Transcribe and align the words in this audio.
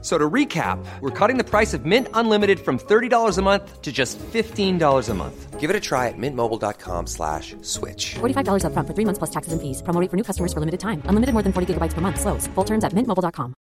So 0.00 0.16
to 0.16 0.30
recap, 0.30 0.78
we're 1.00 1.10
cutting 1.10 1.38
the 1.38 1.44
price 1.44 1.74
of 1.74 1.84
Mint 1.84 2.06
Unlimited 2.14 2.60
from 2.60 2.78
$30 2.78 3.36
a 3.36 3.42
month 3.42 3.82
to 3.82 3.90
just 3.90 4.16
$15 4.18 5.08
a 5.08 5.14
month. 5.14 5.58
Give 5.58 5.70
it 5.70 5.74
a 5.74 5.80
try 5.80 6.06
at 6.06 6.14
mintmobile.com 6.16 7.08
slash 7.08 7.56
switch. 7.62 8.14
$45 8.20 8.62
upfront 8.62 8.86
for 8.86 8.94
three 8.94 9.04
months 9.04 9.18
plus 9.18 9.30
taxes 9.30 9.52
and 9.52 9.60
fees. 9.60 9.82
Promo 9.82 10.00
rate 10.00 10.08
for 10.08 10.16
new 10.16 10.22
customers 10.22 10.52
for 10.52 10.60
limited 10.60 10.78
time. 10.78 11.02
Unlimited 11.06 11.32
more 11.32 11.42
than 11.42 11.52
40 11.52 11.74
gigabytes 11.74 11.94
per 11.94 12.00
month. 12.00 12.20
Slows. 12.20 12.46
Full 12.54 12.64
terms 12.64 12.84
at 12.84 12.92
mintmobile.com. 12.92 13.54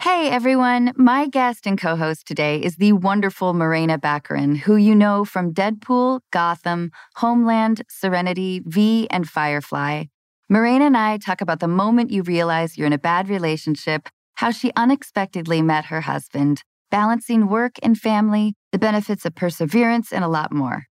Hey 0.00 0.30
everyone, 0.30 0.92
my 0.96 1.26
guest 1.26 1.66
and 1.66 1.76
co-host 1.76 2.26
today 2.26 2.62
is 2.62 2.76
the 2.76 2.92
wonderful 2.92 3.52
Morena 3.52 3.98
Baccarin, 3.98 4.56
who 4.56 4.76
you 4.76 4.94
know 4.94 5.24
from 5.24 5.52
Deadpool, 5.52 6.20
Gotham, 6.32 6.92
Homeland, 7.16 7.82
Serenity, 7.88 8.62
V, 8.64 9.08
and 9.10 9.28
Firefly. 9.28 10.04
Morena 10.50 10.86
and 10.86 10.96
I 10.96 11.18
talk 11.18 11.42
about 11.42 11.60
the 11.60 11.68
moment 11.68 12.10
you 12.10 12.22
realize 12.22 12.78
you're 12.78 12.86
in 12.86 12.94
a 12.94 12.98
bad 12.98 13.28
relationship, 13.28 14.08
how 14.36 14.50
she 14.50 14.72
unexpectedly 14.76 15.60
met 15.60 15.84
her 15.86 16.00
husband, 16.00 16.62
balancing 16.90 17.48
work 17.48 17.72
and 17.82 17.98
family, 17.98 18.54
the 18.72 18.78
benefits 18.78 19.26
of 19.26 19.34
perseverance, 19.34 20.10
and 20.10 20.24
a 20.24 20.28
lot 20.28 20.50
more. 20.50 20.86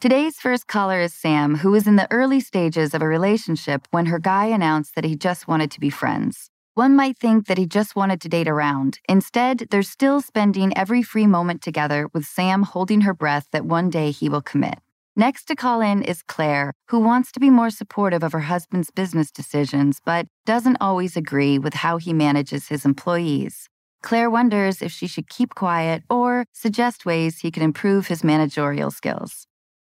Today's 0.00 0.36
first 0.36 0.66
caller 0.66 0.98
is 0.98 1.12
Sam, 1.12 1.56
who 1.56 1.72
was 1.72 1.86
in 1.86 1.96
the 1.96 2.10
early 2.10 2.40
stages 2.40 2.94
of 2.94 3.02
a 3.02 3.06
relationship 3.06 3.86
when 3.90 4.06
her 4.06 4.18
guy 4.18 4.46
announced 4.46 4.94
that 4.94 5.04
he 5.04 5.14
just 5.14 5.46
wanted 5.46 5.70
to 5.72 5.80
be 5.80 5.90
friends. 5.90 6.48
One 6.72 6.96
might 6.96 7.18
think 7.18 7.48
that 7.48 7.58
he 7.58 7.66
just 7.66 7.94
wanted 7.94 8.18
to 8.22 8.30
date 8.30 8.48
around. 8.48 8.98
Instead, 9.10 9.66
they're 9.70 9.82
still 9.82 10.22
spending 10.22 10.74
every 10.74 11.02
free 11.02 11.26
moment 11.26 11.60
together 11.60 12.08
with 12.14 12.24
Sam 12.24 12.62
holding 12.62 13.02
her 13.02 13.12
breath 13.12 13.48
that 13.52 13.66
one 13.66 13.90
day 13.90 14.10
he 14.10 14.30
will 14.30 14.40
commit. 14.40 14.78
Next 15.14 15.44
to 15.44 15.54
call 15.54 15.82
in 15.82 16.02
is 16.02 16.22
Claire, 16.22 16.72
who 16.88 16.98
wants 16.98 17.32
to 17.32 17.40
be 17.40 17.50
more 17.50 17.68
supportive 17.68 18.22
of 18.22 18.32
her 18.32 18.40
husband's 18.40 18.90
business 18.90 19.30
decisions, 19.30 20.00
but 20.02 20.26
doesn't 20.46 20.78
always 20.80 21.18
agree 21.18 21.58
with 21.58 21.74
how 21.74 21.98
he 21.98 22.14
manages 22.14 22.68
his 22.68 22.86
employees. 22.86 23.68
Claire 24.02 24.30
wonders 24.30 24.80
if 24.80 24.90
she 24.90 25.06
should 25.06 25.28
keep 25.28 25.54
quiet 25.54 26.02
or 26.08 26.46
suggest 26.52 27.04
ways 27.04 27.40
he 27.40 27.50
can 27.50 27.62
improve 27.62 28.06
his 28.06 28.24
managerial 28.24 28.90
skills. 28.90 29.46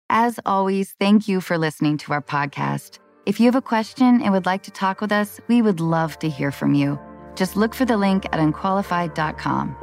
As 0.09 0.37
always, 0.45 0.95
thank 0.99 1.29
you 1.29 1.39
for 1.39 1.57
listening 1.57 1.97
to 1.99 2.11
our 2.11 2.21
podcast. 2.21 2.99
If 3.25 3.39
you 3.39 3.45
have 3.45 3.55
a 3.55 3.61
question 3.61 4.21
and 4.21 4.33
would 4.33 4.45
like 4.45 4.63
to 4.63 4.71
talk 4.71 4.99
with 4.99 5.13
us, 5.13 5.39
we 5.47 5.61
would 5.61 5.79
love 5.79 6.19
to 6.19 6.29
hear 6.29 6.51
from 6.51 6.73
you. 6.73 6.99
Just 7.35 7.55
look 7.55 7.73
for 7.73 7.85
the 7.85 7.97
link 7.97 8.25
at 8.25 8.39
unqualified.com. 8.39 9.77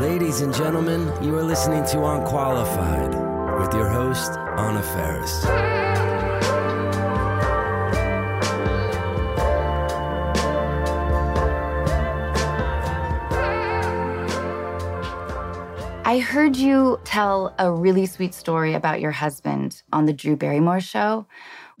Ladies 0.00 0.40
and 0.40 0.54
gentlemen, 0.54 1.12
you 1.22 1.36
are 1.36 1.42
listening 1.42 1.84
to 1.88 2.02
Unqualified 2.02 3.10
with 3.60 3.74
your 3.74 3.90
host, 3.90 4.32
Anna 4.56 4.80
Faris. 4.80 5.44
I 16.06 16.18
heard 16.18 16.56
you 16.56 16.98
tell 17.04 17.54
a 17.58 17.70
really 17.70 18.06
sweet 18.06 18.32
story 18.32 18.72
about 18.72 19.02
your 19.02 19.10
husband 19.10 19.82
on 19.92 20.06
the 20.06 20.14
Drew 20.14 20.34
Barrymore 20.34 20.80
show. 20.80 21.26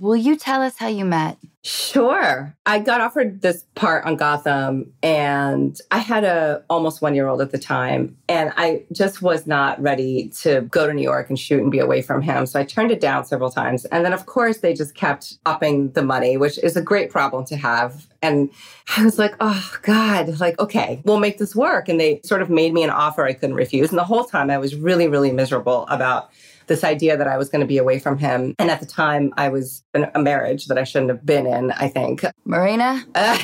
Will 0.00 0.16
you 0.16 0.36
tell 0.36 0.62
us 0.62 0.78
how 0.78 0.88
you 0.88 1.04
met? 1.04 1.36
Sure. 1.62 2.56
I 2.64 2.78
got 2.78 3.02
offered 3.02 3.42
this 3.42 3.66
part 3.74 4.06
on 4.06 4.16
Gotham 4.16 4.94
and 5.02 5.78
I 5.90 5.98
had 5.98 6.24
a 6.24 6.64
almost 6.70 7.02
1-year-old 7.02 7.42
at 7.42 7.50
the 7.50 7.58
time 7.58 8.16
and 8.26 8.50
I 8.56 8.84
just 8.92 9.20
was 9.20 9.46
not 9.46 9.78
ready 9.82 10.30
to 10.40 10.62
go 10.62 10.86
to 10.86 10.94
New 10.94 11.02
York 11.02 11.28
and 11.28 11.38
shoot 11.38 11.60
and 11.60 11.70
be 11.70 11.80
away 11.80 12.00
from 12.00 12.22
him. 12.22 12.46
So 12.46 12.58
I 12.58 12.64
turned 12.64 12.90
it 12.90 12.98
down 12.98 13.26
several 13.26 13.50
times. 13.50 13.84
And 13.84 14.02
then 14.02 14.14
of 14.14 14.24
course 14.24 14.58
they 14.58 14.72
just 14.72 14.94
kept 14.94 15.36
upping 15.44 15.90
the 15.90 16.02
money, 16.02 16.38
which 16.38 16.56
is 16.56 16.78
a 16.78 16.82
great 16.82 17.10
problem 17.10 17.44
to 17.44 17.56
have. 17.56 18.06
And 18.22 18.50
I 18.96 19.04
was 19.04 19.18
like, 19.18 19.34
"Oh 19.38 19.76
god, 19.82 20.40
like 20.40 20.58
okay, 20.58 21.02
we'll 21.04 21.20
make 21.20 21.36
this 21.36 21.54
work." 21.54 21.88
And 21.88 22.00
they 22.00 22.20
sort 22.24 22.40
of 22.40 22.48
made 22.48 22.72
me 22.72 22.82
an 22.82 22.90
offer 22.90 23.24
I 23.24 23.34
couldn't 23.34 23.54
refuse. 23.54 23.90
And 23.90 23.98
the 23.98 24.04
whole 24.04 24.24
time 24.24 24.50
I 24.50 24.58
was 24.58 24.74
really 24.74 25.08
really 25.08 25.30
miserable 25.30 25.86
about 25.88 26.30
this 26.70 26.84
idea 26.84 27.16
that 27.16 27.26
I 27.26 27.36
was 27.36 27.48
going 27.48 27.60
to 27.62 27.66
be 27.66 27.78
away 27.78 27.98
from 27.98 28.16
him. 28.16 28.54
And 28.60 28.70
at 28.70 28.78
the 28.78 28.86
time, 28.86 29.34
I 29.36 29.48
was 29.48 29.82
in 29.92 30.06
a 30.14 30.22
marriage 30.22 30.66
that 30.66 30.78
I 30.78 30.84
shouldn't 30.84 31.10
have 31.10 31.26
been 31.26 31.44
in, 31.44 31.72
I 31.72 31.88
think. 31.88 32.24
Morena? 32.44 33.04
Uh, 33.12 33.38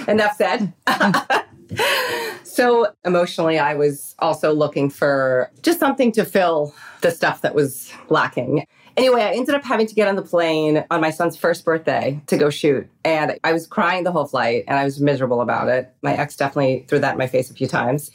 enough 0.06 0.36
said. 0.36 0.74
so 2.44 2.92
emotionally, 3.06 3.58
I 3.58 3.72
was 3.72 4.14
also 4.18 4.52
looking 4.52 4.90
for 4.90 5.50
just 5.62 5.80
something 5.80 6.12
to 6.12 6.26
fill 6.26 6.74
the 7.00 7.10
stuff 7.10 7.40
that 7.40 7.54
was 7.54 7.90
lacking. 8.10 8.66
Anyway, 8.98 9.22
I 9.22 9.32
ended 9.32 9.54
up 9.54 9.64
having 9.64 9.86
to 9.86 9.94
get 9.94 10.08
on 10.08 10.16
the 10.16 10.22
plane 10.22 10.84
on 10.90 11.00
my 11.00 11.08
son's 11.08 11.38
first 11.38 11.64
birthday 11.64 12.20
to 12.26 12.36
go 12.36 12.50
shoot. 12.50 12.86
And 13.04 13.38
I 13.44 13.52
was 13.52 13.66
crying 13.66 14.04
the 14.04 14.12
whole 14.12 14.26
flight 14.26 14.64
and 14.68 14.78
I 14.78 14.84
was 14.84 15.00
miserable 15.00 15.40
about 15.40 15.68
it. 15.68 15.92
My 16.02 16.14
ex 16.14 16.36
definitely 16.36 16.84
threw 16.88 16.98
that 17.00 17.12
in 17.12 17.18
my 17.18 17.26
face 17.26 17.50
a 17.50 17.54
few 17.54 17.66
times. 17.66 18.10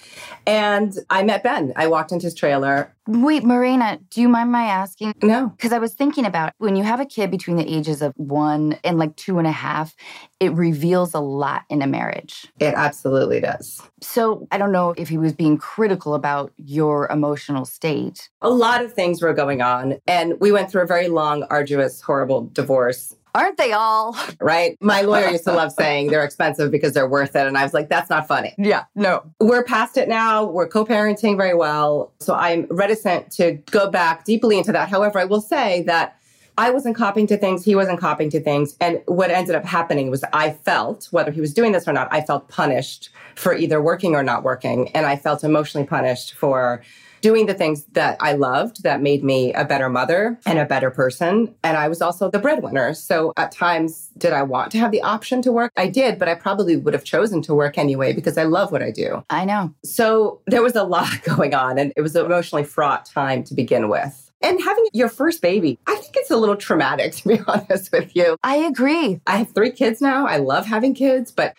And 0.45 0.93
I 1.09 1.23
met 1.23 1.43
Ben. 1.43 1.73
I 1.75 1.87
walked 1.87 2.11
into 2.11 2.25
his 2.25 2.33
trailer. 2.33 2.93
Wait, 3.07 3.43
Morena, 3.43 3.99
do 4.09 4.21
you 4.21 4.27
mind 4.27 4.51
my 4.51 4.63
asking? 4.63 5.13
No. 5.21 5.47
Because 5.49 5.71
I 5.71 5.79
was 5.79 5.93
thinking 5.93 6.25
about 6.25 6.53
when 6.57 6.75
you 6.75 6.83
have 6.83 6.99
a 6.99 7.05
kid 7.05 7.31
between 7.31 7.55
the 7.55 7.67
ages 7.67 8.01
of 8.01 8.13
one 8.17 8.77
and 8.83 8.97
like 8.97 9.15
two 9.15 9.37
and 9.37 9.47
a 9.47 9.51
half, 9.51 9.95
it 10.39 10.51
reveals 10.53 11.13
a 11.13 11.19
lot 11.19 11.63
in 11.69 11.81
a 11.81 11.87
marriage. 11.87 12.47
It 12.59 12.73
absolutely 12.75 13.39
does. 13.39 13.81
So 14.01 14.47
I 14.51 14.57
don't 14.57 14.71
know 14.71 14.93
if 14.97 15.07
he 15.07 15.17
was 15.17 15.33
being 15.33 15.57
critical 15.57 16.15
about 16.15 16.51
your 16.57 17.07
emotional 17.09 17.65
state. 17.65 18.29
A 18.41 18.49
lot 18.49 18.83
of 18.83 18.93
things 18.93 19.21
were 19.21 19.33
going 19.33 19.61
on. 19.61 19.99
And 20.05 20.39
we 20.39 20.51
went 20.51 20.69
through 20.69 20.81
a 20.81 20.87
very 20.87 21.07
long, 21.07 21.43
arduous, 21.49 22.01
horrible 22.01 22.49
divorce. 22.51 23.15
Aren't 23.37 23.57
they 23.57 23.71
all? 23.71 24.17
Right? 24.41 24.77
My 24.81 25.01
lawyer 25.01 25.29
used 25.29 25.43
to 25.43 25.53
love 25.53 25.71
saying 25.77 26.07
they're 26.07 26.23
expensive 26.23 26.71
because 26.71 26.93
they're 26.93 27.07
worth 27.07 27.35
it. 27.35 27.45
And 27.45 27.55
I 27.55 27.61
was 27.61 27.73
like, 27.73 27.87
that's 27.87 28.09
not 28.09 28.27
funny. 28.27 28.55
Yeah, 28.57 28.85
no. 28.95 29.23
We're 29.39 29.63
past 29.63 29.95
it 29.95 30.09
now. 30.09 30.43
We're 30.43 30.67
co 30.67 30.83
parenting 30.83 31.37
very 31.37 31.53
well. 31.53 32.11
So 32.19 32.33
I'm 32.33 32.65
reticent 32.71 33.31
to 33.33 33.53
go 33.69 33.91
back 33.91 34.25
deeply 34.25 34.57
into 34.57 34.71
that. 34.71 34.89
However, 34.89 35.19
I 35.19 35.25
will 35.25 35.41
say 35.41 35.83
that 35.83 36.17
I 36.57 36.71
wasn't 36.71 36.95
copying 36.95 37.27
to 37.27 37.37
things, 37.37 37.63
he 37.63 37.75
wasn't 37.75 37.99
copying 37.99 38.31
to 38.31 38.39
things. 38.39 38.75
And 38.81 39.03
what 39.05 39.29
ended 39.29 39.53
up 39.53 39.63
happening 39.63 40.09
was 40.09 40.23
I 40.33 40.53
felt, 40.53 41.07
whether 41.11 41.29
he 41.29 41.39
was 41.39 41.53
doing 41.53 41.71
this 41.71 41.87
or 41.87 41.93
not, 41.93 42.07
I 42.11 42.21
felt 42.21 42.47
punished 42.47 43.11
for 43.35 43.53
either 43.53 43.79
working 43.79 44.15
or 44.15 44.23
not 44.23 44.41
working. 44.41 44.89
And 44.95 45.05
I 45.05 45.17
felt 45.17 45.43
emotionally 45.43 45.85
punished 45.85 46.33
for 46.33 46.81
doing 47.21 47.45
the 47.45 47.53
things 47.53 47.85
that 47.93 48.17
I 48.19 48.33
loved 48.33 48.83
that 48.83 49.01
made 49.01 49.23
me 49.23 49.53
a 49.53 49.65
better 49.65 49.89
mother 49.89 50.39
and 50.45 50.59
a 50.59 50.65
better 50.65 50.91
person. 50.91 51.53
And 51.63 51.77
I 51.77 51.87
was 51.87 52.01
also 52.01 52.29
the 52.29 52.39
breadwinner. 52.39 52.93
So 52.93 53.33
at 53.37 53.51
times, 53.51 54.09
did 54.17 54.33
I 54.33 54.43
want 54.43 54.71
to 54.71 54.79
have 54.79 54.91
the 54.91 55.01
option 55.01 55.41
to 55.43 55.51
work? 55.51 55.71
I 55.77 55.87
did, 55.87 56.19
but 56.19 56.27
I 56.27 56.35
probably 56.35 56.75
would 56.75 56.93
have 56.93 57.03
chosen 57.03 57.41
to 57.43 57.53
work 57.53 57.77
anyway 57.77 58.13
because 58.13 58.37
I 58.37 58.43
love 58.43 58.71
what 58.71 58.83
I 58.83 58.91
do. 58.91 59.23
I 59.29 59.45
know. 59.45 59.73
So 59.83 60.41
there 60.47 60.61
was 60.61 60.75
a 60.75 60.83
lot 60.83 61.09
going 61.23 61.53
on 61.53 61.77
and 61.77 61.93
it 61.95 62.01
was 62.01 62.15
an 62.15 62.25
emotionally 62.25 62.63
fraught 62.63 63.05
time 63.05 63.43
to 63.45 63.53
begin 63.53 63.89
with. 63.89 64.23
And 64.41 64.61
having 64.61 64.85
your 64.93 65.09
first 65.09 65.41
baby, 65.41 65.79
I 65.87 65.95
think 65.95 66.15
it's 66.15 66.29
a 66.29 66.37
little 66.37 66.55
traumatic, 66.55 67.11
to 67.15 67.27
be 67.27 67.39
honest 67.47 67.91
with 67.91 68.15
you. 68.15 68.37
I 68.43 68.57
agree. 68.57 69.19
I 69.25 69.37
have 69.37 69.51
three 69.53 69.71
kids 69.71 70.01
now. 70.01 70.27
I 70.27 70.37
love 70.37 70.65
having 70.65 70.93
kids, 70.93 71.31
but 71.31 71.55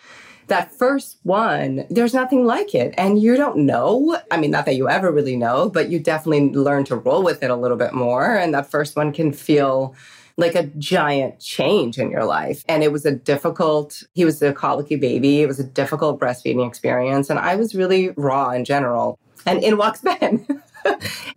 that 0.49 0.71
first 0.71 1.17
one, 1.23 1.85
there's 1.89 2.13
nothing 2.13 2.45
like 2.45 2.75
it. 2.75 2.93
And 2.97 3.21
you 3.21 3.37
don't 3.37 3.57
know. 3.57 4.19
I 4.29 4.37
mean, 4.37 4.51
not 4.51 4.65
that 4.65 4.75
you 4.75 4.89
ever 4.89 5.11
really 5.11 5.35
know, 5.35 5.69
but 5.69 5.89
you 5.89 5.99
definitely 5.99 6.49
learn 6.51 6.83
to 6.85 6.95
roll 6.95 7.23
with 7.23 7.41
it 7.41 7.49
a 7.49 7.55
little 7.55 7.77
bit 7.77 7.93
more. 7.93 8.35
And 8.35 8.53
that 8.53 8.69
first 8.69 8.95
one 8.95 9.11
can 9.13 9.31
feel 9.31 9.95
like 10.37 10.55
a 10.55 10.63
giant 10.77 11.39
change 11.39 11.97
in 11.97 12.11
your 12.11 12.23
life. 12.23 12.63
And 12.67 12.83
it 12.83 12.91
was 12.91 13.05
a 13.05 13.11
difficult, 13.11 14.03
he 14.13 14.25
was 14.25 14.41
a 14.41 14.53
colicky 14.53 14.95
baby. 14.95 15.41
It 15.41 15.47
was 15.47 15.59
a 15.59 15.63
difficult 15.63 16.19
breastfeeding 16.19 16.67
experience. 16.67 17.29
And 17.29 17.39
I 17.39 17.55
was 17.55 17.75
really 17.75 18.09
raw 18.11 18.51
in 18.51 18.65
general. 18.65 19.19
And 19.45 19.63
in 19.63 19.77
walks 19.77 20.01
Ben. 20.01 20.45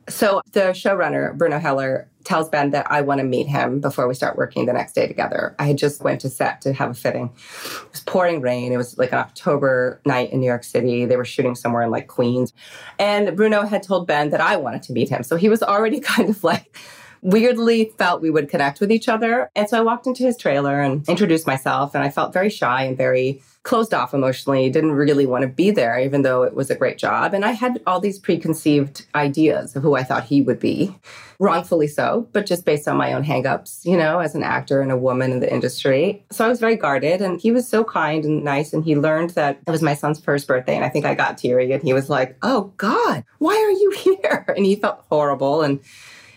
so 0.08 0.40
the 0.52 0.60
showrunner, 0.70 1.36
Bruno 1.36 1.58
Heller, 1.58 2.08
tells 2.24 2.48
Ben 2.48 2.70
that 2.70 2.90
I 2.90 3.00
want 3.00 3.18
to 3.18 3.24
meet 3.24 3.46
him 3.46 3.80
before 3.80 4.06
we 4.06 4.14
start 4.14 4.36
working 4.36 4.66
the 4.66 4.72
next 4.72 4.92
day 4.92 5.06
together. 5.06 5.54
I 5.58 5.66
had 5.66 5.78
just 5.78 6.02
went 6.02 6.20
to 6.20 6.30
set 6.30 6.60
to 6.62 6.72
have 6.72 6.90
a 6.90 6.94
fitting. 6.94 7.32
It 7.34 7.90
was 7.90 8.00
pouring 8.00 8.40
rain. 8.40 8.72
It 8.72 8.76
was 8.76 8.96
like 8.96 9.12
an 9.12 9.18
October 9.18 10.00
night 10.06 10.32
in 10.32 10.40
New 10.40 10.46
York 10.46 10.64
City. 10.64 11.04
They 11.04 11.16
were 11.16 11.24
shooting 11.24 11.54
somewhere 11.54 11.82
in 11.82 11.90
like 11.90 12.06
Queens. 12.06 12.52
And 12.98 13.36
Bruno 13.36 13.62
had 13.62 13.82
told 13.82 14.06
Ben 14.06 14.30
that 14.30 14.40
I 14.40 14.56
wanted 14.56 14.82
to 14.84 14.92
meet 14.92 15.08
him. 15.08 15.22
So 15.22 15.36
he 15.36 15.48
was 15.48 15.62
already 15.62 16.00
kind 16.12 16.28
of 16.28 16.44
like 16.44 16.76
weirdly 17.22 17.92
felt 17.98 18.20
we 18.20 18.30
would 18.30 18.48
connect 18.48 18.80
with 18.80 18.90
each 18.92 19.08
other. 19.08 19.48
And 19.54 19.68
so 19.68 19.78
I 19.78 19.80
walked 19.80 20.06
into 20.06 20.24
his 20.24 20.36
trailer 20.36 20.80
and 20.80 21.08
introduced 21.08 21.46
myself, 21.46 21.94
and 21.94 22.04
I 22.04 22.10
felt 22.10 22.32
very 22.32 22.50
shy 22.50 22.84
and 22.84 22.96
very 22.96 23.40
closed 23.62 23.94
off 23.94 24.12
emotionally, 24.12 24.68
didn't 24.70 24.92
really 24.92 25.26
want 25.26 25.42
to 25.42 25.48
be 25.48 25.70
there, 25.70 25.98
even 25.98 26.22
though 26.22 26.42
it 26.42 26.54
was 26.54 26.70
a 26.70 26.74
great 26.74 26.98
job. 26.98 27.32
And 27.32 27.44
I 27.44 27.52
had 27.52 27.80
all 27.86 28.00
these 28.00 28.18
preconceived 28.18 29.06
ideas 29.14 29.76
of 29.76 29.82
who 29.82 29.94
I 29.94 30.02
thought 30.02 30.24
he 30.24 30.42
would 30.42 30.58
be, 30.58 30.94
wrongfully 31.38 31.88
so, 31.88 32.28
but 32.32 32.46
just 32.46 32.64
based 32.64 32.86
on 32.86 32.96
my 32.96 33.12
own 33.12 33.24
hangups, 33.24 33.84
you 33.84 33.96
know, 33.96 34.20
as 34.20 34.34
an 34.34 34.42
actor 34.44 34.80
and 34.80 34.92
a 34.92 34.96
woman 34.96 35.32
in 35.32 35.40
the 35.40 35.52
industry. 35.52 36.24
So 36.30 36.44
I 36.44 36.48
was 36.48 36.60
very 36.60 36.76
guarded, 36.76 37.20
and 37.20 37.40
he 37.40 37.50
was 37.50 37.68
so 37.68 37.84
kind 37.84 38.24
and 38.24 38.44
nice. 38.44 38.72
And 38.72 38.84
he 38.84 38.96
learned 38.96 39.30
that 39.30 39.58
it 39.66 39.70
was 39.70 39.82
my 39.82 39.94
son's 39.94 40.20
first 40.20 40.46
birthday. 40.46 40.76
And 40.76 40.84
I 40.84 40.88
think 40.88 41.04
I 41.04 41.14
got 41.14 41.38
teary, 41.38 41.72
and 41.72 41.82
he 41.82 41.92
was 41.92 42.08
like, 42.08 42.36
Oh 42.42 42.72
God, 42.76 43.24
why 43.38 43.54
are 43.54 43.70
you 43.70 43.90
here? 44.22 44.44
And 44.56 44.64
he 44.64 44.76
felt 44.76 45.04
horrible. 45.08 45.62
And 45.62 45.80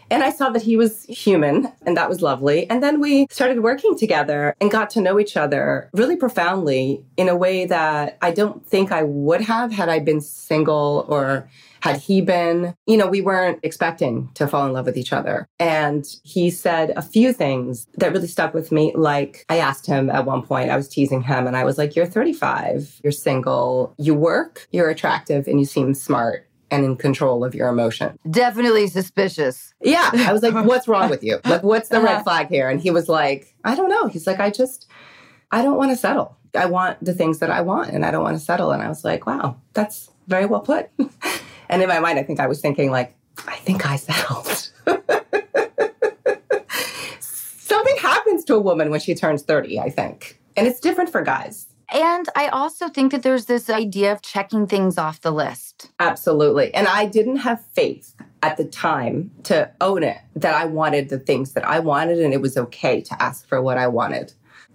and 0.09 0.23
I 0.23 0.29
saw 0.31 0.49
that 0.49 0.61
he 0.61 0.77
was 0.77 1.03
human, 1.05 1.71
and 1.85 1.97
that 1.97 2.09
was 2.09 2.21
lovely. 2.21 2.69
And 2.69 2.81
then 2.81 2.99
we 2.99 3.27
started 3.29 3.61
working 3.61 3.97
together 3.97 4.55
and 4.61 4.69
got 4.69 4.89
to 4.91 5.01
know 5.01 5.19
each 5.19 5.35
other 5.37 5.89
really 5.93 6.15
profoundly 6.15 7.03
in 7.17 7.29
a 7.29 7.35
way 7.35 7.65
that 7.65 8.17
I 8.21 8.31
don't 8.31 8.65
think 8.65 8.91
I 8.91 9.03
would 9.03 9.41
have 9.41 9.71
had 9.71 9.89
I 9.89 9.99
been 9.99 10.21
single 10.21 11.05
or 11.07 11.49
had 11.85 11.97
he 11.97 12.19
been, 12.19 12.73
you 12.87 12.97
know, 12.97 13.05
we 13.05 13.21
weren't 13.21 13.59
expecting 13.61 14.27
to 14.33 14.47
fall 14.47 14.65
in 14.65 14.73
love 14.73 14.87
with 14.87 14.97
each 14.97 15.13
other. 15.13 15.47
And 15.59 16.03
he 16.23 16.49
said 16.49 16.91
a 16.95 17.01
few 17.03 17.31
things 17.31 17.87
that 17.97 18.11
really 18.11 18.27
stuck 18.27 18.55
with 18.55 18.71
me. 18.71 18.91
Like 18.95 19.45
I 19.49 19.59
asked 19.59 19.85
him 19.85 20.09
at 20.09 20.25
one 20.25 20.41
point, 20.41 20.71
I 20.71 20.77
was 20.77 20.87
teasing 20.87 21.21
him 21.21 21.45
and 21.45 21.55
I 21.55 21.63
was 21.63 21.77
like, 21.77 21.95
You're 21.95 22.07
35, 22.07 23.01
you're 23.03 23.11
single, 23.11 23.93
you 23.99 24.15
work, 24.15 24.67
you're 24.71 24.89
attractive, 24.89 25.47
and 25.47 25.59
you 25.59 25.65
seem 25.65 25.93
smart 25.93 26.47
and 26.75 26.85
in 26.85 26.95
control 26.97 27.43
of 27.43 27.55
your 27.55 27.69
emotion. 27.69 28.19
Definitely 28.29 28.87
suspicious. 28.87 29.73
Yeah. 29.81 30.09
I 30.13 30.33
was 30.33 30.43
like, 30.43 30.53
what's 30.65 30.87
wrong 30.87 31.09
with 31.09 31.23
you? 31.23 31.39
Like, 31.45 31.63
what's 31.63 31.89
the 31.89 32.01
red 32.01 32.15
uh-huh. 32.15 32.23
flag 32.23 32.47
here? 32.49 32.69
And 32.69 32.79
he 32.81 32.91
was 32.91 33.09
like, 33.09 33.55
I 33.63 33.75
don't 33.75 33.89
know. 33.89 34.07
He's 34.07 34.27
like, 34.27 34.39
I 34.39 34.49
just, 34.49 34.87
I 35.51 35.61
don't 35.61 35.77
want 35.77 35.91
to 35.91 35.97
settle. 35.97 36.37
I 36.53 36.65
want 36.65 37.03
the 37.03 37.13
things 37.13 37.39
that 37.39 37.49
I 37.49 37.61
want 37.61 37.89
and 37.89 38.05
I 38.05 38.11
don't 38.11 38.23
want 38.23 38.37
to 38.37 38.43
settle. 38.43 38.71
And 38.71 38.81
I 38.81 38.87
was 38.87 39.03
like, 39.03 39.25
wow, 39.25 39.57
that's 39.73 40.09
very 40.27 40.45
well 40.45 40.61
put. 40.61 40.89
and 41.69 41.81
in 41.81 41.87
my 41.87 41.99
mind, 41.99 42.19
I 42.19 42.23
think 42.23 42.39
I 42.39 42.47
was 42.47 42.61
thinking, 42.61 42.91
like, 42.91 43.15
I 43.47 43.55
think 43.57 43.85
I 43.85 43.97
settled. 43.97 44.71
Something 47.19 47.97
happens 47.97 48.45
to 48.45 48.55
a 48.55 48.59
woman 48.59 48.89
when 48.89 48.99
she 48.99 49.15
turns 49.15 49.43
30, 49.43 49.79
I 49.79 49.89
think. 49.89 50.39
And 50.55 50.67
it's 50.67 50.79
different 50.79 51.09
for 51.09 51.21
guys. 51.21 51.64
And 51.89 52.27
I 52.35 52.47
also 52.47 52.89
think 52.89 53.11
that 53.11 53.23
there's 53.23 53.45
this 53.45 53.69
idea 53.69 54.11
of 54.11 54.21
checking 54.21 54.67
things 54.67 54.97
off 54.97 55.21
the 55.21 55.31
list. 55.31 55.91
Absolutely. 55.99 56.73
And 56.73 56.87
I 56.87 57.05
didn't 57.05 57.37
have 57.37 57.63
faith 57.73 58.15
at 58.41 58.57
the 58.57 58.65
time 58.65 59.31
to 59.43 59.71
own 59.81 60.03
it 60.03 60.17
that 60.35 60.55
I 60.55 60.65
wanted 60.65 61.09
the 61.09 61.19
things 61.19 61.53
that 61.53 61.67
I 61.67 61.79
wanted 61.79 62.19
and 62.19 62.33
it 62.33 62.41
was 62.41 62.57
okay 62.57 63.01
to 63.01 63.21
ask 63.21 63.47
for 63.47 63.61
what 63.61 63.77
I 63.77 63.87
wanted. 63.87 64.33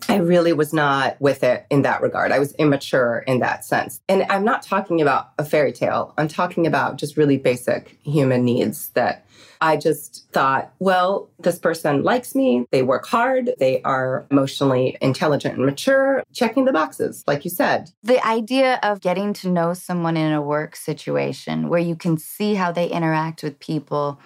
I 0.09 0.17
really 0.17 0.53
was 0.53 0.73
not 0.73 1.21
with 1.21 1.45
it 1.45 1.67
in 1.71 1.83
that 1.83 2.01
regard. 2.01 2.33
I 2.33 2.39
was 2.39 2.53
immature 2.55 3.19
in 3.27 3.41
that 3.41 3.65
sense. 3.65 4.01
And 4.09 4.25
I'm 4.31 4.45
not 4.45 4.63
talking 4.63 5.01
about 5.01 5.33
a 5.39 5.45
fairy 5.45 5.73
tale. 5.73 6.15
I'm 6.17 6.29
talking 6.29 6.67
about 6.67 6.97
just 6.97 7.17
really 7.17 7.37
basic 7.37 7.99
human 8.03 8.45
needs 8.45 8.89
that 8.91 9.27
I 9.61 9.77
just 9.77 10.27
thought, 10.33 10.73
well, 10.79 11.29
this 11.39 11.59
person 11.59 12.03
likes 12.03 12.35
me. 12.35 12.65
They 12.71 12.83
work 12.83 13.07
hard. 13.07 13.51
They 13.59 13.83
are 13.83 14.27
emotionally 14.31 14.97
intelligent 15.01 15.57
and 15.57 15.67
mature, 15.67 16.23
checking 16.33 16.65
the 16.65 16.73
boxes, 16.73 17.23
like 17.27 17.45
you 17.45 17.51
said. 17.51 17.91
The 18.03 18.25
idea 18.27 18.81
of 18.83 19.01
getting 19.01 19.33
to 19.35 19.51
know 19.51 19.75
someone 19.75 20.17
in 20.17 20.33
a 20.33 20.41
work 20.41 20.77
situation 20.77 21.69
where 21.69 21.81
you 21.81 21.95
can 21.95 22.17
see 22.17 22.55
how 22.55 22.73
they 22.73 22.89
interact 22.89 23.43
with 23.43 23.59
people, 23.59 24.19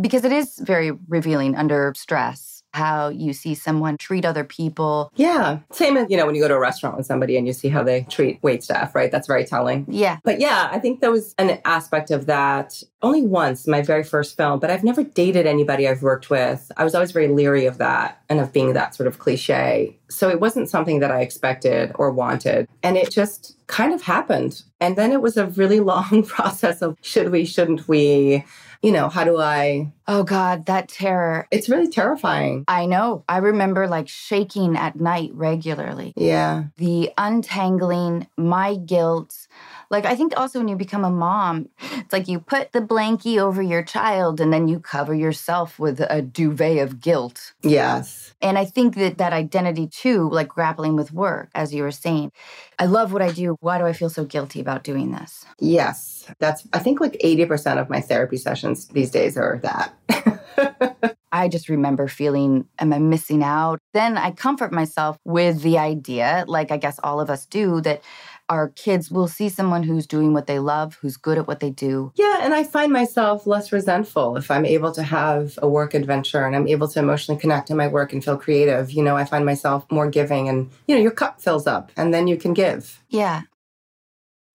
because 0.00 0.24
it 0.24 0.32
is 0.32 0.58
very 0.58 0.92
revealing 1.08 1.56
under 1.56 1.92
stress 1.96 2.55
how 2.76 3.08
you 3.08 3.32
see 3.32 3.54
someone 3.54 3.96
treat 3.96 4.24
other 4.24 4.44
people. 4.44 5.10
Yeah. 5.16 5.60
Same 5.72 5.96
as, 5.96 6.06
you 6.10 6.16
know, 6.16 6.26
when 6.26 6.34
you 6.34 6.42
go 6.42 6.48
to 6.48 6.54
a 6.54 6.60
restaurant 6.60 6.96
with 6.96 7.06
somebody 7.06 7.36
and 7.36 7.46
you 7.46 7.54
see 7.54 7.68
how 7.68 7.82
they 7.82 8.02
treat 8.02 8.38
wait 8.42 8.62
staff, 8.62 8.94
right? 8.94 9.10
That's 9.10 9.26
very 9.26 9.44
telling. 9.44 9.86
Yeah. 9.88 10.18
But 10.22 10.40
yeah, 10.40 10.68
I 10.70 10.78
think 10.78 11.00
there 11.00 11.10
was 11.10 11.34
an 11.38 11.58
aspect 11.64 12.10
of 12.10 12.26
that 12.26 12.82
only 13.02 13.22
once, 13.22 13.66
my 13.66 13.80
very 13.80 14.04
first 14.04 14.36
film, 14.36 14.58
but 14.58 14.70
I've 14.70 14.84
never 14.84 15.02
dated 15.02 15.46
anybody 15.46 15.88
I've 15.88 16.02
worked 16.02 16.28
with. 16.28 16.70
I 16.76 16.84
was 16.84 16.94
always 16.94 17.12
very 17.12 17.28
leery 17.28 17.64
of 17.64 17.78
that 17.78 18.22
and 18.28 18.40
of 18.40 18.52
being 18.52 18.74
that 18.74 18.94
sort 18.94 19.06
of 19.06 19.18
cliche. 19.18 19.96
So 20.10 20.28
it 20.28 20.40
wasn't 20.40 20.68
something 20.68 21.00
that 21.00 21.10
I 21.10 21.20
expected 21.20 21.92
or 21.94 22.10
wanted. 22.10 22.68
And 22.82 22.96
it 22.96 23.10
just 23.10 23.56
kind 23.68 23.94
of 23.94 24.02
happened. 24.02 24.62
And 24.80 24.96
then 24.96 25.12
it 25.12 25.22
was 25.22 25.36
a 25.36 25.46
really 25.46 25.80
long 25.92 26.22
process 26.26 26.82
of 26.82 26.96
should 27.00 27.30
we, 27.30 27.46
shouldn't 27.46 27.88
we? 27.88 28.44
You 28.82 28.92
know, 28.92 29.08
how 29.08 29.24
do 29.24 29.38
I? 29.38 29.92
Oh 30.08 30.22
God, 30.22 30.66
that 30.66 30.88
terror. 30.88 31.48
It's 31.50 31.68
really 31.68 31.88
terrifying. 31.88 32.64
I 32.68 32.86
know. 32.86 33.24
I 33.28 33.38
remember 33.38 33.88
like 33.88 34.08
shaking 34.08 34.76
at 34.76 35.00
night 35.00 35.30
regularly. 35.34 36.12
Yeah. 36.16 36.64
The 36.76 37.10
untangling, 37.18 38.26
my 38.36 38.76
guilt. 38.76 39.48
Like, 39.90 40.04
I 40.04 40.14
think 40.14 40.36
also 40.36 40.58
when 40.58 40.68
you 40.68 40.76
become 40.76 41.04
a 41.04 41.10
mom, 41.10 41.68
it's 41.80 42.12
like 42.12 42.28
you 42.28 42.40
put 42.40 42.72
the 42.72 42.80
blankie 42.80 43.38
over 43.38 43.62
your 43.62 43.82
child 43.82 44.40
and 44.40 44.52
then 44.52 44.68
you 44.68 44.80
cover 44.80 45.14
yourself 45.14 45.78
with 45.78 46.00
a 46.00 46.22
duvet 46.22 46.78
of 46.78 47.00
guilt. 47.00 47.54
Yes. 47.62 48.34
And 48.40 48.58
I 48.58 48.64
think 48.64 48.96
that 48.96 49.18
that 49.18 49.32
identity 49.32 49.86
too, 49.86 50.28
like 50.30 50.48
grappling 50.48 50.96
with 50.96 51.12
work, 51.12 51.50
as 51.54 51.72
you 51.72 51.82
were 51.82 51.90
saying, 51.90 52.32
I 52.78 52.86
love 52.86 53.12
what 53.12 53.22
I 53.22 53.32
do. 53.32 53.56
Why 53.60 53.78
do 53.78 53.86
I 53.86 53.92
feel 53.92 54.10
so 54.10 54.24
guilty 54.24 54.60
about 54.60 54.84
doing 54.84 55.12
this? 55.12 55.46
Yes. 55.58 56.30
That's, 56.38 56.66
I 56.72 56.80
think, 56.80 57.00
like 57.00 57.16
80% 57.24 57.80
of 57.80 57.88
my 57.88 58.00
therapy 58.00 58.36
sessions 58.36 58.88
these 58.88 59.10
days 59.10 59.36
are 59.36 59.60
that. 59.62 61.16
I 61.32 61.48
just 61.48 61.68
remember 61.68 62.08
feeling, 62.08 62.66
am 62.78 62.92
I 62.92 62.98
missing 62.98 63.42
out? 63.42 63.78
Then 63.92 64.16
I 64.16 64.30
comfort 64.30 64.72
myself 64.72 65.18
with 65.24 65.62
the 65.62 65.78
idea, 65.78 66.44
like 66.46 66.70
I 66.70 66.76
guess 66.76 66.98
all 67.02 67.20
of 67.20 67.28
us 67.28 67.44
do, 67.46 67.80
that 67.82 68.02
our 68.48 68.68
kids 68.68 69.10
will 69.10 69.28
see 69.28 69.48
someone 69.48 69.82
who's 69.82 70.06
doing 70.06 70.32
what 70.32 70.46
they 70.46 70.58
love, 70.58 70.98
who's 71.00 71.16
good 71.16 71.38
at 71.38 71.46
what 71.46 71.60
they 71.60 71.70
do. 71.70 72.12
Yeah, 72.14 72.38
and 72.42 72.54
I 72.54 72.64
find 72.64 72.92
myself 72.92 73.46
less 73.46 73.72
resentful 73.72 74.36
if 74.36 74.50
I'm 74.50 74.64
able 74.64 74.92
to 74.92 75.02
have 75.02 75.58
a 75.62 75.68
work 75.68 75.94
adventure 75.94 76.44
and 76.44 76.54
I'm 76.54 76.68
able 76.68 76.88
to 76.88 76.98
emotionally 76.98 77.40
connect 77.40 77.70
in 77.70 77.76
my 77.76 77.88
work 77.88 78.12
and 78.12 78.24
feel 78.24 78.36
creative. 78.36 78.90
You 78.92 79.02
know, 79.02 79.16
I 79.16 79.24
find 79.24 79.44
myself 79.44 79.90
more 79.90 80.08
giving 80.08 80.48
and, 80.48 80.70
you 80.86 80.94
know, 80.94 81.02
your 81.02 81.10
cup 81.10 81.40
fills 81.40 81.66
up 81.66 81.90
and 81.96 82.14
then 82.14 82.28
you 82.28 82.36
can 82.36 82.54
give. 82.54 83.02
Yeah. 83.08 83.42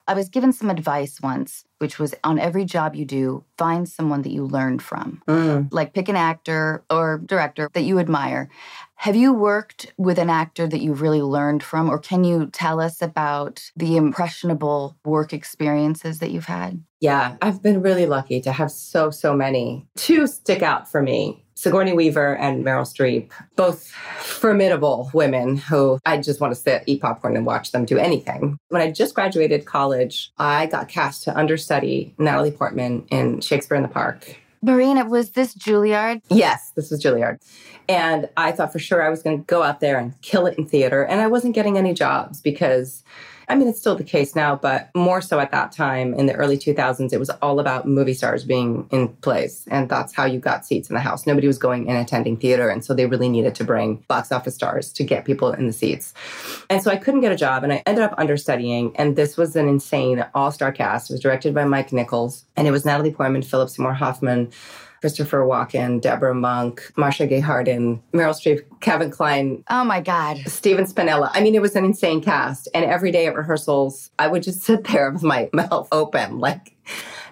I 0.07 0.13
was 0.13 0.29
given 0.29 0.51
some 0.51 0.69
advice 0.69 1.21
once, 1.21 1.63
which 1.77 1.99
was 1.99 2.13
on 2.23 2.39
every 2.39 2.65
job 2.65 2.95
you 2.95 3.05
do, 3.05 3.45
find 3.57 3.87
someone 3.87 4.23
that 4.23 4.31
you 4.31 4.45
learned 4.45 4.81
from. 4.81 5.21
Mm. 5.27 5.71
Like 5.71 5.93
pick 5.93 6.09
an 6.09 6.15
actor 6.15 6.83
or 6.89 7.21
director 7.23 7.69
that 7.73 7.83
you 7.83 7.99
admire. 7.99 8.49
Have 9.01 9.15
you 9.15 9.33
worked 9.33 9.91
with 9.97 10.19
an 10.19 10.29
actor 10.29 10.67
that 10.67 10.79
you've 10.79 11.01
really 11.01 11.23
learned 11.23 11.63
from, 11.63 11.89
or 11.89 11.97
can 11.97 12.23
you 12.23 12.51
tell 12.53 12.79
us 12.79 13.01
about 13.01 13.71
the 13.75 13.97
impressionable 13.97 14.95
work 15.03 15.33
experiences 15.33 16.19
that 16.19 16.29
you've 16.29 16.45
had? 16.45 16.83
Yeah, 16.99 17.35
I've 17.41 17.63
been 17.63 17.81
really 17.81 18.05
lucky 18.05 18.39
to 18.41 18.51
have 18.51 18.69
so, 18.69 19.09
so 19.09 19.33
many. 19.33 19.87
Two 19.97 20.27
stick 20.27 20.61
out 20.61 20.87
for 20.87 21.01
me. 21.01 21.43
Sigourney 21.55 21.93
Weaver 21.93 22.37
and 22.37 22.63
Meryl 22.63 22.85
Streep, 22.85 23.31
both 23.55 23.87
formidable 24.19 25.09
women 25.15 25.57
who 25.57 25.97
I 26.05 26.19
just 26.19 26.39
want 26.39 26.53
to 26.53 26.61
sit, 26.61 26.83
eat 26.85 27.01
popcorn, 27.01 27.35
and 27.35 27.43
watch 27.43 27.71
them 27.71 27.85
do 27.85 27.97
anything. 27.97 28.59
When 28.69 28.83
I 28.83 28.91
just 28.91 29.15
graduated 29.15 29.65
college, 29.65 30.31
I 30.37 30.67
got 30.67 30.89
cast 30.89 31.23
to 31.23 31.35
understudy 31.35 32.13
Natalie 32.19 32.51
Portman 32.51 33.07
in 33.09 33.41
Shakespeare 33.41 33.77
in 33.77 33.81
the 33.81 33.89
Park. 33.89 34.37
Morena, 34.61 35.05
was 35.05 35.31
this 35.31 35.55
Juilliard? 35.55 36.21
Yes, 36.29 36.71
this 36.75 36.91
was 36.91 37.03
Juilliard. 37.03 37.39
And 37.89 38.29
I 38.37 38.51
thought 38.51 38.71
for 38.71 38.79
sure 38.79 39.01
I 39.01 39.09
was 39.09 39.23
going 39.23 39.39
to 39.39 39.43
go 39.45 39.63
out 39.63 39.79
there 39.79 39.97
and 39.97 40.19
kill 40.21 40.45
it 40.45 40.57
in 40.57 40.65
theater. 40.65 41.03
And 41.03 41.19
I 41.19 41.27
wasn't 41.27 41.55
getting 41.55 41.77
any 41.77 41.93
jobs 41.93 42.41
because 42.41 43.03
I 43.51 43.55
mean, 43.55 43.67
it's 43.67 43.81
still 43.81 43.95
the 43.95 44.03
case 44.05 44.33
now, 44.33 44.55
but 44.55 44.89
more 44.95 45.19
so 45.19 45.37
at 45.41 45.51
that 45.51 45.73
time 45.73 46.13
in 46.13 46.25
the 46.25 46.33
early 46.35 46.57
2000s, 46.57 47.11
it 47.11 47.19
was 47.19 47.29
all 47.41 47.59
about 47.59 47.85
movie 47.85 48.13
stars 48.13 48.45
being 48.45 48.87
in 48.91 49.09
plays. 49.09 49.67
And 49.69 49.89
that's 49.89 50.15
how 50.15 50.23
you 50.23 50.39
got 50.39 50.65
seats 50.65 50.89
in 50.89 50.93
the 50.93 51.01
house. 51.01 51.27
Nobody 51.27 51.47
was 51.47 51.57
going 51.57 51.89
and 51.89 51.97
attending 51.97 52.37
theater. 52.37 52.69
And 52.69 52.85
so 52.85 52.93
they 52.93 53.05
really 53.07 53.27
needed 53.27 53.53
to 53.55 53.65
bring 53.65 54.05
box 54.07 54.31
office 54.31 54.55
stars 54.55 54.93
to 54.93 55.03
get 55.03 55.25
people 55.25 55.51
in 55.51 55.67
the 55.67 55.73
seats. 55.73 56.13
And 56.69 56.81
so 56.81 56.91
I 56.91 56.95
couldn't 56.95 57.19
get 57.19 57.33
a 57.33 57.35
job 57.35 57.65
and 57.65 57.73
I 57.73 57.83
ended 57.85 58.05
up 58.05 58.15
understudying. 58.17 58.95
And 58.95 59.17
this 59.17 59.35
was 59.35 59.57
an 59.57 59.67
insane 59.67 60.25
all 60.33 60.53
star 60.53 60.71
cast. 60.71 61.09
It 61.09 61.15
was 61.15 61.21
directed 61.21 61.53
by 61.53 61.65
Mike 61.65 61.91
Nichols 61.91 62.45
and 62.55 62.69
it 62.69 62.71
was 62.71 62.85
Natalie 62.85 63.11
Portman, 63.11 63.41
Philip 63.41 63.69
Seymour 63.69 63.95
Hoffman. 63.95 64.49
Christopher 65.01 65.39
Walken, 65.39 65.99
Debra 65.99 66.35
Monk, 66.35 66.93
Marcia 66.95 67.25
Gay 67.25 67.39
Harden, 67.39 68.01
Meryl 68.13 68.35
Streep, 68.35 68.63
Kevin 68.81 69.09
Kline. 69.09 69.63
Oh 69.69 69.83
my 69.83 69.99
God. 69.99 70.37
Stephen 70.45 70.85
Spinella. 70.85 71.31
I 71.33 71.41
mean, 71.41 71.55
it 71.55 71.61
was 71.61 71.75
an 71.75 71.83
insane 71.83 72.21
cast. 72.21 72.69
And 72.75 72.85
every 72.85 73.11
day 73.11 73.25
at 73.25 73.35
rehearsals, 73.35 74.11
I 74.19 74.27
would 74.27 74.43
just 74.43 74.61
sit 74.63 74.85
there 74.85 75.09
with 75.11 75.23
my 75.23 75.49
mouth 75.53 75.87
open, 75.91 76.39
like, 76.39 76.75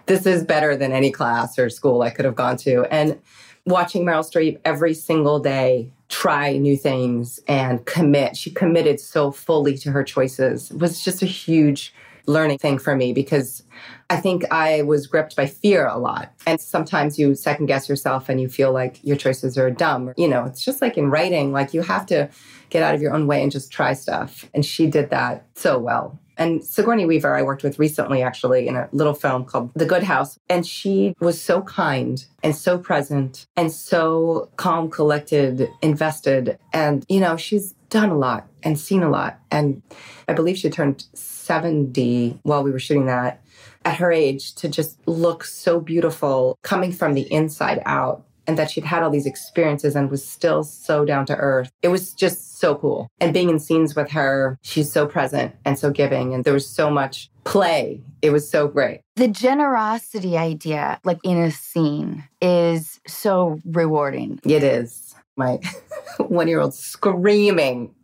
this 0.08 0.26
is 0.26 0.44
better 0.44 0.76
than 0.76 0.92
any 0.92 1.12
class 1.12 1.60
or 1.60 1.70
school 1.70 2.02
I 2.02 2.10
could 2.10 2.26
have 2.26 2.36
gone 2.36 2.58
to. 2.58 2.86
And 2.92 3.20
watching 3.68 4.04
Meryl 4.04 4.28
Streep 4.28 4.60
every 4.66 4.96
single 4.96 5.40
day 5.40 5.92
try 6.08 6.58
new 6.58 6.76
things 6.76 7.40
and 7.48 7.86
commit. 7.86 8.36
She 8.36 8.50
committed 8.50 9.00
so 9.00 9.30
fully 9.32 9.78
to 9.78 9.92
her 9.92 10.04
choices. 10.04 10.72
It 10.72 10.80
was 10.80 11.04
just 11.04 11.22
a 11.22 11.28
huge 11.28 11.94
learning 12.30 12.60
thing 12.60 12.78
for 12.78 12.96
me 12.96 13.12
because 13.12 13.64
I 14.10 14.18
think 14.18 14.44
I 14.52 14.84
was 14.84 15.08
gripped 15.08 15.36
by 15.36 15.48
fear 15.48 15.88
a 15.88 15.98
lot. 15.98 16.32
And 16.46 16.60
sometimes 16.60 17.18
you 17.20 17.36
second 17.36 17.66
guess 17.66 17.90
yourself 17.90 18.30
and 18.30 18.40
you 18.40 18.48
feel 18.48 18.72
like 18.72 19.04
your 19.04 19.18
choices 19.18 19.58
are 19.58 19.72
dumb. 19.72 20.14
You 20.18 20.28
know, 20.28 20.46
it's 20.46 20.64
just 20.64 20.82
like 20.82 20.98
in 20.98 21.10
writing, 21.10 21.52
like 21.52 21.74
you 21.74 21.82
have 21.82 22.06
to 22.08 22.30
get 22.70 22.84
out 22.84 22.96
of 22.96 23.02
your 23.02 23.14
own 23.14 23.28
way 23.28 23.42
and 23.42 23.52
just 23.52 23.72
try 23.72 23.94
stuff. 23.94 24.50
And 24.54 24.66
she 24.66 24.88
did 24.88 25.10
that 25.10 25.46
so 25.56 25.80
well. 25.80 26.20
And 26.38 26.64
Sigourney 26.64 27.06
Weaver, 27.06 27.36
I 27.36 27.42
worked 27.42 27.64
with 27.64 27.80
recently, 27.80 28.24
actually, 28.24 28.66
in 28.66 28.78
a 28.78 28.88
little 28.94 29.14
film 29.14 29.44
called 29.44 29.72
The 29.76 29.86
Good 29.86 30.04
House. 30.04 30.40
And 30.50 30.66
she 30.66 31.14
was 31.20 31.42
so 31.42 31.62
kind 31.64 32.26
and 32.42 32.56
so 32.56 32.78
present 32.78 33.46
and 33.58 33.70
so 33.70 34.50
calm, 34.56 34.90
collected, 34.90 35.70
invested. 35.82 36.58
And, 36.72 37.06
you 37.10 37.20
know, 37.20 37.36
she's 37.36 37.74
done 37.90 38.10
a 38.10 38.18
lot 38.18 38.48
and 38.64 38.80
seen 38.80 39.04
a 39.04 39.10
lot. 39.10 39.38
And 39.52 39.82
I 40.30 40.34
believe 40.34 40.58
she 40.58 40.70
turned 40.70 41.04
70 41.50 42.40
while 42.44 42.62
we 42.62 42.70
were 42.70 42.78
shooting 42.78 43.08
that 43.08 43.42
at 43.84 43.98
her 43.98 44.12
age 44.12 44.54
to 44.54 44.70
just 44.70 45.00
look 45.08 45.44
so 45.44 45.80
beautiful 45.80 46.60
coming 46.62 46.92
from 46.92 47.16
the 47.16 47.22
inside 47.34 47.82
out 47.88 48.24
and 48.46 48.56
that 48.56 48.70
she'd 48.70 48.84
had 48.84 49.02
all 49.02 49.10
these 49.10 49.26
experiences 49.26 49.96
and 49.96 50.12
was 50.12 50.24
still 50.24 50.64
so 50.64 51.06
down 51.06 51.26
to 51.26 51.36
earth. 51.36 51.72
It 51.82 51.88
was 51.88 52.14
just 52.14 52.60
so 52.60 52.76
cool. 52.76 53.08
And 53.20 53.34
being 53.34 53.50
in 53.50 53.58
scenes 53.58 53.96
with 53.96 54.12
her, 54.12 54.60
she's 54.62 54.92
so 54.92 55.08
present 55.08 55.56
and 55.66 55.78
so 55.78 55.90
giving. 55.90 56.36
And 56.36 56.44
there 56.44 56.54
was 56.54 56.70
so 56.70 56.92
much 56.92 57.32
play. 57.46 58.04
It 58.22 58.30
was 58.30 58.48
so 58.48 58.68
great. 58.68 59.02
The 59.16 59.28
generosity 59.28 60.38
idea, 60.38 61.00
like 61.04 61.18
in 61.24 61.38
a 61.38 61.50
scene, 61.50 62.26
is 62.44 63.00
so 63.08 63.60
rewarding. 63.66 64.40
It 64.46 64.64
is. 64.64 65.16
My 65.36 65.60
one 66.18 66.48
year 66.48 66.60
old 66.60 66.76
screaming. 66.76 67.96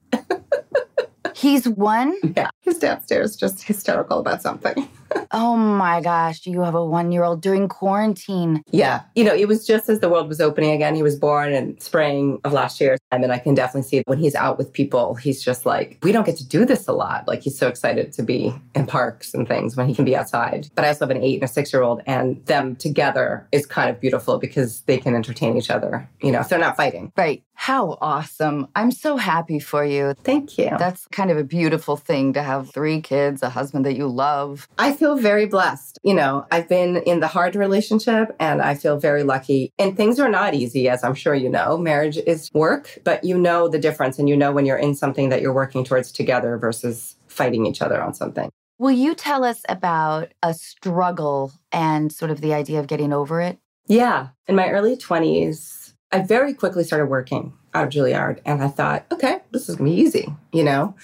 He's 1.35 1.67
one? 1.67 2.15
Yeah. 2.35 2.49
He's 2.61 2.77
downstairs 2.77 3.35
just 3.35 3.63
hysterical 3.63 4.19
about 4.19 4.41
something. 4.41 4.87
Oh 5.31 5.55
my 5.55 6.01
gosh, 6.01 6.45
you 6.45 6.61
have 6.61 6.75
a 6.75 6.85
one 6.85 7.11
year 7.11 7.23
old 7.23 7.41
during 7.41 7.67
quarantine. 7.67 8.63
Yeah. 8.71 9.01
You 9.15 9.23
know, 9.23 9.33
it 9.33 9.47
was 9.47 9.65
just 9.65 9.89
as 9.89 9.99
the 9.99 10.09
world 10.09 10.27
was 10.27 10.41
opening 10.41 10.71
again. 10.71 10.95
He 10.95 11.03
was 11.03 11.15
born 11.15 11.53
in 11.53 11.79
spring 11.79 12.39
of 12.43 12.53
last 12.53 12.79
year. 12.79 12.97
And 13.11 13.21
mean, 13.21 13.31
I 13.31 13.37
can 13.37 13.53
definitely 13.53 13.87
see 13.87 14.03
when 14.05 14.17
he's 14.17 14.35
out 14.35 14.57
with 14.57 14.71
people, 14.73 15.15
he's 15.15 15.43
just 15.43 15.65
like, 15.65 15.97
we 16.03 16.11
don't 16.11 16.25
get 16.25 16.37
to 16.37 16.47
do 16.47 16.65
this 16.65 16.87
a 16.87 16.91
lot. 16.93 17.27
Like, 17.27 17.41
he's 17.41 17.57
so 17.57 17.67
excited 17.67 18.13
to 18.13 18.23
be 18.23 18.53
in 18.73 18.85
parks 18.85 19.33
and 19.33 19.47
things 19.47 19.75
when 19.75 19.87
he 19.87 19.95
can 19.95 20.05
be 20.05 20.15
outside. 20.15 20.69
But 20.75 20.85
I 20.85 20.89
also 20.89 21.07
have 21.07 21.15
an 21.15 21.23
eight 21.23 21.35
and 21.35 21.43
a 21.43 21.47
six 21.47 21.71
year 21.71 21.81
old, 21.81 22.01
and 22.05 22.43
them 22.45 22.75
together 22.75 23.47
is 23.51 23.65
kind 23.65 23.89
of 23.89 23.99
beautiful 23.99 24.37
because 24.37 24.81
they 24.81 24.97
can 24.97 25.15
entertain 25.15 25.57
each 25.57 25.69
other, 25.69 26.09
you 26.21 26.31
know, 26.31 26.39
if 26.39 26.49
they're 26.49 26.59
not 26.59 26.77
fighting. 26.77 27.11
Right. 27.17 27.43
How 27.57 27.97
awesome. 28.01 28.67
I'm 28.75 28.91
so 28.91 29.15
happy 29.15 29.59
for 29.59 29.85
you. 29.85 30.13
Thank 30.23 30.57
you. 30.57 30.71
That's 30.77 31.07
kind 31.07 31.31
of 31.31 31.37
a 31.37 31.43
beautiful 31.43 31.95
thing 31.95 32.33
to 32.33 32.43
have 32.43 32.71
three 32.71 32.99
kids, 32.99 33.41
a 33.41 33.49
husband 33.49 33.85
that 33.85 33.95
you 33.95 34.07
love. 34.07 34.67
I 34.77 34.91
feel 34.91 35.04
very 35.13 35.45
blessed. 35.45 35.99
You 36.03 36.15
know, 36.15 36.47
I've 36.51 36.67
been 36.67 36.97
in 36.97 37.19
the 37.19 37.27
hard 37.27 37.55
relationship 37.55 38.35
and 38.39 38.63
I 38.63 38.73
feel 38.73 38.97
very 38.97 39.21
lucky. 39.21 39.71
And 39.77 39.95
things 39.95 40.19
are 40.19 40.29
not 40.29 40.55
easy, 40.55 40.89
as 40.89 41.03
I'm 41.03 41.13
sure 41.13 41.35
you 41.35 41.49
know. 41.49 41.77
Marriage 41.77 42.17
is 42.17 42.51
work, 42.53 42.97
but 43.03 43.23
you 43.23 43.37
know 43.37 43.67
the 43.67 43.77
difference 43.77 44.17
and 44.17 44.27
you 44.27 44.35
know 44.35 44.51
when 44.51 44.65
you're 44.65 44.77
in 44.77 44.95
something 44.95 45.29
that 45.29 45.41
you're 45.41 45.53
working 45.53 45.83
towards 45.83 46.11
together 46.11 46.57
versus 46.57 47.15
fighting 47.27 47.67
each 47.67 47.83
other 47.83 48.01
on 48.01 48.15
something. 48.15 48.49
Will 48.79 48.91
you 48.91 49.13
tell 49.13 49.43
us 49.43 49.61
about 49.69 50.33
a 50.41 50.53
struggle 50.53 51.53
and 51.71 52.11
sort 52.11 52.31
of 52.31 52.41
the 52.41 52.53
idea 52.53 52.79
of 52.79 52.87
getting 52.87 53.13
over 53.13 53.39
it? 53.39 53.59
Yeah. 53.87 54.29
In 54.47 54.55
my 54.55 54.69
early 54.69 54.97
20s, 54.97 55.93
I 56.11 56.19
very 56.19 56.53
quickly 56.53 56.83
started 56.83 57.05
working 57.05 57.53
out 57.73 57.87
of 57.87 57.93
Juilliard 57.93 58.39
and 58.45 58.63
I 58.63 58.67
thought, 58.67 59.05
okay, 59.11 59.39
this 59.51 59.69
is 59.69 59.75
gonna 59.75 59.89
be 59.89 59.95
easy, 59.95 60.33
you 60.51 60.63
know? 60.63 60.95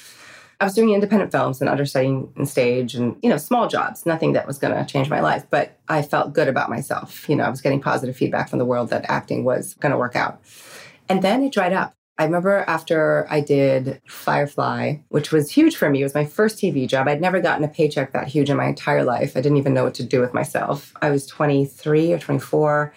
I 0.61 0.63
was 0.63 0.75
doing 0.75 0.91
independent 0.91 1.31
films 1.31 1.59
and 1.59 1.67
understudying 1.67 2.31
in 2.37 2.45
stage 2.45 2.93
and, 2.93 3.17
you 3.23 3.29
know, 3.29 3.37
small 3.37 3.67
jobs, 3.67 4.05
nothing 4.05 4.33
that 4.33 4.45
was 4.45 4.59
gonna 4.59 4.85
change 4.85 5.09
my 5.09 5.19
life, 5.19 5.43
but 5.49 5.79
I 5.89 6.03
felt 6.03 6.33
good 6.33 6.47
about 6.47 6.69
myself. 6.69 7.27
You 7.27 7.35
know, 7.35 7.45
I 7.45 7.49
was 7.49 7.61
getting 7.61 7.81
positive 7.81 8.15
feedback 8.15 8.47
from 8.47 8.59
the 8.59 8.65
world 8.65 8.91
that 8.91 9.05
acting 9.09 9.43
was 9.43 9.73
gonna 9.73 9.97
work 9.97 10.15
out. 10.15 10.39
And 11.09 11.23
then 11.23 11.43
it 11.43 11.51
dried 11.51 11.73
up. 11.73 11.95
I 12.19 12.25
remember 12.25 12.63
after 12.67 13.25
I 13.27 13.41
did 13.41 13.99
Firefly, 14.07 14.97
which 15.09 15.31
was 15.31 15.49
huge 15.49 15.75
for 15.75 15.89
me, 15.89 16.01
it 16.01 16.03
was 16.03 16.13
my 16.13 16.25
first 16.25 16.59
TV 16.59 16.87
job. 16.87 17.07
I'd 17.07 17.21
never 17.21 17.41
gotten 17.41 17.63
a 17.63 17.67
paycheck 17.67 18.13
that 18.13 18.27
huge 18.27 18.51
in 18.51 18.57
my 18.57 18.67
entire 18.67 19.03
life. 19.03 19.35
I 19.35 19.41
didn't 19.41 19.57
even 19.57 19.73
know 19.73 19.85
what 19.85 19.95
to 19.95 20.03
do 20.03 20.21
with 20.21 20.31
myself. 20.31 20.93
I 21.01 21.09
was 21.09 21.25
23 21.25 22.13
or 22.13 22.19
24. 22.19 22.93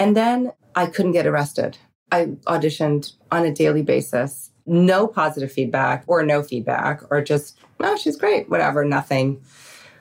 And 0.00 0.16
then 0.16 0.50
I 0.74 0.86
couldn't 0.86 1.12
get 1.12 1.26
arrested. 1.26 1.78
I 2.10 2.26
auditioned 2.48 3.12
on 3.30 3.44
a 3.44 3.52
daily 3.52 3.82
basis, 3.82 4.45
no 4.66 5.06
positive 5.06 5.50
feedback 5.50 6.04
or 6.06 6.22
no 6.24 6.42
feedback, 6.42 7.02
or 7.10 7.22
just, 7.22 7.58
oh, 7.80 7.96
she's 7.96 8.16
great, 8.16 8.48
whatever, 8.48 8.84
nothing. 8.84 9.40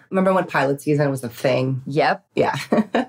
Remember 0.10 0.34
when 0.34 0.46
pilot 0.46 0.82
season 0.82 1.10
was 1.10 1.24
a 1.24 1.30
thing? 1.30 1.82
Yep. 1.88 2.26
Yeah. 2.36 2.56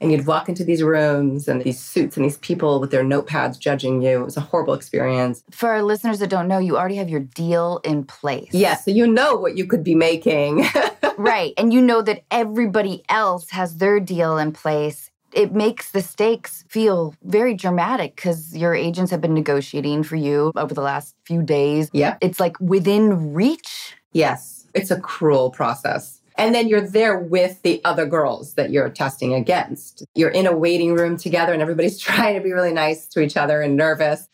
and 0.00 0.12
you'd 0.12 0.26
walk 0.26 0.48
into 0.48 0.64
these 0.64 0.82
rooms 0.82 1.48
and 1.48 1.62
these 1.62 1.80
suits 1.80 2.16
and 2.16 2.24
these 2.24 2.36
people 2.38 2.80
with 2.80 2.90
their 2.90 3.04
notepads 3.04 3.58
judging 3.58 4.02
you. 4.02 4.20
It 4.20 4.24
was 4.24 4.36
a 4.36 4.40
horrible 4.40 4.74
experience. 4.74 5.42
For 5.50 5.70
our 5.70 5.82
listeners 5.82 6.18
that 6.18 6.30
don't 6.30 6.48
know, 6.48 6.58
you 6.58 6.76
already 6.76 6.96
have 6.96 7.08
your 7.08 7.20
deal 7.20 7.80
in 7.84 8.04
place. 8.04 8.50
Yeah, 8.52 8.76
so 8.76 8.90
you 8.90 9.06
know 9.06 9.36
what 9.36 9.56
you 9.56 9.66
could 9.66 9.82
be 9.82 9.94
making. 9.94 10.66
right. 11.16 11.54
And 11.56 11.72
you 11.72 11.80
know 11.80 12.02
that 12.02 12.24
everybody 12.30 13.02
else 13.08 13.50
has 13.50 13.76
their 13.76 13.98
deal 14.00 14.36
in 14.36 14.52
place 14.52 15.10
it 15.34 15.52
makes 15.52 15.90
the 15.90 16.00
stakes 16.00 16.64
feel 16.68 17.14
very 17.24 17.54
dramatic 17.54 18.16
because 18.16 18.56
your 18.56 18.74
agents 18.74 19.10
have 19.10 19.20
been 19.20 19.34
negotiating 19.34 20.04
for 20.04 20.16
you 20.16 20.52
over 20.56 20.72
the 20.72 20.80
last 20.80 21.16
few 21.24 21.42
days. 21.42 21.90
Yeah. 21.92 22.16
It's 22.20 22.38
like 22.38 22.58
within 22.60 23.34
reach. 23.34 23.96
Yes. 24.12 24.66
It's 24.74 24.90
a 24.90 25.00
cruel 25.00 25.50
process. 25.50 26.20
And 26.36 26.54
then 26.54 26.68
you're 26.68 26.80
there 26.80 27.18
with 27.18 27.62
the 27.62 27.80
other 27.84 28.06
girls 28.06 28.54
that 28.54 28.70
you're 28.70 28.88
testing 28.88 29.34
against. 29.34 30.04
You're 30.14 30.30
in 30.30 30.46
a 30.46 30.56
waiting 30.56 30.94
room 30.94 31.16
together 31.16 31.52
and 31.52 31.60
everybody's 31.60 31.98
trying 32.08 32.34
to 32.36 32.40
be 32.40 32.52
really 32.52 32.72
nice 32.72 33.06
to 33.08 33.20
each 33.20 33.36
other 33.36 33.60
and 33.60 33.76
nervous. 33.76 34.28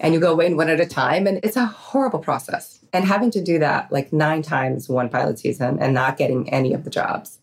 And 0.00 0.14
you 0.14 0.20
go 0.20 0.40
in 0.40 0.56
one 0.56 0.68
at 0.68 0.80
a 0.80 0.86
time. 0.86 1.26
And 1.26 1.40
it's 1.44 1.56
a 1.56 1.66
horrible 1.66 2.20
process. 2.20 2.80
And 2.92 3.04
having 3.04 3.30
to 3.32 3.40
do 3.40 3.60
that 3.60 3.92
like 3.92 4.12
nine 4.12 4.42
times 4.42 4.88
one 4.88 5.08
pilot 5.08 5.38
season 5.38 5.78
and 5.80 5.94
not 5.94 6.16
getting 6.16 6.48
any 6.50 6.72
of 6.72 6.82
the 6.82 6.90
jobs 6.90 7.38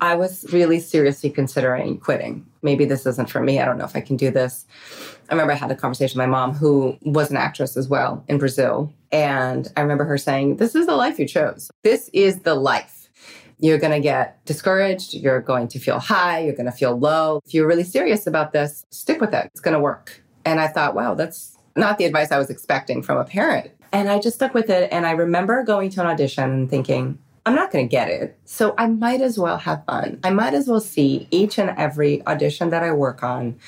I 0.00 0.14
was 0.14 0.44
really 0.52 0.80
seriously 0.80 1.30
considering 1.30 1.98
quitting. 1.98 2.46
Maybe 2.62 2.84
this 2.84 3.06
isn't 3.06 3.30
for 3.30 3.40
me. 3.40 3.60
I 3.60 3.64
don't 3.64 3.78
know 3.78 3.84
if 3.84 3.96
I 3.96 4.00
can 4.00 4.16
do 4.16 4.30
this. 4.30 4.66
I 5.28 5.34
remember 5.34 5.52
I 5.52 5.56
had 5.56 5.70
a 5.70 5.76
conversation 5.76 6.18
with 6.18 6.28
my 6.28 6.30
mom, 6.30 6.54
who 6.54 6.96
was 7.02 7.30
an 7.30 7.36
actress 7.36 7.76
as 7.76 7.88
well 7.88 8.24
in 8.28 8.38
Brazil. 8.38 8.92
And 9.12 9.70
I 9.76 9.80
remember 9.80 10.04
her 10.04 10.18
saying, 10.18 10.56
This 10.56 10.74
is 10.74 10.86
the 10.86 10.96
life 10.96 11.18
you 11.18 11.26
chose. 11.26 11.70
This 11.82 12.10
is 12.12 12.40
the 12.40 12.54
life. 12.54 13.08
You're 13.60 13.78
going 13.78 13.92
to 13.92 14.00
get 14.00 14.44
discouraged. 14.44 15.14
You're 15.14 15.40
going 15.40 15.66
to 15.68 15.80
feel 15.80 15.98
high. 15.98 16.40
You're 16.40 16.54
going 16.54 16.66
to 16.66 16.72
feel 16.72 16.96
low. 16.96 17.40
If 17.44 17.54
you're 17.54 17.66
really 17.66 17.84
serious 17.84 18.26
about 18.26 18.52
this, 18.52 18.86
stick 18.90 19.20
with 19.20 19.34
it. 19.34 19.46
It's 19.46 19.60
going 19.60 19.74
to 19.74 19.80
work. 19.80 20.22
And 20.44 20.60
I 20.60 20.68
thought, 20.68 20.94
wow, 20.94 21.14
that's 21.14 21.58
not 21.74 21.98
the 21.98 22.04
advice 22.04 22.30
I 22.30 22.38
was 22.38 22.50
expecting 22.50 23.02
from 23.02 23.18
a 23.18 23.24
parent. 23.24 23.70
And 23.92 24.08
I 24.08 24.20
just 24.20 24.36
stuck 24.36 24.54
with 24.54 24.70
it. 24.70 24.92
And 24.92 25.06
I 25.06 25.12
remember 25.12 25.64
going 25.64 25.90
to 25.90 26.00
an 26.00 26.06
audition 26.06 26.44
and 26.44 26.70
thinking, 26.70 27.18
I'm 27.48 27.54
not 27.54 27.72
going 27.72 27.88
to 27.88 27.90
get 27.90 28.10
it. 28.10 28.38
So 28.44 28.74
I 28.76 28.88
might 28.88 29.22
as 29.22 29.38
well 29.38 29.56
have 29.56 29.82
fun. 29.86 30.20
I 30.22 30.28
might 30.28 30.52
as 30.52 30.68
well 30.68 30.82
see 30.82 31.26
each 31.30 31.58
and 31.58 31.70
every 31.78 32.22
audition 32.26 32.68
that 32.68 32.82
I 32.82 32.92
work 32.92 33.22
on 33.22 33.58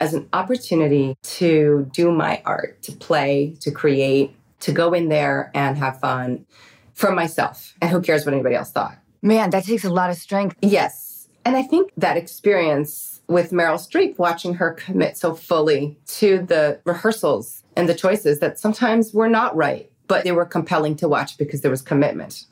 as 0.00 0.14
an 0.14 0.26
opportunity 0.32 1.18
to 1.22 1.86
do 1.92 2.10
my 2.10 2.40
art, 2.46 2.80
to 2.84 2.92
play, 2.92 3.54
to 3.60 3.70
create, 3.70 4.34
to 4.60 4.72
go 4.72 4.94
in 4.94 5.10
there 5.10 5.50
and 5.52 5.76
have 5.76 6.00
fun 6.00 6.46
for 6.94 7.12
myself. 7.12 7.74
And 7.82 7.90
who 7.90 8.00
cares 8.00 8.24
what 8.24 8.32
anybody 8.32 8.54
else 8.54 8.70
thought? 8.70 8.96
Man, 9.20 9.50
that 9.50 9.64
takes 9.64 9.84
a 9.84 9.90
lot 9.90 10.08
of 10.08 10.16
strength. 10.16 10.56
Yes. 10.62 11.28
And 11.44 11.58
I 11.58 11.62
think 11.62 11.92
that 11.98 12.16
experience 12.16 13.20
with 13.28 13.50
Meryl 13.50 13.76
Streep, 13.76 14.16
watching 14.16 14.54
her 14.54 14.70
commit 14.70 15.18
so 15.18 15.34
fully 15.34 15.98
to 16.06 16.38
the 16.38 16.80
rehearsals 16.86 17.64
and 17.76 17.86
the 17.86 17.94
choices 17.94 18.38
that 18.38 18.58
sometimes 18.58 19.12
were 19.12 19.28
not 19.28 19.54
right, 19.54 19.90
but 20.06 20.24
they 20.24 20.32
were 20.32 20.46
compelling 20.46 20.96
to 20.96 21.06
watch 21.06 21.36
because 21.36 21.60
there 21.60 21.70
was 21.70 21.82
commitment. 21.82 22.46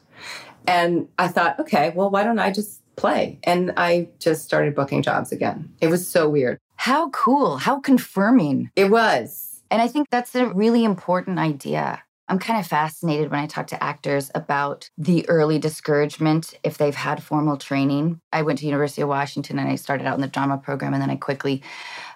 And 0.66 1.08
I 1.18 1.28
thought, 1.28 1.58
okay, 1.60 1.92
well, 1.94 2.10
why 2.10 2.24
don't 2.24 2.38
I 2.38 2.50
just 2.50 2.80
play? 2.96 3.38
And 3.44 3.72
I 3.76 4.08
just 4.18 4.44
started 4.44 4.74
booking 4.74 5.02
jobs 5.02 5.32
again. 5.32 5.72
It 5.80 5.88
was 5.88 6.06
so 6.06 6.28
weird. 6.28 6.58
How 6.76 7.10
cool. 7.10 7.58
How 7.58 7.80
confirming. 7.80 8.70
It 8.76 8.90
was. 8.90 9.62
And 9.70 9.82
I 9.82 9.88
think 9.88 10.08
that's 10.10 10.34
a 10.34 10.46
really 10.46 10.84
important 10.84 11.38
idea. 11.38 12.02
I'm 12.28 12.38
kind 12.38 12.58
of 12.58 12.66
fascinated 12.66 13.30
when 13.30 13.40
I 13.40 13.46
talk 13.46 13.66
to 13.68 13.82
actors 13.82 14.30
about 14.34 14.88
the 14.96 15.28
early 15.28 15.58
discouragement 15.58 16.54
if 16.62 16.78
they've 16.78 16.94
had 16.94 17.22
formal 17.22 17.56
training. 17.56 18.20
I 18.32 18.42
went 18.42 18.58
to 18.60 18.66
University 18.66 19.02
of 19.02 19.08
Washington 19.08 19.58
and 19.58 19.68
I 19.68 19.74
started 19.74 20.06
out 20.06 20.14
in 20.14 20.20
the 20.22 20.26
drama 20.28 20.56
program 20.58 20.94
and 20.94 21.02
then 21.02 21.10
I 21.10 21.16
quickly 21.16 21.62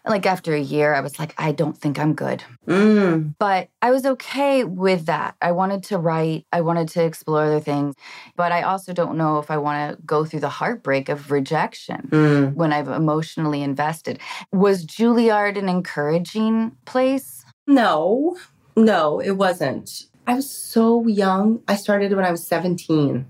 like 0.06 0.24
after 0.24 0.54
a 0.54 0.60
year 0.60 0.94
I 0.94 1.00
was 1.00 1.18
like 1.18 1.34
I 1.36 1.52
don't 1.52 1.76
think 1.76 1.98
I'm 1.98 2.14
good. 2.14 2.42
Mm. 2.66 3.34
But 3.38 3.68
I 3.82 3.90
was 3.90 4.06
okay 4.06 4.64
with 4.64 5.06
that. 5.06 5.34
I 5.42 5.52
wanted 5.52 5.82
to 5.84 5.98
write, 5.98 6.46
I 6.52 6.62
wanted 6.62 6.88
to 6.90 7.04
explore 7.04 7.44
other 7.44 7.60
things, 7.60 7.94
but 8.34 8.50
I 8.50 8.62
also 8.62 8.94
don't 8.94 9.18
know 9.18 9.38
if 9.38 9.50
I 9.50 9.58
want 9.58 9.96
to 9.98 10.02
go 10.06 10.24
through 10.24 10.40
the 10.40 10.48
heartbreak 10.48 11.08
of 11.10 11.30
rejection 11.30 12.08
Mm. 12.10 12.54
when 12.54 12.72
I've 12.72 12.88
emotionally 12.88 13.62
invested. 13.62 14.20
Was 14.52 14.86
Juilliard 14.86 15.58
an 15.58 15.68
encouraging 15.68 16.72
place? 16.86 17.44
No, 17.66 18.36
no, 18.78 19.20
it 19.20 19.32
wasn't. 19.32 20.04
I 20.26 20.35
was 20.35 20.50
so 20.50 21.06
young. 21.06 21.62
I 21.68 21.76
started 21.76 22.12
when 22.12 22.25
I 22.25 22.30
was 22.30 22.47
17. 22.47 23.26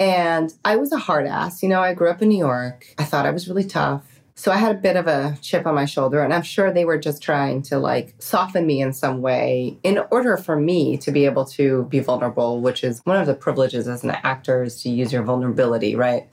And 0.00 0.52
I 0.64 0.76
was 0.76 0.92
a 0.92 0.98
hard 0.98 1.26
ass. 1.26 1.62
You 1.62 1.68
know, 1.68 1.80
I 1.80 1.94
grew 1.94 2.10
up 2.10 2.22
in 2.22 2.28
New 2.28 2.38
York. 2.38 2.86
I 2.98 3.04
thought 3.04 3.26
I 3.26 3.30
was 3.30 3.48
really 3.48 3.64
tough. 3.64 4.20
So 4.34 4.50
I 4.50 4.56
had 4.56 4.74
a 4.74 4.78
bit 4.78 4.96
of 4.96 5.06
a 5.06 5.38
chip 5.40 5.66
on 5.66 5.74
my 5.74 5.84
shoulder, 5.84 6.20
and 6.22 6.32
I'm 6.32 6.42
sure 6.42 6.72
they 6.72 6.84
were 6.84 6.98
just 6.98 7.22
trying 7.22 7.62
to 7.62 7.78
like 7.78 8.14
soften 8.18 8.66
me 8.66 8.80
in 8.80 8.92
some 8.92 9.20
way 9.20 9.78
in 9.82 10.00
order 10.10 10.36
for 10.36 10.56
me 10.56 10.96
to 10.98 11.12
be 11.12 11.26
able 11.26 11.44
to 11.44 11.84
be 11.84 12.00
vulnerable, 12.00 12.60
which 12.60 12.82
is 12.82 13.00
one 13.04 13.18
of 13.18 13.26
the 13.26 13.34
privileges 13.34 13.86
as 13.86 14.02
an 14.02 14.10
actor 14.10 14.64
is 14.64 14.82
to 14.82 14.88
use 14.88 15.12
your 15.12 15.22
vulnerability, 15.22 15.94
right? 15.94 16.28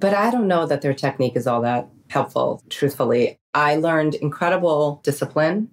But 0.00 0.14
I 0.14 0.30
don't 0.30 0.48
know 0.48 0.66
that 0.66 0.82
their 0.82 0.94
technique 0.94 1.36
is 1.36 1.46
all 1.46 1.60
that 1.60 1.88
helpful, 2.08 2.62
truthfully. 2.70 3.38
I 3.54 3.76
learned 3.76 4.16
incredible 4.16 5.00
discipline 5.04 5.68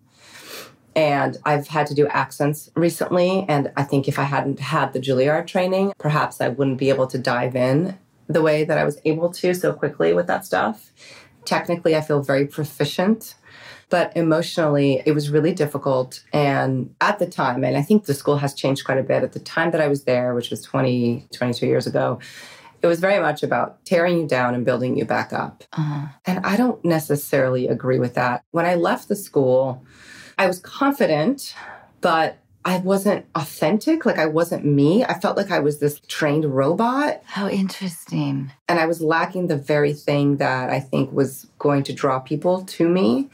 and 0.96 1.38
I've 1.46 1.68
had 1.68 1.88
to 1.88 1.94
do 1.94 2.08
accents 2.08 2.70
recently. 2.76 3.46
And 3.48 3.72
I 3.76 3.84
think 3.84 4.08
if 4.08 4.20
I 4.20 4.24
hadn't 4.24 4.60
had 4.60 4.94
the 4.94 5.00
Juilliard 5.00 5.48
training, 5.48 5.94
perhaps 5.98 6.42
I 6.42 6.50
wouldn't 6.50 6.78
be 6.78 6.90
able 6.90 7.08
to 7.08 7.18
dive 7.18 7.56
in 7.56 7.98
the 8.28 8.42
way 8.42 8.64
that 8.64 8.78
I 8.78 8.84
was 8.84 9.00
able 9.06 9.30
to 9.32 9.54
so 9.54 9.74
quickly 9.74 10.14
with 10.14 10.28
that 10.28 10.46
stuff. 10.46 10.92
Technically, 11.46 11.96
I 11.96 12.02
feel 12.02 12.22
very 12.22 12.48
proficient, 12.48 13.36
but 13.90 14.16
emotionally, 14.16 15.04
it 15.06 15.12
was 15.12 15.30
really 15.30 15.54
difficult. 15.54 16.24
And 16.32 16.96
at 17.02 17.20
the 17.20 17.28
time, 17.28 17.64
and 17.64 17.76
I 17.76 17.82
think 17.82 18.06
the 18.06 18.14
school 18.14 18.38
has 18.38 18.54
changed 18.54 18.86
quite 18.86 18.98
a 18.98 19.04
bit, 19.04 19.24
at 19.24 19.34
the 19.34 19.40
time 19.40 19.72
that 19.72 19.82
I 19.82 19.88
was 19.88 20.06
there, 20.06 20.34
which 20.34 20.50
was 20.50 20.62
20, 20.62 21.28
22 21.34 21.68
years 21.68 21.86
ago, 21.86 22.20
it 22.82 22.88
was 22.88 23.00
very 23.00 23.22
much 23.22 23.44
about 23.44 23.84
tearing 23.86 24.18
you 24.18 24.28
down 24.28 24.54
and 24.54 24.66
building 24.66 24.98
you 24.98 25.06
back 25.06 25.32
up. 25.32 25.64
Uh-huh. 25.74 26.08
And 26.26 26.46
I 26.46 26.58
don't 26.58 26.84
necessarily 26.84 27.68
agree 27.68 27.98
with 27.98 28.14
that. 28.16 28.44
When 28.52 28.66
I 28.66 28.76
left 28.76 29.08
the 29.08 29.16
school, 29.16 29.84
I 30.38 30.48
was 30.48 30.60
confident, 30.60 31.56
but 32.02 32.38
I 32.66 32.78
wasn't 32.78 33.26
authentic. 33.36 34.06
Like 34.06 34.18
I 34.18 34.26
wasn't 34.26 34.66
me. 34.66 35.04
I 35.04 35.20
felt 35.20 35.36
like 35.36 35.52
I 35.52 35.60
was 35.60 35.80
this 35.80 36.00
trained 36.08 36.46
robot. 36.46 37.22
How 37.26 37.50
interesting. 37.50 38.52
And 38.68 38.80
I 38.80 38.86
was 38.86 39.02
lacking 39.02 39.48
the 39.48 39.58
very 39.58 39.94
thing 39.94 40.38
that 40.38 40.70
I 40.70 40.80
think 40.80 41.12
was 41.12 41.48
going 41.60 41.84
to 41.84 41.94
draw 41.94 42.20
people 42.20 42.64
to 42.64 42.88
me. 42.88 43.30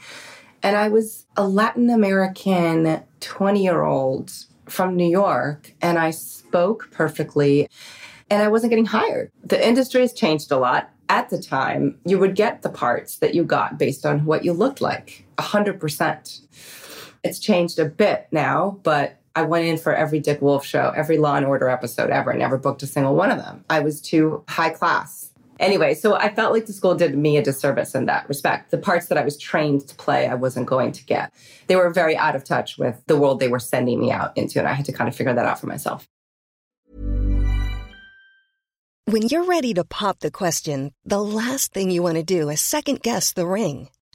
And 0.62 0.76
I 0.76 0.88
was 0.88 1.26
a 1.36 1.46
Latin 1.46 1.90
American 1.90 3.02
20 3.20 3.62
year 3.62 3.82
old 3.82 4.32
from 4.68 4.96
New 4.96 5.08
York, 5.08 5.72
and 5.80 5.98
I 5.98 6.10
spoke 6.10 6.90
perfectly, 6.92 7.68
and 8.30 8.42
I 8.42 8.48
wasn't 8.48 8.70
getting 8.70 8.86
hired. 8.86 9.32
The 9.42 9.66
industry 9.66 10.02
has 10.02 10.12
changed 10.12 10.50
a 10.50 10.58
lot. 10.58 10.90
At 11.08 11.28
the 11.28 11.42
time, 11.42 11.98
you 12.04 12.20
would 12.20 12.36
get 12.36 12.62
the 12.62 12.68
parts 12.68 13.16
that 13.16 13.34
you 13.34 13.42
got 13.42 13.78
based 13.78 14.06
on 14.06 14.26
what 14.26 14.44
you 14.44 14.52
looked 14.52 14.80
like, 14.80 15.24
100%. 15.38 16.40
It's 17.22 17.38
changed 17.38 17.78
a 17.78 17.84
bit 17.84 18.28
now, 18.32 18.78
but 18.82 19.18
I 19.36 19.42
went 19.42 19.66
in 19.66 19.76
for 19.76 19.94
every 19.94 20.20
Dick 20.20 20.40
Wolf 20.40 20.64
show, 20.64 20.92
every 20.96 21.18
Law 21.18 21.36
and 21.36 21.46
Order 21.46 21.68
episode 21.68 22.10
ever, 22.10 22.32
I 22.32 22.36
never 22.36 22.58
booked 22.58 22.82
a 22.82 22.86
single 22.86 23.14
one 23.14 23.30
of 23.30 23.38
them. 23.38 23.64
I 23.68 23.80
was 23.80 24.00
too 24.00 24.42
high 24.48 24.70
class. 24.70 25.30
Anyway, 25.58 25.92
so 25.92 26.14
I 26.14 26.34
felt 26.34 26.54
like 26.54 26.64
the 26.64 26.72
school 26.72 26.94
did 26.94 27.16
me 27.16 27.36
a 27.36 27.42
disservice 27.42 27.94
in 27.94 28.06
that 28.06 28.26
respect. 28.28 28.70
The 28.70 28.78
parts 28.78 29.08
that 29.08 29.18
I 29.18 29.24
was 29.24 29.36
trained 29.36 29.86
to 29.88 29.94
play, 29.94 30.26
I 30.26 30.34
wasn't 30.34 30.66
going 30.66 30.92
to 30.92 31.04
get. 31.04 31.32
They 31.66 31.76
were 31.76 31.90
very 31.90 32.16
out 32.16 32.34
of 32.34 32.44
touch 32.44 32.78
with 32.78 33.02
the 33.06 33.18
world 33.18 33.40
they 33.40 33.48
were 33.48 33.58
sending 33.58 34.00
me 34.00 34.10
out 34.10 34.34
into, 34.38 34.58
and 34.58 34.66
I 34.66 34.72
had 34.72 34.86
to 34.86 34.92
kind 34.92 35.06
of 35.06 35.14
figure 35.14 35.34
that 35.34 35.44
out 35.44 35.60
for 35.60 35.66
myself. 35.66 36.08
When 39.04 39.22
you're 39.28 39.44
ready 39.44 39.74
to 39.74 39.84
pop 39.84 40.20
the 40.20 40.30
question, 40.30 40.92
the 41.04 41.22
last 41.22 41.74
thing 41.74 41.90
you 41.90 42.02
want 42.02 42.16
to 42.16 42.22
do 42.22 42.48
is 42.48 42.60
second 42.60 43.02
guess 43.02 43.32
the 43.32 43.46
ring 43.46 43.90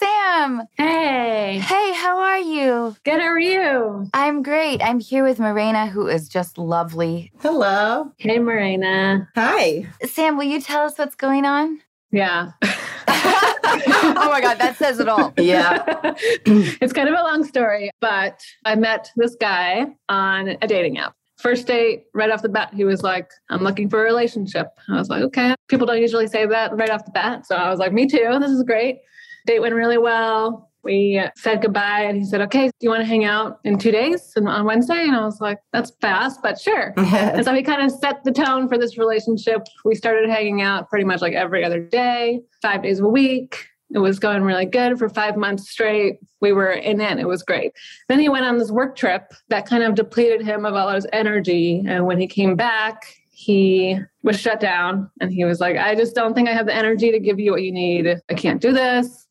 Sam. 0.00 0.62
Hey. 0.78 1.58
Hey, 1.58 1.92
how 1.92 2.18
are 2.20 2.38
you? 2.38 2.96
Good, 3.04 3.20
how 3.20 3.26
are 3.26 3.38
you? 3.38 4.08
I'm 4.14 4.42
great. 4.42 4.80
I'm 4.82 4.98
here 4.98 5.22
with 5.22 5.38
Morena, 5.38 5.88
who 5.88 6.06
is 6.06 6.26
just 6.26 6.56
lovely. 6.56 7.30
Hello. 7.40 8.10
Hey, 8.16 8.38
Morena. 8.38 9.28
Hi. 9.34 9.86
Sam, 10.06 10.38
will 10.38 10.44
you 10.44 10.58
tell 10.58 10.86
us 10.86 10.96
what's 10.96 11.16
going 11.16 11.44
on? 11.44 11.80
Yeah. 12.12 12.52
oh 12.62 14.28
my 14.30 14.40
God, 14.40 14.58
that 14.58 14.76
says 14.78 15.00
it 15.00 15.08
all. 15.08 15.34
Yeah. 15.38 15.84
it's 16.46 16.94
kind 16.94 17.08
of 17.08 17.14
a 17.14 17.22
long 17.22 17.44
story, 17.44 17.90
but 18.00 18.42
I 18.64 18.76
met 18.76 19.10
this 19.16 19.36
guy 19.38 19.86
on 20.08 20.56
a 20.62 20.66
dating 20.66 20.96
app. 20.96 21.12
First 21.36 21.66
date, 21.66 22.04
right 22.14 22.30
off 22.30 22.40
the 22.40 22.48
bat, 22.48 22.72
he 22.72 22.84
was 22.84 23.02
like, 23.02 23.30
I'm 23.50 23.62
looking 23.62 23.90
for 23.90 24.00
a 24.00 24.04
relationship. 24.04 24.68
I 24.88 24.94
was 24.94 25.10
like, 25.10 25.22
okay. 25.24 25.54
People 25.68 25.86
don't 25.86 26.00
usually 26.00 26.26
say 26.26 26.46
that 26.46 26.74
right 26.74 26.90
off 26.90 27.04
the 27.04 27.10
bat. 27.10 27.46
So 27.46 27.54
I 27.54 27.68
was 27.68 27.78
like, 27.78 27.92
me 27.92 28.06
too. 28.06 28.38
This 28.40 28.50
is 28.50 28.62
great. 28.62 29.00
Date 29.46 29.60
went 29.60 29.74
really 29.74 29.98
well. 29.98 30.70
We 30.82 31.22
said 31.36 31.60
goodbye 31.60 32.02
and 32.02 32.16
he 32.16 32.24
said, 32.24 32.40
okay, 32.42 32.68
do 32.68 32.72
you 32.80 32.88
want 32.88 33.02
to 33.02 33.06
hang 33.06 33.24
out 33.24 33.60
in 33.64 33.78
two 33.78 33.90
days 33.90 34.32
and 34.34 34.48
on 34.48 34.64
Wednesday? 34.64 35.02
And 35.02 35.14
I 35.14 35.24
was 35.24 35.40
like, 35.40 35.58
that's 35.72 35.92
fast, 36.00 36.40
but 36.42 36.58
sure. 36.58 36.94
and 36.96 37.44
so 37.44 37.54
he 37.54 37.62
kind 37.62 37.82
of 37.82 37.90
set 37.90 38.24
the 38.24 38.32
tone 38.32 38.66
for 38.66 38.78
this 38.78 38.96
relationship. 38.96 39.62
We 39.84 39.94
started 39.94 40.30
hanging 40.30 40.62
out 40.62 40.88
pretty 40.88 41.04
much 41.04 41.20
like 41.20 41.34
every 41.34 41.64
other 41.64 41.80
day, 41.80 42.40
five 42.62 42.82
days 42.82 43.00
a 43.00 43.06
week. 43.06 43.66
It 43.92 43.98
was 43.98 44.18
going 44.18 44.42
really 44.42 44.66
good 44.66 44.98
for 44.98 45.08
five 45.08 45.36
months 45.36 45.68
straight. 45.68 46.20
We 46.40 46.52
were 46.52 46.70
in 46.70 47.00
it. 47.00 47.18
It 47.18 47.26
was 47.26 47.42
great. 47.42 47.72
Then 48.08 48.20
he 48.20 48.28
went 48.28 48.46
on 48.46 48.56
this 48.56 48.70
work 48.70 48.96
trip 48.96 49.32
that 49.48 49.66
kind 49.66 49.82
of 49.82 49.96
depleted 49.96 50.42
him 50.42 50.64
of 50.64 50.74
all 50.74 50.90
his 50.90 51.06
energy. 51.12 51.82
And 51.86 52.06
when 52.06 52.18
he 52.18 52.28
came 52.28 52.54
back, 52.54 53.02
he 53.40 53.98
was 54.22 54.38
shut 54.38 54.60
down 54.60 55.10
and 55.22 55.32
he 55.32 55.46
was 55.46 55.60
like, 55.60 55.78
I 55.78 55.94
just 55.94 56.14
don't 56.14 56.34
think 56.34 56.46
I 56.46 56.52
have 56.52 56.66
the 56.66 56.74
energy 56.74 57.10
to 57.10 57.18
give 57.18 57.40
you 57.40 57.52
what 57.52 57.62
you 57.62 57.72
need. 57.72 58.06
I 58.28 58.34
can't 58.34 58.60
do 58.60 58.70
this. 58.70 59.26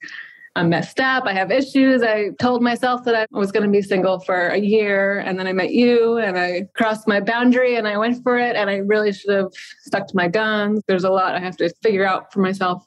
I'm 0.56 0.70
messed 0.70 1.00
up. 1.00 1.26
I 1.26 1.34
have 1.34 1.52
issues. 1.52 2.02
I 2.02 2.30
told 2.40 2.62
myself 2.62 3.04
that 3.06 3.16
I 3.16 3.26
was 3.32 3.52
going 3.52 3.64
to 3.64 3.72
be 3.72 3.82
single 3.82 4.20
for 4.20 4.48
a 4.48 4.58
year. 4.58 5.20
And 5.20 5.40
then 5.40 5.48
I 5.48 5.54
met 5.54 5.72
you 5.72 6.18
and 6.18 6.38
I 6.38 6.68
crossed 6.76 7.08
my 7.08 7.20
boundary 7.20 7.76
and 7.76 7.88
I 7.88 7.98
went 7.98 8.22
for 8.24 8.38
it. 8.38 8.56
And 8.56 8.70
I 8.70 8.78
really 8.78 9.14
should 9.14 9.34
have 9.34 9.52
stuck 9.84 10.08
to 10.08 10.16
my 10.16 10.28
guns. 10.28 10.82
There's 10.88 11.04
a 11.04 11.10
lot 11.10 11.36
I 11.36 11.40
have 11.40 11.58
to 11.58 11.70
figure 11.82 12.06
out 12.06 12.34
for 12.34 12.40
myself, 12.40 12.86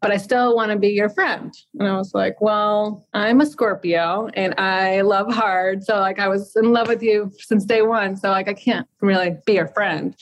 but 0.00 0.12
I 0.12 0.16
still 0.16 0.54
want 0.54 0.70
to 0.70 0.78
be 0.78 0.88
your 0.88 1.08
friend. 1.08 1.52
And 1.78 1.88
I 1.88 1.96
was 1.96 2.14
like, 2.14 2.40
well, 2.40 3.06
I'm 3.12 3.40
a 3.40 3.46
Scorpio 3.46 4.28
and 4.34 4.54
I 4.58 5.00
love 5.02 5.32
hard. 5.32 5.84
So, 5.84 5.98
like, 5.98 6.18
I 6.18 6.28
was 6.28 6.54
in 6.56 6.72
love 6.72 6.88
with 6.88 7.02
you 7.02 7.32
since 7.38 7.64
day 7.64 7.82
one. 7.82 8.16
So, 8.16 8.30
like, 8.30 8.48
I 8.48 8.54
can't 8.54 8.86
really 9.00 9.36
be 9.44 9.54
your 9.54 9.68
friend. 9.68 10.16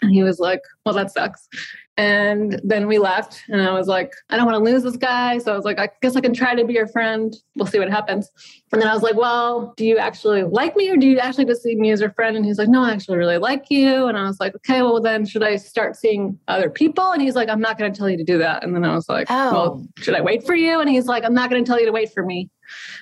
And 0.00 0.12
he 0.12 0.22
was 0.22 0.40
like, 0.40 0.62
well, 0.84 0.94
that 0.94 1.12
sucks. 1.12 1.48
And 1.98 2.58
then 2.64 2.86
we 2.86 2.98
left, 2.98 3.42
and 3.48 3.60
I 3.60 3.70
was 3.72 3.86
like, 3.86 4.14
I 4.30 4.36
don't 4.36 4.46
want 4.46 4.56
to 4.56 4.70
lose 4.70 4.82
this 4.82 4.96
guy. 4.96 5.36
So 5.36 5.52
I 5.52 5.56
was 5.56 5.66
like, 5.66 5.78
I 5.78 5.90
guess 6.00 6.16
I 6.16 6.22
can 6.22 6.32
try 6.32 6.54
to 6.54 6.64
be 6.64 6.72
your 6.72 6.86
friend. 6.86 7.34
We'll 7.54 7.66
see 7.66 7.78
what 7.78 7.90
happens. 7.90 8.30
And 8.72 8.80
then 8.80 8.88
I 8.88 8.94
was 8.94 9.02
like, 9.02 9.14
Well, 9.14 9.74
do 9.76 9.84
you 9.84 9.98
actually 9.98 10.42
like 10.44 10.74
me, 10.74 10.88
or 10.88 10.96
do 10.96 11.06
you 11.06 11.18
actually 11.18 11.44
just 11.44 11.62
see 11.62 11.74
me 11.74 11.90
as 11.90 12.00
your 12.00 12.10
friend? 12.12 12.34
And 12.34 12.46
he's 12.46 12.56
like, 12.56 12.68
No, 12.68 12.82
I 12.82 12.92
actually 12.92 13.18
really 13.18 13.36
like 13.36 13.66
you. 13.68 14.06
And 14.06 14.16
I 14.16 14.26
was 14.26 14.40
like, 14.40 14.54
Okay, 14.56 14.80
well, 14.80 15.02
then 15.02 15.26
should 15.26 15.42
I 15.42 15.56
start 15.56 15.96
seeing 15.96 16.38
other 16.48 16.70
people? 16.70 17.12
And 17.12 17.20
he's 17.20 17.34
like, 17.34 17.50
I'm 17.50 17.60
not 17.60 17.78
going 17.78 17.92
to 17.92 17.98
tell 17.98 18.08
you 18.08 18.16
to 18.16 18.24
do 18.24 18.38
that. 18.38 18.64
And 18.64 18.74
then 18.74 18.84
I 18.84 18.94
was 18.94 19.10
like, 19.10 19.26
Oh. 19.28 19.52
Well, 19.52 19.86
should 19.98 20.14
I 20.14 20.22
wait 20.22 20.46
for 20.46 20.54
you? 20.54 20.80
And 20.80 20.88
he's 20.88 21.06
like, 21.06 21.24
I'm 21.24 21.34
not 21.34 21.50
going 21.50 21.62
to 21.62 21.68
tell 21.68 21.78
you 21.78 21.86
to 21.86 21.92
wait 21.92 22.10
for 22.10 22.24
me. 22.24 22.48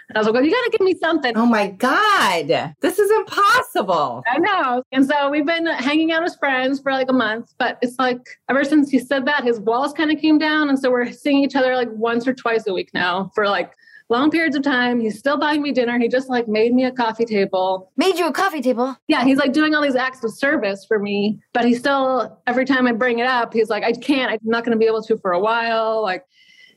And 0.09 0.17
I 0.17 0.21
was 0.21 0.27
like, 0.27 0.35
well, 0.35 0.45
you 0.45 0.51
got 0.51 0.65
to 0.65 0.71
give 0.71 0.85
me 0.85 0.95
something. 1.01 1.33
Oh 1.37 1.47
my 1.47 1.69
God. 1.69 2.75
This 2.81 2.99
is 2.99 3.11
impossible. 3.11 4.23
I 4.27 4.39
know. 4.39 4.83
And 4.93 5.07
so 5.07 5.31
we've 5.31 5.47
been 5.47 5.67
hanging 5.67 6.13
out 6.13 6.25
as 6.25 6.37
friends 6.37 6.81
for 6.81 6.93
like 6.93 7.09
a 7.09 7.15
month, 7.15 7.55
but 7.59 7.79
it's 7.83 7.99
like 7.99 8.21
ever 8.49 8.65
since 8.65 8.91
he 8.91 8.99
said 8.99 9.27
that, 9.27 9.45
his 9.45 9.61
walls 9.61 9.93
kind 9.93 10.11
of 10.11 10.19
came 10.19 10.39
down. 10.39 10.69
And 10.69 10.79
so 10.79 10.91
we're 10.91 11.13
seeing 11.13 11.45
each 11.45 11.55
other 11.55 11.77
like 11.77 11.89
once 11.93 12.27
or 12.27 12.35
twice 12.35 12.67
a 12.67 12.73
week 12.73 12.91
now 12.95 13.31
for 13.35 13.47
like 13.47 13.73
long 14.09 14.29
periods 14.29 14.57
of 14.57 14.63
time. 14.63 14.99
He's 15.01 15.19
still 15.19 15.39
buying 15.39 15.63
me 15.63 15.71
dinner. 15.71 15.97
He 15.99 16.09
just 16.09 16.29
like 16.29 16.49
made 16.49 16.75
me 16.75 16.85
a 16.85 16.91
coffee 16.91 17.25
table. 17.25 17.93
Made 17.97 18.19
you 18.19 18.27
a 18.27 18.33
coffee 18.33 18.61
table? 18.61 18.97
Yeah, 19.07 19.23
he's 19.25 19.39
like 19.39 19.53
doing 19.53 19.75
all 19.75 19.83
these 19.83 19.95
acts 19.95 20.25
of 20.25 20.35
service 20.35 20.85
for 20.85 20.99
me, 20.99 21.39
but 21.53 21.65
he 21.65 21.75
still, 21.75 22.43
every 22.49 22.65
time 22.65 22.89
I 22.89 22.93
bring 22.93 23.21
it 23.21 23.27
up, 23.27 23.53
he's 23.53 23.69
like, 23.69 23.85
I 23.85 23.93
can't, 23.93 24.33
I'm 24.33 24.39
not 24.43 24.65
going 24.65 24.73
to 24.73 24.79
be 24.79 24.87
able 24.87 25.03
to 25.05 25.17
for 25.19 25.31
a 25.31 25.39
while. 25.39 26.03
Like, 26.03 26.25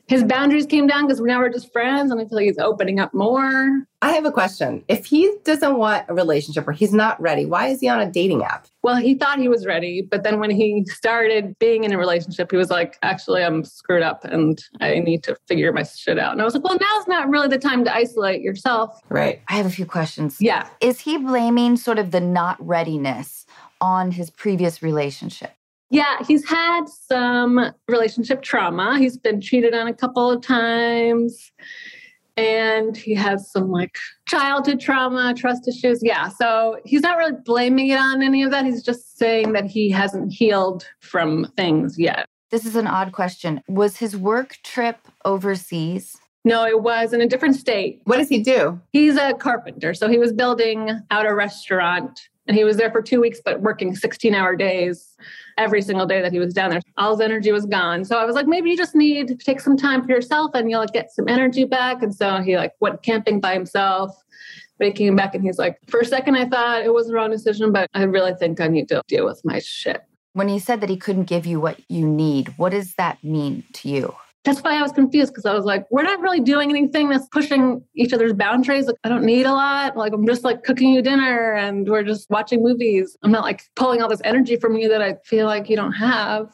his 0.06 0.22
boundaries 0.24 0.66
came 0.66 0.86
down 0.86 1.06
because 1.06 1.20
now 1.20 1.38
we're 1.38 1.48
just 1.48 1.72
friends 1.72 2.10
and 2.10 2.20
I 2.20 2.24
feel 2.24 2.36
like 2.36 2.46
he's 2.46 2.58
opening 2.58 3.00
up 3.00 3.14
more. 3.14 3.86
I 4.02 4.12
have 4.12 4.26
a 4.26 4.32
question. 4.32 4.84
If 4.86 5.06
he 5.06 5.34
doesn't 5.44 5.78
want 5.78 6.04
a 6.08 6.14
relationship 6.14 6.68
or 6.68 6.72
he's 6.72 6.92
not 6.92 7.18
ready, 7.20 7.46
why 7.46 7.68
is 7.68 7.80
he 7.80 7.88
on 7.88 8.00
a 8.00 8.10
dating 8.10 8.42
app? 8.42 8.66
Well, 8.82 8.96
he 8.96 9.14
thought 9.14 9.38
he 9.38 9.48
was 9.48 9.64
ready, 9.64 10.02
but 10.02 10.22
then 10.22 10.40
when 10.40 10.50
he 10.50 10.84
started 10.86 11.58
being 11.58 11.84
in 11.84 11.92
a 11.92 11.96
relationship, 11.96 12.50
he 12.50 12.58
was 12.58 12.70
like, 12.70 12.98
actually, 13.02 13.42
I'm 13.42 13.64
screwed 13.64 14.02
up 14.02 14.24
and 14.24 14.62
I 14.80 14.98
need 14.98 15.22
to 15.24 15.36
figure 15.48 15.72
my 15.72 15.84
shit 15.84 16.18
out. 16.18 16.32
And 16.32 16.42
I 16.42 16.44
was 16.44 16.52
like, 16.52 16.64
well, 16.64 16.76
now's 16.78 17.08
not 17.08 17.30
really 17.30 17.48
the 17.48 17.58
time 17.58 17.82
to 17.86 17.94
isolate 17.94 18.42
yourself. 18.42 19.00
Right. 19.08 19.40
I 19.48 19.54
have 19.54 19.64
a 19.64 19.70
few 19.70 19.86
questions. 19.86 20.36
Yeah. 20.38 20.68
Is 20.82 21.00
he 21.00 21.16
blaming 21.16 21.78
sort 21.78 21.98
of 21.98 22.10
the 22.10 22.20
not 22.20 22.58
readiness 22.64 23.46
on 23.80 24.10
his 24.10 24.28
previous 24.28 24.82
relationship? 24.82 25.52
Yeah, 25.94 26.24
he's 26.26 26.44
had 26.48 26.88
some 26.88 27.72
relationship 27.86 28.42
trauma. 28.42 28.98
He's 28.98 29.16
been 29.16 29.40
cheated 29.40 29.74
on 29.74 29.86
a 29.86 29.94
couple 29.94 30.28
of 30.28 30.42
times. 30.42 31.52
And 32.36 32.96
he 32.96 33.14
has 33.14 33.48
some 33.52 33.70
like 33.70 33.96
childhood 34.26 34.80
trauma, 34.80 35.34
trust 35.36 35.68
issues. 35.68 36.00
Yeah. 36.02 36.30
So 36.30 36.80
he's 36.84 37.02
not 37.02 37.16
really 37.16 37.36
blaming 37.44 37.90
it 37.90 37.98
on 38.00 38.22
any 38.22 38.42
of 38.42 38.50
that. 38.50 38.64
He's 38.64 38.82
just 38.82 39.16
saying 39.18 39.52
that 39.52 39.66
he 39.66 39.88
hasn't 39.88 40.32
healed 40.32 40.84
from 40.98 41.52
things 41.56 41.96
yet. 41.96 42.26
This 42.50 42.66
is 42.66 42.74
an 42.74 42.88
odd 42.88 43.12
question. 43.12 43.62
Was 43.68 43.98
his 43.98 44.16
work 44.16 44.56
trip 44.64 44.98
overseas? 45.24 46.18
No, 46.44 46.66
it 46.66 46.82
was 46.82 47.12
in 47.12 47.20
a 47.20 47.28
different 47.28 47.54
state. 47.54 48.00
What 48.02 48.16
does 48.16 48.28
he 48.28 48.42
do? 48.42 48.80
He's 48.90 49.16
a 49.16 49.34
carpenter. 49.34 49.94
So 49.94 50.08
he 50.08 50.18
was 50.18 50.32
building 50.32 50.90
out 51.12 51.24
a 51.24 51.32
restaurant 51.32 52.20
and 52.46 52.56
he 52.56 52.64
was 52.64 52.76
there 52.76 52.90
for 52.90 53.00
two 53.00 53.20
weeks, 53.20 53.40
but 53.44 53.60
working 53.62 53.94
16 53.94 54.34
hour 54.34 54.54
days 54.54 55.16
every 55.56 55.80
single 55.80 56.06
day 56.06 56.20
that 56.20 56.32
he 56.32 56.38
was 56.38 56.52
down 56.52 56.70
there. 56.70 56.80
All 56.98 57.12
his 57.12 57.20
energy 57.20 57.52
was 57.52 57.64
gone. 57.64 58.04
So 58.04 58.18
I 58.18 58.24
was 58.24 58.34
like, 58.34 58.46
maybe 58.46 58.70
you 58.70 58.76
just 58.76 58.94
need 58.94 59.28
to 59.28 59.34
take 59.34 59.60
some 59.60 59.76
time 59.76 60.04
for 60.04 60.10
yourself 60.10 60.50
and 60.54 60.70
you'll 60.70 60.84
get 60.86 61.10
some 61.10 61.28
energy 61.28 61.64
back. 61.64 62.02
And 62.02 62.14
so 62.14 62.42
he 62.42 62.56
like 62.56 62.72
went 62.80 63.02
camping 63.02 63.40
by 63.40 63.54
himself. 63.54 64.14
But 64.76 64.88
he 64.88 64.92
came 64.92 65.14
back 65.14 65.34
and 65.34 65.44
he's 65.44 65.58
like, 65.58 65.78
for 65.88 66.00
a 66.00 66.04
second, 66.04 66.34
I 66.34 66.46
thought 66.46 66.84
it 66.84 66.92
was 66.92 67.06
the 67.06 67.14
wrong 67.14 67.30
decision, 67.30 67.72
but 67.72 67.88
I 67.94 68.02
really 68.02 68.34
think 68.34 68.60
I 68.60 68.66
need 68.66 68.88
to 68.88 69.02
deal 69.06 69.24
with 69.24 69.40
my 69.44 69.60
shit. 69.60 70.02
When 70.32 70.48
he 70.48 70.58
said 70.58 70.80
that 70.80 70.90
he 70.90 70.96
couldn't 70.96 71.24
give 71.24 71.46
you 71.46 71.60
what 71.60 71.78
you 71.88 72.04
need, 72.06 72.58
what 72.58 72.70
does 72.70 72.94
that 72.94 73.22
mean 73.22 73.62
to 73.74 73.88
you? 73.88 74.14
That's 74.44 74.60
why 74.60 74.78
I 74.78 74.82
was 74.82 74.92
confused 74.92 75.32
because 75.32 75.46
I 75.46 75.54
was 75.54 75.64
like, 75.64 75.86
we're 75.90 76.02
not 76.02 76.20
really 76.20 76.40
doing 76.40 76.68
anything 76.68 77.08
that's 77.08 77.26
pushing 77.28 77.82
each 77.94 78.12
other's 78.12 78.34
boundaries. 78.34 78.86
Like, 78.86 78.96
I 79.02 79.08
don't 79.08 79.24
need 79.24 79.46
a 79.46 79.52
lot. 79.52 79.96
Like, 79.96 80.12
I'm 80.12 80.26
just 80.26 80.44
like 80.44 80.64
cooking 80.64 80.92
you 80.92 81.00
dinner 81.00 81.54
and 81.54 81.88
we're 81.88 82.02
just 82.02 82.28
watching 82.28 82.62
movies. 82.62 83.16
I'm 83.22 83.32
not 83.32 83.42
like 83.42 83.62
pulling 83.74 84.02
all 84.02 84.08
this 84.08 84.20
energy 84.22 84.56
from 84.56 84.76
you 84.76 84.88
that 84.90 85.00
I 85.00 85.14
feel 85.24 85.46
like 85.46 85.70
you 85.70 85.76
don't 85.76 85.92
have. 85.92 86.50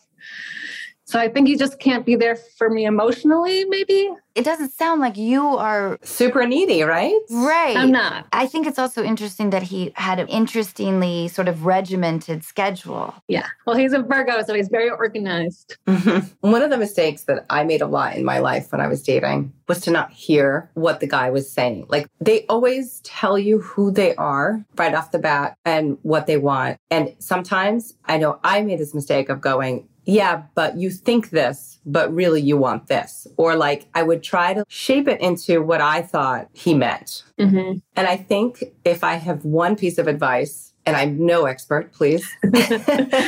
So 1.11 1.19
I 1.19 1.29
think 1.29 1.49
he 1.49 1.57
just 1.57 1.81
can't 1.81 2.07
be 2.07 2.15
there 2.15 2.37
for 2.37 2.71
me 2.71 2.85
emotionally, 2.85 3.65
maybe. 3.65 4.11
It 4.37 4.45
doesn't 4.45 4.71
sound 4.71 5.01
like 5.01 5.17
you 5.17 5.45
are 5.45 5.99
super 6.03 6.47
needy, 6.47 6.85
right? 6.85 7.19
Right. 7.31 7.77
I'm 7.77 7.91
not. 7.91 8.27
I 8.33 8.47
think 8.47 8.65
it's 8.65 8.79
also 8.79 9.03
interesting 9.03 9.51
that 9.51 9.65
he 9.65 9.93
had 9.97 10.21
an 10.21 10.29
interestingly 10.29 11.27
sort 11.27 11.49
of 11.49 11.67
regimented 11.67 12.45
schedule. 12.45 13.13
Yeah. 13.27 13.49
Well, 13.67 13.75
he's 13.77 13.93
a 13.93 14.03
Virgo, 14.03 14.41
so 14.45 14.55
he's 14.55 14.69
very 14.69 14.89
organized. 14.89 15.79
Mm-hmm. 15.89 16.49
One 16.49 16.63
of 16.63 16.71
the 16.71 16.79
mistakes 16.79 17.25
that 17.25 17.45
I 17.51 17.65
made 17.65 17.83
a 17.83 17.89
lot 17.89 18.15
in 18.15 18.25
my 18.25 18.39
life 18.39 18.71
when 18.71 18.81
I 18.81 18.87
was 18.87 19.03
dating 19.03 19.53
was 19.67 19.81
to 19.81 19.91
not 19.91 20.13
hear 20.13 20.71
what 20.75 21.01
the 21.01 21.09
guy 21.09 21.29
was 21.31 21.51
saying. 21.51 21.87
Like 21.89 22.07
they 22.21 22.47
always 22.47 23.01
tell 23.01 23.37
you 23.37 23.61
who 23.61 23.91
they 23.91 24.15
are 24.15 24.65
right 24.77 24.95
off 24.95 25.11
the 25.11 25.19
bat 25.19 25.57
and 25.65 25.99
what 26.03 26.27
they 26.27 26.37
want. 26.37 26.79
And 26.89 27.17
sometimes 27.19 27.95
I 28.05 28.17
know 28.17 28.39
I 28.45 28.63
made 28.63 28.79
this 28.79 28.95
mistake 28.95 29.29
of 29.29 29.41
going, 29.41 29.89
yeah, 30.05 30.45
but 30.55 30.77
you 30.77 30.91
think 30.91 31.31
this, 31.31 31.79
but 31.87 32.13
really 32.13 32.41
you 32.41 32.57
want 32.57 32.87
this. 32.87 33.27
Or 33.37 33.57
like 33.57 33.89
I 33.95 34.03
would 34.03 34.23
try 34.23 34.55
to 34.55 34.65
shape 34.69 35.09
it 35.09 35.21
into 35.21 35.63
what 35.63 35.81
I 35.81 36.03
thought 36.03 36.49
he 36.53 36.75
meant. 36.75 37.25
Mm-hmm. 37.39 37.79
And 37.97 38.07
I 38.07 38.17
think 38.17 38.65
if 38.85 39.05
I 39.05 39.15
have 39.15 39.45
one 39.45 39.77
piece 39.77 39.99
of 39.99 40.07
advice, 40.07 40.71
and 40.87 40.97
I'm 40.97 41.25
no 41.25 41.45
expert, 41.45 41.93
please 41.93 42.29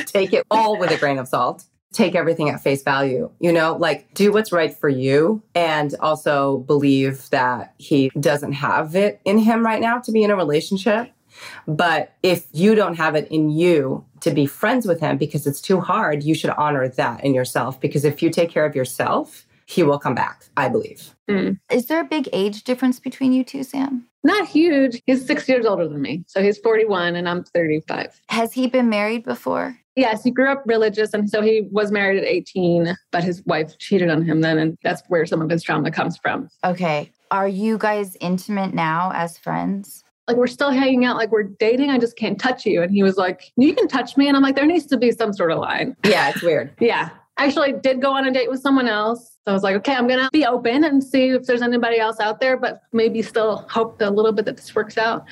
take 0.06 0.32
it 0.32 0.44
all 0.50 0.78
with 0.78 0.90
a 0.90 0.96
grain 0.98 1.18
of 1.18 1.28
salt. 1.28 1.64
Take 1.92 2.14
everything 2.14 2.48
at 2.48 2.62
face 2.62 2.82
value, 2.82 3.30
you 3.38 3.52
know, 3.52 3.76
like 3.76 4.14
do 4.14 4.32
what's 4.32 4.50
right 4.50 4.74
for 4.74 4.88
you 4.88 5.42
and 5.54 5.94
also 6.00 6.58
believe 6.60 7.28
that 7.28 7.74
he 7.76 8.10
doesn't 8.18 8.52
have 8.52 8.96
it 8.96 9.20
in 9.26 9.36
him 9.36 9.62
right 9.62 9.80
now 9.80 9.98
to 9.98 10.10
be 10.10 10.24
in 10.24 10.30
a 10.30 10.36
relationship. 10.36 11.12
But 11.66 12.14
if 12.22 12.46
you 12.52 12.74
don't 12.74 12.96
have 12.96 13.14
it 13.14 13.28
in 13.30 13.50
you 13.50 14.04
to 14.20 14.30
be 14.30 14.46
friends 14.46 14.86
with 14.86 15.00
him 15.00 15.18
because 15.18 15.46
it's 15.46 15.60
too 15.60 15.80
hard, 15.80 16.22
you 16.22 16.34
should 16.34 16.50
honor 16.50 16.88
that 16.88 17.24
in 17.24 17.34
yourself. 17.34 17.80
Because 17.80 18.04
if 18.04 18.22
you 18.22 18.30
take 18.30 18.50
care 18.50 18.66
of 18.66 18.74
yourself, 18.74 19.46
he 19.66 19.82
will 19.82 19.98
come 19.98 20.14
back, 20.14 20.44
I 20.56 20.68
believe. 20.68 21.14
Mm. 21.28 21.58
Is 21.70 21.86
there 21.86 22.00
a 22.00 22.04
big 22.04 22.28
age 22.32 22.64
difference 22.64 23.00
between 23.00 23.32
you 23.32 23.44
two, 23.44 23.62
Sam? 23.62 24.06
Not 24.24 24.46
huge. 24.46 25.00
He's 25.06 25.26
six 25.26 25.48
years 25.48 25.66
older 25.66 25.88
than 25.88 26.00
me. 26.00 26.24
So 26.26 26.42
he's 26.42 26.58
41 26.58 27.16
and 27.16 27.28
I'm 27.28 27.42
35. 27.42 28.20
Has 28.28 28.52
he 28.52 28.66
been 28.68 28.88
married 28.88 29.24
before? 29.24 29.78
Yes, 29.96 30.24
he 30.24 30.30
grew 30.30 30.50
up 30.50 30.62
religious. 30.64 31.12
And 31.12 31.28
so 31.28 31.42
he 31.42 31.68
was 31.70 31.90
married 31.90 32.18
at 32.18 32.24
18, 32.24 32.96
but 33.10 33.24
his 33.24 33.44
wife 33.46 33.76
cheated 33.78 34.10
on 34.10 34.22
him 34.22 34.40
then. 34.40 34.58
And 34.58 34.78
that's 34.82 35.02
where 35.08 35.26
some 35.26 35.42
of 35.42 35.50
his 35.50 35.62
trauma 35.62 35.90
comes 35.90 36.16
from. 36.16 36.48
Okay. 36.64 37.10
Are 37.30 37.48
you 37.48 37.78
guys 37.78 38.16
intimate 38.20 38.74
now 38.74 39.10
as 39.14 39.38
friends? 39.38 40.04
Like 40.28 40.36
we're 40.36 40.46
still 40.46 40.70
hanging 40.70 41.04
out 41.04 41.16
like 41.16 41.30
we're 41.32 41.42
dating 41.42 41.90
i 41.90 41.98
just 41.98 42.16
can't 42.16 42.38
touch 42.38 42.64
you 42.64 42.82
and 42.82 42.92
he 42.92 43.02
was 43.02 43.16
like 43.16 43.52
you 43.56 43.74
can 43.74 43.88
touch 43.88 44.16
me 44.16 44.28
and 44.28 44.36
i'm 44.36 44.42
like 44.42 44.54
there 44.54 44.66
needs 44.66 44.86
to 44.86 44.96
be 44.96 45.10
some 45.10 45.32
sort 45.32 45.50
of 45.50 45.58
line 45.58 45.96
Yeah, 46.04 46.30
it's 46.30 46.42
weird. 46.42 46.72
yeah 46.80 47.10
Actually 47.38 47.62
I 47.68 47.68
actually 47.70 47.80
did 47.80 48.02
go 48.02 48.12
on 48.12 48.26
a 48.26 48.30
date 48.30 48.50
with 48.50 48.60
someone 48.60 48.86
else 48.88 49.38
so 49.44 49.50
i 49.50 49.52
was 49.52 49.62
like 49.62 49.74
okay 49.76 49.94
i'm 49.94 50.06
gonna 50.06 50.28
be 50.32 50.44
open 50.46 50.84
and 50.84 51.02
see 51.02 51.30
if 51.30 51.44
there's 51.46 51.62
anybody 51.62 51.98
else 51.98 52.20
out 52.20 52.40
there 52.40 52.56
but 52.56 52.82
maybe 52.92 53.22
still 53.22 53.66
hope 53.70 54.00
a 54.00 54.10
little 54.10 54.32
bit 54.32 54.44
that 54.44 54.56
this 54.58 54.72
works 54.74 54.96
out 54.98 55.24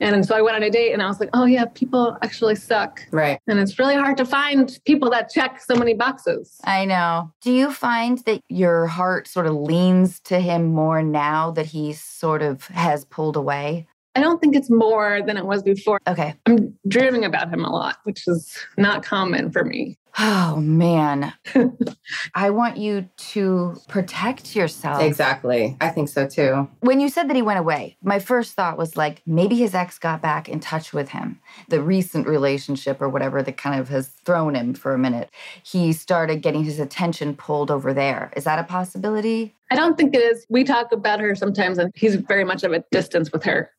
and 0.00 0.24
so 0.24 0.36
i 0.36 0.40
went 0.40 0.54
on 0.56 0.62
a 0.62 0.70
date 0.70 0.92
and 0.92 1.02
i 1.02 1.06
was 1.08 1.18
like 1.18 1.28
oh 1.34 1.44
yeah 1.44 1.64
people 1.74 2.16
actually 2.22 2.54
suck 2.54 3.00
Right. 3.10 3.40
and 3.48 3.58
it's 3.58 3.76
really 3.78 3.96
hard 3.96 4.16
to 4.18 4.24
find 4.24 4.78
people 4.86 5.10
that 5.10 5.30
check 5.30 5.60
so 5.60 5.74
many 5.74 5.94
boxes 5.94 6.58
I 6.64 6.84
know. 6.84 7.32
Do 7.42 7.50
you 7.52 7.72
find 7.72 8.18
that 8.18 8.40
your 8.48 8.86
heart 8.86 9.26
sort 9.26 9.46
of 9.46 9.54
leans 9.54 10.20
to 10.20 10.38
him 10.40 10.66
more 10.66 11.02
now 11.02 11.50
that 11.50 11.66
he 11.66 11.92
sort 11.92 12.40
of 12.42 12.66
has 12.68 13.04
pulled 13.04 13.36
away? 13.36 13.88
I 14.18 14.20
don't 14.20 14.40
think 14.40 14.56
it's 14.56 14.68
more 14.68 15.22
than 15.26 15.36
it 15.36 15.46
was 15.46 15.62
before 15.62 16.00
Okay. 16.06 16.34
i'm 16.46 16.76
dreaming 16.88 17.24
about 17.24 17.48
him 17.52 17.64
a 17.64 17.70
lot 17.70 17.98
which 18.02 18.26
is 18.26 18.56
not 18.76 19.04
common 19.04 19.50
for 19.52 19.64
me 19.64 19.96
Oh, 20.20 20.56
man. 20.56 21.32
I 22.34 22.50
want 22.50 22.76
you 22.76 23.08
to 23.16 23.76
protect 23.86 24.56
yourself. 24.56 25.00
Exactly. 25.00 25.76
I 25.80 25.90
think 25.90 26.08
so 26.08 26.26
too. 26.26 26.68
When 26.80 26.98
you 26.98 27.08
said 27.08 27.28
that 27.28 27.36
he 27.36 27.42
went 27.42 27.60
away, 27.60 27.96
my 28.02 28.18
first 28.18 28.54
thought 28.54 28.76
was 28.76 28.96
like 28.96 29.22
maybe 29.26 29.54
his 29.54 29.74
ex 29.74 29.98
got 29.98 30.20
back 30.20 30.48
in 30.48 30.58
touch 30.58 30.92
with 30.92 31.10
him. 31.10 31.40
The 31.68 31.80
recent 31.80 32.26
relationship 32.26 33.00
or 33.00 33.08
whatever 33.08 33.42
that 33.44 33.56
kind 33.56 33.80
of 33.80 33.88
has 33.90 34.08
thrown 34.08 34.56
him 34.56 34.74
for 34.74 34.92
a 34.92 34.98
minute. 34.98 35.30
He 35.62 35.92
started 35.92 36.42
getting 36.42 36.64
his 36.64 36.80
attention 36.80 37.36
pulled 37.36 37.70
over 37.70 37.94
there. 37.94 38.32
Is 38.36 38.44
that 38.44 38.58
a 38.58 38.64
possibility? 38.64 39.54
I 39.70 39.76
don't 39.76 39.96
think 39.96 40.14
it 40.14 40.18
is. 40.18 40.46
We 40.48 40.64
talk 40.64 40.90
about 40.90 41.20
her 41.20 41.36
sometimes, 41.36 41.78
and 41.78 41.92
he's 41.94 42.16
very 42.16 42.44
much 42.44 42.64
of 42.64 42.72
a 42.72 42.82
distance 42.90 43.30
with 43.30 43.44
her. 43.44 43.70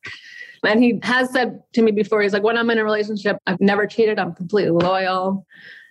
And 0.64 0.82
he 0.82 1.00
has 1.02 1.32
said 1.32 1.62
to 1.72 1.82
me 1.82 1.90
before, 1.90 2.22
he's 2.22 2.32
like, 2.32 2.42
when 2.42 2.56
I'm 2.56 2.70
in 2.70 2.78
a 2.78 2.84
relationship, 2.84 3.38
I've 3.46 3.60
never 3.60 3.86
cheated. 3.86 4.18
I'm 4.18 4.34
completely 4.34 4.70
loyal. 4.70 5.46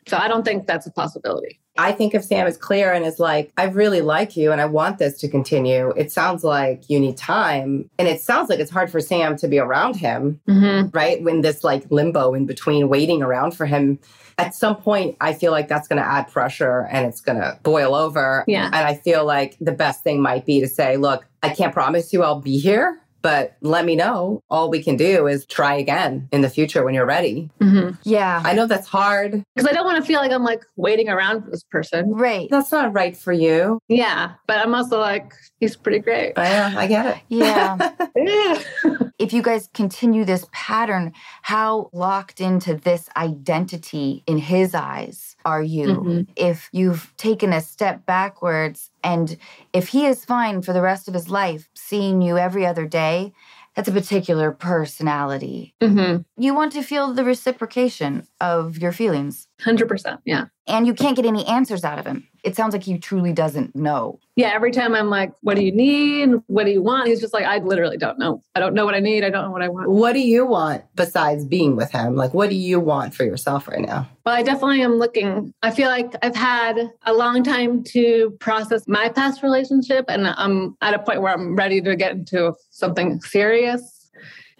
So 0.10 0.17
I 0.17 0.28
don't 0.28 0.43
think 0.43 0.65
that's 0.67 0.88
a 0.88 0.91
possibility. 0.91 1.60
I 1.78 1.91
think 1.93 2.13
if 2.13 2.24
Sam 2.26 2.45
is 2.48 2.58
clear 2.58 2.91
and 2.91 3.06
is 3.06 3.19
like, 3.19 3.54
I 3.56 3.65
really 3.65 4.02
like 4.02 4.36
you 4.36 4.52
and 4.52 4.60
I 4.60 4.65
want 4.65 4.98
this 4.98 5.17
to 5.19 5.30
continue, 5.30 5.91
it 5.95 6.12
sounds 6.12 6.43
like 6.43 6.89
you 6.89 7.00
need 7.00 7.15
time. 7.15 7.89
And 7.98 8.08
it 8.08 8.19
sounds 8.19 8.50
like 8.50 8.60
it's 8.60 8.72
hard 8.72 8.91
for 8.91 9.00
Sam 9.00 9.38
to 9.38 9.48
be 9.48 9.60
around 9.60 9.95
him, 9.95 10.41
Mm-hmm. 10.48 10.89
right? 10.89 11.22
When 11.24 11.41
this 11.41 11.63
like 11.63 11.89
limbo 11.89 12.34
in 12.34 12.45
between 12.45 12.89
waiting 12.89 13.22
around 13.22 13.52
for 13.56 13.65
him. 13.65 14.00
At 14.38 14.56
some 14.56 14.78
point, 14.78 15.15
I 15.22 15.34
feel 15.34 15.52
like 15.52 15.67
that's 15.67 15.88
going 15.88 16.02
to 16.02 16.08
add 16.08 16.30
pressure 16.30 16.88
and 16.91 17.06
it's 17.06 17.22
going 17.22 17.39
to 17.39 17.60
boil 17.62 17.93
over. 17.93 18.43
Yeah. 18.48 18.65
And 18.65 18.76
I 18.76 18.95
feel 18.95 19.26
like 19.26 19.58
the 19.62 19.74
best 19.74 20.02
thing 20.04 20.22
might 20.22 20.45
be 20.45 20.60
to 20.62 20.67
say, 20.67 20.98
look, 20.98 21.26
I 21.43 21.50
can't 21.50 21.74
promise 21.74 22.12
you 22.13 22.24
I'll 22.24 22.39
be 22.41 22.58
here, 22.58 23.00
but 23.22 23.58
let 23.62 23.86
me 23.86 23.96
know. 23.96 24.42
All 24.50 24.70
we 24.70 24.84
can 24.84 24.98
do 24.98 25.28
is 25.28 25.46
try 25.46 25.76
again 25.76 26.28
in 26.32 26.42
the 26.42 26.50
future 26.50 26.84
when 26.84 26.94
you're 26.94 27.06
ready. 27.06 27.50
Mm-hmm. 27.60 27.96
Yeah. 28.04 28.42
I 28.44 28.54
know 28.54 28.66
that's 28.66 28.88
hard. 28.88 29.44
Because 29.56 29.70
I 29.70 29.74
don't 29.74 29.86
want 29.86 29.98
to 29.98 30.08
feel 30.08 30.20
like 30.20 30.32
I'm 30.32 30.44
like 30.44 30.64
waiting 30.76 31.10
around 31.10 31.44
for 31.44 31.52
this 31.52 31.64
person. 31.64 32.12
Right. 32.12 32.48
That's 32.50 32.72
not 32.72 32.94
right 32.94 33.16
for 33.16 33.34
you. 33.34 33.80
Yeah. 33.88 34.34
But 34.48 34.60
I'm 34.60 34.74
also 34.74 35.00
like, 35.00 35.34
he's 35.60 35.76
pretty 35.76 36.00
great. 36.00 36.34
Yeah, 36.38 36.74
I 36.76 36.88
get 36.88 37.06
it. 37.06 37.22
Yeah. 37.30 37.92
Yeah. 38.16 38.62
if 39.20 39.34
you 39.34 39.42
guys 39.42 39.70
continue 39.74 40.24
this 40.24 40.48
pattern, 40.52 41.12
how 41.42 41.90
locked 41.92 42.40
into 42.40 42.74
this 42.74 43.10
identity 43.18 44.24
in 44.26 44.38
his 44.38 44.74
eyes 44.74 45.36
are 45.44 45.62
you? 45.62 45.88
Mhm. 45.88 46.28
If 46.38 46.70
you've 46.72 47.14
taken 47.18 47.52
a 47.52 47.62
step 47.62 48.06
backwards 48.06 48.90
and 49.04 49.38
if 49.74 49.90
he 49.90 50.06
is 50.06 50.24
fine 50.26 50.62
for 50.62 50.72
the 50.72 50.82
rest 50.82 51.08
of 51.10 51.14
his 51.14 51.30
life 51.30 51.70
seeing 51.76 52.22
you 52.22 52.38
every 52.38 52.66
other 52.66 52.86
day, 52.86 53.34
that's 53.76 53.90
a 53.90 53.92
particular 53.92 54.52
personality. 54.52 55.76
Mm-hmm. 55.82 56.22
You 56.38 56.56
want 56.56 56.72
to 56.74 56.82
feel 56.82 57.14
the 57.14 57.24
reciprocation 57.26 58.26
of 58.40 58.78
your 58.78 58.92
feelings. 58.94 59.49
100%. 59.62 60.19
Yeah. 60.26 60.45
And 60.67 60.86
you 60.86 60.93
can't 60.93 61.15
get 61.15 61.26
any 61.26 61.45
answers 61.45 61.84
out 61.84 62.00
of 62.00 62.06
him. 62.06 62.28
It 62.43 62.56
sounds 62.56 62.74
like 62.74 62.84
he 62.84 62.98
truly 62.98 63.34
doesn't 63.34 63.76
know. 63.76 64.19
Yeah. 64.36 64.52
Every 64.54 64.72
time 64.72 64.95
I'm 64.95 65.10
like, 65.10 65.34
what 65.41 65.58
do 65.58 65.63
you 65.63 65.72
need? 65.72 66.30
What 66.48 66.65
do 66.65 66.72
you 66.72 66.82
want? 66.82 67.08
He's 67.08 67.19
just 67.19 67.34
like, 67.34 67.43
I 67.43 67.58
literally 67.58 67.98
don't 67.98 68.17
know. 68.17 68.41
I 68.56 68.60
don't 68.62 68.74
know 68.74 68.86
what 68.86 68.95
I 68.95 69.00
need. 69.00 69.26
I 69.26 69.30
don't 69.30 69.43
know 69.43 69.52
what 69.52 69.62
I 69.62 69.67
want. 69.67 69.89
What 69.89 70.13
do 70.13 70.19
you 70.19 70.45
want 70.45 70.84
besides 70.95 71.43
being 71.43 71.76
with 71.76 71.91
him? 71.91 72.15
Like, 72.15 72.34
what 72.34 72.50
do 72.50 72.56
you 72.56 72.80
want 72.80 73.13
for 73.13 73.26
yourself 73.26 73.67
right 73.67 73.82
now? 73.82 74.08
Well, 74.26 74.36
I 74.36 74.43
definitely 74.43 74.82
am 74.84 74.93
looking. 74.93 75.54
I 75.63 75.72
feel 75.72 75.89
like 75.89 76.13
I've 76.22 76.36
had 76.36 76.91
a 77.04 77.13
long 77.13 77.43
time 77.43 77.84
to 77.86 78.32
process 78.39 78.88
my 78.88 79.10
past 79.10 79.43
relationship, 79.43 80.06
and 80.08 80.28
I'm 80.28 80.78
at 80.82 80.93
a 80.93 81.00
point 81.00 81.22
where 81.22 81.34
I'm 81.34 81.56
ready 81.56 81.82
to 81.82 81.95
get 81.95 82.12
into 82.12 82.54
something 82.69 83.19
serious. 83.22 83.99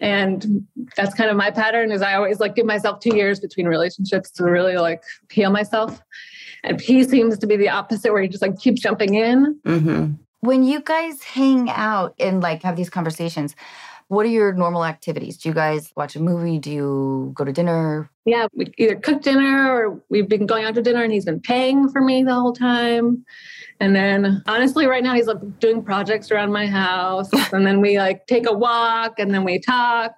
And 0.00 0.66
that's 0.96 1.14
kind 1.14 1.30
of 1.30 1.36
my 1.36 1.50
pattern 1.50 1.92
is 1.92 2.02
I 2.02 2.14
always 2.14 2.40
like 2.40 2.54
give 2.54 2.66
myself 2.66 3.00
two 3.00 3.14
years 3.14 3.38
between 3.38 3.66
relationships 3.66 4.30
to 4.32 4.44
really 4.44 4.76
like 4.76 5.02
heal 5.30 5.50
myself. 5.50 6.00
And 6.64 6.80
he 6.80 7.04
seems 7.04 7.38
to 7.38 7.46
be 7.46 7.56
the 7.56 7.68
opposite 7.68 8.12
where 8.12 8.22
he 8.22 8.28
just 8.28 8.42
like 8.42 8.58
keeps 8.58 8.80
jumping 8.80 9.14
in. 9.14 9.58
Mm-hmm. 9.66 10.12
When 10.40 10.62
you 10.62 10.80
guys 10.80 11.22
hang 11.22 11.68
out 11.68 12.14
and 12.18 12.42
like 12.42 12.62
have 12.62 12.76
these 12.76 12.88
conversations, 12.88 13.54
what 14.08 14.26
are 14.26 14.30
your 14.30 14.52
normal 14.52 14.84
activities? 14.84 15.36
Do 15.36 15.48
you 15.48 15.54
guys 15.54 15.92
watch 15.96 16.16
a 16.16 16.20
movie? 16.20 16.58
Do 16.58 16.70
you 16.70 17.30
go 17.34 17.44
to 17.44 17.52
dinner? 17.52 18.10
Yeah, 18.24 18.48
we 18.54 18.72
either 18.76 18.96
cook 18.96 19.22
dinner 19.22 19.70
or 19.70 20.02
we've 20.08 20.28
been 20.28 20.46
going 20.46 20.64
out 20.64 20.74
to 20.74 20.82
dinner 20.82 21.02
and 21.04 21.12
he's 21.12 21.26
been 21.26 21.40
paying 21.40 21.88
for 21.88 22.00
me 22.00 22.24
the 22.24 22.34
whole 22.34 22.52
time. 22.52 23.24
And 23.80 23.96
then 23.96 24.42
honestly, 24.46 24.86
right 24.86 25.02
now 25.02 25.14
he's 25.14 25.26
like 25.26 25.58
doing 25.58 25.82
projects 25.82 26.30
around 26.30 26.52
my 26.52 26.66
house. 26.66 27.30
and 27.52 27.66
then 27.66 27.80
we 27.80 27.98
like 27.98 28.26
take 28.26 28.46
a 28.46 28.52
walk 28.52 29.18
and 29.18 29.34
then 29.34 29.42
we 29.42 29.58
talk. 29.58 30.12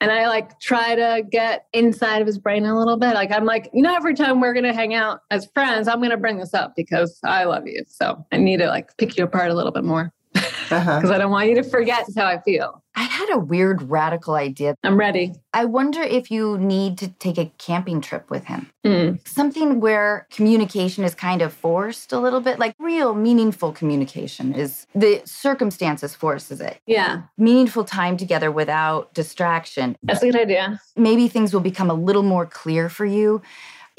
And 0.00 0.12
I 0.12 0.28
like 0.28 0.58
try 0.60 0.94
to 0.94 1.22
get 1.28 1.66
inside 1.72 2.20
of 2.20 2.26
his 2.26 2.38
brain 2.38 2.64
a 2.64 2.78
little 2.78 2.96
bit. 2.96 3.14
Like 3.14 3.32
I'm 3.32 3.44
like, 3.44 3.68
you 3.74 3.82
know, 3.82 3.94
every 3.94 4.14
time 4.14 4.40
we're 4.40 4.54
gonna 4.54 4.72
hang 4.72 4.94
out 4.94 5.20
as 5.30 5.46
friends, 5.52 5.88
I'm 5.88 6.00
gonna 6.00 6.16
bring 6.16 6.38
this 6.38 6.54
up 6.54 6.74
because 6.76 7.18
I 7.24 7.44
love 7.44 7.66
you. 7.66 7.82
So 7.88 8.24
I 8.30 8.36
need 8.36 8.58
to 8.58 8.68
like 8.68 8.96
pick 8.96 9.16
you 9.16 9.24
apart 9.24 9.50
a 9.50 9.54
little 9.54 9.72
bit 9.72 9.84
more. 9.84 10.12
Uh-huh. 10.36 10.46
Because 10.70 11.10
I 11.10 11.18
don't 11.18 11.32
want 11.32 11.48
you 11.48 11.56
to 11.56 11.64
forget 11.64 12.06
how 12.16 12.26
I 12.26 12.40
feel. 12.40 12.82
I 12.94 13.02
had 13.02 13.28
a 13.32 13.38
weird 13.38 13.82
radical 13.90 14.34
idea. 14.34 14.76
I'm 14.84 14.96
ready. 14.96 15.32
I 15.52 15.64
wonder 15.64 16.00
if 16.02 16.30
you 16.30 16.58
need 16.58 16.96
to 16.98 17.08
take 17.08 17.38
a 17.38 17.50
camping 17.58 18.00
trip 18.00 18.30
with 18.30 18.44
him. 18.44 18.70
Mm. 18.84 19.26
Something 19.26 19.80
where 19.80 20.28
communication 20.30 21.02
is 21.04 21.14
kind 21.14 21.42
of 21.42 21.52
forced 21.52 22.12
a 22.12 22.20
little 22.20 22.40
bit, 22.40 22.58
like 22.60 22.74
real 22.78 23.14
meaningful 23.14 23.72
communication 23.72 24.52
is 24.54 24.86
the 24.94 25.22
circumstances 25.24 26.14
forces 26.14 26.60
it. 26.60 26.78
Yeah, 26.86 27.22
Meaningful 27.36 27.84
time 27.84 28.16
together 28.16 28.50
without 28.52 29.12
distraction. 29.14 29.96
that's 30.04 30.22
a 30.22 30.26
good 30.30 30.40
idea. 30.40 30.80
Maybe 30.96 31.26
things 31.28 31.52
will 31.52 31.60
become 31.60 31.90
a 31.90 31.94
little 31.94 32.22
more 32.24 32.46
clear 32.46 32.88
for 32.88 33.06
you. 33.06 33.42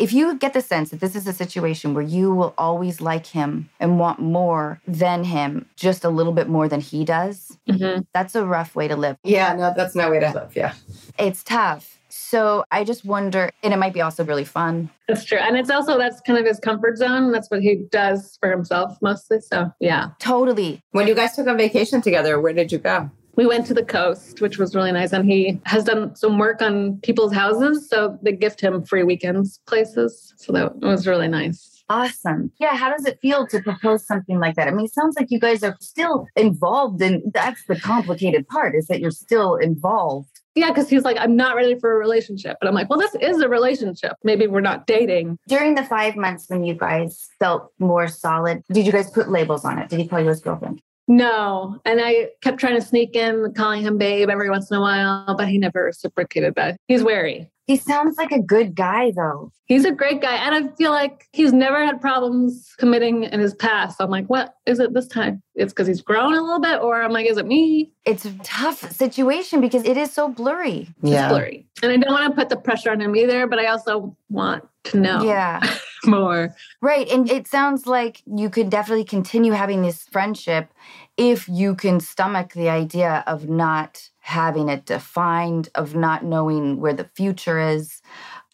If 0.02 0.12
you 0.14 0.36
get 0.36 0.54
the 0.54 0.62
sense 0.62 0.90
that 0.90 1.00
this 1.00 1.16
is 1.16 1.28
a 1.28 1.34
situation 1.34 1.94
where 1.94 2.04
you 2.04 2.34
will 2.34 2.56
always 2.58 3.02
like 3.02 3.28
him 3.28 3.70
and 3.80 4.00
want 4.00 4.18
more 4.20 4.82
than 4.88 5.24
him, 5.26 5.68
just 5.76 6.04
a 6.04 6.10
little 6.10 6.34
bit 6.34 6.50
more 6.50 6.68
than 6.68 6.82
he 6.82 7.06
does, 7.06 7.56
Mhm. 7.70 8.08
that's 8.12 8.34
a 8.34 8.44
rough 8.44 8.76
way 8.76 8.88
to 8.88 8.96
live. 8.96 9.18
Yeah, 9.24 9.54
no, 9.54 9.74
that's 9.78 9.94
no 9.94 10.10
way 10.10 10.20
to 10.20 10.32
live. 10.32 10.56
Yeah. 10.56 10.74
It's 11.20 11.44
tough. 11.44 12.00
So 12.10 12.66
I 12.72 12.84
just 12.84 13.06
wonder, 13.06 13.52
and 13.62 13.74
it 13.76 13.78
might 13.78 13.94
be 13.94 14.02
also 14.02 14.26
really 14.26 14.44
fun. 14.44 14.90
That's 15.08 15.24
true. 15.24 15.38
And 15.38 15.56
it's 15.56 15.70
also, 15.70 16.00
that's 16.00 16.20
kind 16.22 16.40
of 16.40 16.46
his 16.48 16.60
comfort 16.60 16.98
zone. 16.98 17.32
That's 17.32 17.52
what 17.52 17.62
he 17.62 17.86
does 17.92 18.38
for 18.42 18.50
himself 18.50 18.98
mostly. 19.04 19.40
So, 19.40 19.72
yeah. 19.80 20.10
Totally. 20.18 20.82
When 20.92 21.08
you 21.08 21.14
guys 21.14 21.36
took 21.36 21.46
a 21.46 21.54
vacation 21.54 22.02
together, 22.02 22.40
where 22.42 22.54
did 22.54 22.72
you 22.72 22.80
go? 22.80 23.12
We 23.36 23.46
went 23.46 23.66
to 23.68 23.74
the 23.74 23.86
coast, 23.86 24.42
which 24.42 24.58
was 24.58 24.76
really 24.76 24.92
nice. 24.92 25.14
And 25.14 25.26
he 25.26 25.60
has 25.66 25.84
done 25.84 26.16
some 26.16 26.38
work 26.38 26.62
on 26.62 26.98
people's 27.02 27.34
houses. 27.34 27.90
So 27.90 28.18
they 28.22 28.34
gift 28.34 28.62
him 28.62 28.84
free 28.84 29.04
weekends 29.04 29.60
places. 29.68 30.34
So 30.38 30.52
that 30.54 30.78
was 30.80 31.08
really 31.08 31.28
nice. 31.28 31.84
Awesome. 31.90 32.52
Yeah. 32.58 32.76
How 32.76 32.90
does 32.90 33.06
it 33.06 33.20
feel 33.22 33.46
to 33.48 33.62
propose 33.62 34.06
something 34.08 34.40
like 34.40 34.56
that? 34.56 34.70
I 34.70 34.72
mean, 34.72 34.86
it 34.86 34.94
sounds 34.94 35.18
like 35.20 35.30
you 35.30 35.40
guys 35.40 35.62
are 35.62 35.76
still 35.82 36.26
involved, 36.38 37.02
and 37.02 37.22
that's 37.34 37.66
the 37.66 37.78
complicated 37.78 38.48
part 38.48 38.76
is 38.76 38.88
that 38.88 39.02
you're 39.02 39.12
still 39.12 39.58
involved. 39.58 40.30
Yeah, 40.56 40.70
because 40.70 40.90
he's 40.90 41.04
like, 41.04 41.18
I'm 41.20 41.36
not 41.36 41.56
ready 41.58 41.78
for 41.80 41.94
a 41.94 41.98
relationship. 41.98 42.58
But 42.62 42.68
I'm 42.68 42.76
like, 42.76 42.90
well, 42.90 43.00
this 43.00 43.16
is 43.16 43.42
a 43.42 43.50
relationship. 43.50 44.14
Maybe 44.24 44.48
we're 44.48 44.62
not 44.62 44.88
dating. 44.88 45.38
During 45.50 45.76
the 45.76 45.84
five 45.84 46.16
months 46.16 46.46
when 46.48 46.64
you 46.64 46.76
guys 46.76 47.28
felt 47.40 47.72
more 47.80 48.08
solid, 48.08 48.62
did 48.72 48.86
you 48.86 48.92
guys 48.94 49.10
put 49.12 49.30
labels 49.30 49.66
on 49.66 49.78
it? 49.78 49.90
Did 49.90 50.00
he 50.00 50.08
call 50.08 50.22
you 50.22 50.30
his 50.30 50.40
girlfriend? 50.40 50.82
No. 51.12 51.78
And 51.84 52.00
I 52.02 52.30
kept 52.42 52.58
trying 52.58 52.76
to 52.76 52.82
sneak 52.82 53.18
in 53.18 53.54
calling 53.54 53.82
him 53.82 53.98
babe 53.98 54.30
every 54.30 54.50
once 54.50 54.72
in 54.72 54.78
a 54.78 54.80
while, 54.80 55.36
but 55.38 55.50
he 55.50 55.58
never 55.58 55.84
reciprocated 55.84 56.56
that. 56.56 56.78
He's 56.88 57.04
wary. 57.04 57.50
He 57.68 57.76
sounds 57.76 58.18
like 58.18 58.32
a 58.32 58.42
good 58.42 58.76
guy, 58.76 59.12
though. 59.12 59.52
He's 59.66 59.84
a 59.84 59.92
great 59.92 60.22
guy. 60.22 60.36
And 60.36 60.56
I 60.56 60.74
feel 60.76 60.92
like 60.92 61.28
he's 61.34 61.52
never 61.52 61.86
had 61.86 62.00
problems 62.00 62.76
committing 62.78 63.24
in 63.24 63.42
his 63.42 63.54
past. 63.54 63.98
I'm 64.00 64.10
like, 64.10 64.26
what 64.28 64.56
is 64.66 64.80
it 64.80 64.94
this 64.94 65.08
time? 65.08 65.44
It's 65.54 65.74
because 65.74 65.88
he's 65.88 66.02
grown 66.02 66.34
a 66.34 66.42
little 66.42 66.62
bit, 66.62 66.82
or 66.82 67.02
I'm 67.02 67.12
like, 67.12 67.28
is 67.28 67.38
it 67.38 67.46
me? 67.46 67.92
It's 68.06 68.24
a 68.24 68.32
tough 68.40 68.90
situation 68.92 69.60
because 69.60 69.84
it 69.84 69.98
is 69.98 70.14
so 70.14 70.30
blurry. 70.30 70.88
Yeah. 71.02 71.26
It's 71.26 71.34
blurry. 71.34 71.68
And 71.84 71.92
I 71.92 71.98
don't 71.98 72.14
want 72.14 72.34
to 72.34 72.36
put 72.40 72.48
the 72.48 72.58
pressure 72.58 72.90
on 72.90 73.02
him 73.02 73.18
either, 73.18 73.48
but 73.48 73.60
I 73.60 73.66
also 73.66 74.16
want 74.30 74.64
to 74.86 74.98
know 74.98 75.24
Yeah. 75.24 75.60
more. 76.06 76.56
Right. 76.82 77.08
And 77.10 77.30
it 77.30 77.48
sounds 77.48 77.86
like 77.86 78.22
you 78.26 78.50
could 78.50 78.70
definitely 78.70 79.04
continue 79.06 79.52
having 79.54 79.82
this 79.82 80.04
friendship 80.04 80.74
if 81.18 81.48
you 81.48 81.76
can 81.76 82.00
stomach 82.00 82.54
the 82.54 82.70
idea 82.70 83.24
of 83.28 83.48
not 83.48 84.10
having 84.20 84.70
it 84.70 84.86
defined, 84.86 85.70
of 85.76 85.96
not 85.96 86.24
knowing 86.24 86.80
where 86.80 86.94
the 86.94 87.10
future 87.16 87.60
is. 87.60 88.02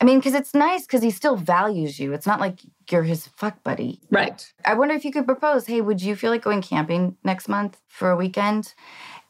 I 0.02 0.06
mean, 0.06 0.20
because 0.20 0.34
it's 0.34 0.54
nice 0.54 0.82
because 0.86 1.02
he 1.02 1.12
still 1.12 1.36
values 1.38 2.00
you. 2.00 2.14
It's 2.14 2.28
not 2.28 2.40
like 2.40 2.60
you're 2.92 3.04
his 3.04 3.28
fuck 3.28 3.64
buddy. 3.64 4.00
Right. 4.12 4.46
I 4.66 4.74
wonder 4.76 4.94
if 4.94 5.06
you 5.06 5.12
could 5.12 5.26
propose, 5.26 5.66
hey, 5.68 5.82
would 5.82 6.02
you 6.02 6.16
feel 6.16 6.32
like 6.32 6.44
going 6.44 6.62
camping 6.62 7.16
next 7.24 7.48
month 7.48 7.78
for 7.88 8.12
a 8.12 8.16
weekend? 8.18 8.74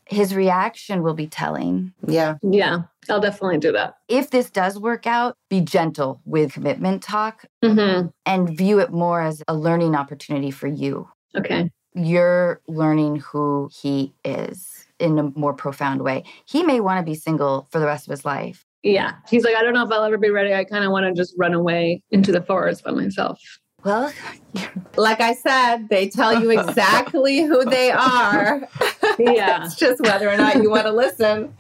His 0.10 0.34
reaction 0.36 1.04
will 1.04 1.14
be 1.14 1.28
telling. 1.28 1.94
Yeah. 2.08 2.36
Yeah. 2.42 2.80
I'll 3.10 3.20
definitely 3.20 3.58
do 3.58 3.72
that. 3.74 3.96
If 4.08 4.30
this 4.32 4.50
does 4.50 4.80
work 4.80 5.06
out, 5.08 5.36
be 5.50 5.62
gentle 5.62 6.22
with 6.26 6.54
commitment 6.54 7.02
talk 7.04 7.46
Mm-hmm. 7.64 8.08
and 8.26 8.58
view 8.58 8.80
it 8.80 8.92
more 8.92 9.22
as 9.22 9.44
a 9.48 9.56
learning 9.56 9.96
opportunity 9.96 10.52
for 10.52 10.68
you. 10.68 11.10
Okay. 11.36 11.70
You're 11.94 12.62
learning 12.68 13.18
who 13.18 13.70
he 13.74 14.14
is 14.24 14.86
in 15.00 15.18
a 15.20 15.24
more 15.36 15.54
profound 15.54 16.02
way. 16.02 16.24
He 16.46 16.64
may 16.64 16.80
want 16.80 17.00
to 17.00 17.10
be 17.10 17.16
single 17.16 17.68
for 17.72 17.80
the 17.80 17.86
rest 17.86 18.08
of 18.08 18.12
his 18.12 18.24
life. 18.26 18.66
Yeah. 18.84 19.14
He's 19.30 19.44
like, 19.44 19.56
I 19.56 19.64
don't 19.64 19.74
know 19.74 19.86
if 19.86 19.92
I'll 19.92 20.04
ever 20.04 20.18
be 20.18 20.30
ready. 20.30 20.54
I 20.54 20.64
kind 20.64 20.84
of 20.86 20.92
want 20.92 21.06
to 21.06 21.14
just 21.20 21.34
run 21.38 21.54
away 21.54 22.02
into 22.12 22.32
the 22.32 22.42
forest 22.42 22.84
by 22.84 22.92
myself. 22.92 23.40
Well, 23.84 24.12
Like 24.98 25.22
I 25.22 25.34
said, 25.36 25.90
they 25.90 26.10
tell 26.10 26.42
you 26.42 26.50
exactly 26.50 27.42
who 27.44 27.64
they 27.66 27.92
are. 27.92 28.68
Yeah. 29.20 29.66
it's 29.66 29.76
just 29.76 30.00
whether 30.02 30.30
or 30.30 30.38
not 30.38 30.58
you 30.62 30.70
want 30.70 30.84
to 30.86 30.92
listen. 30.92 31.52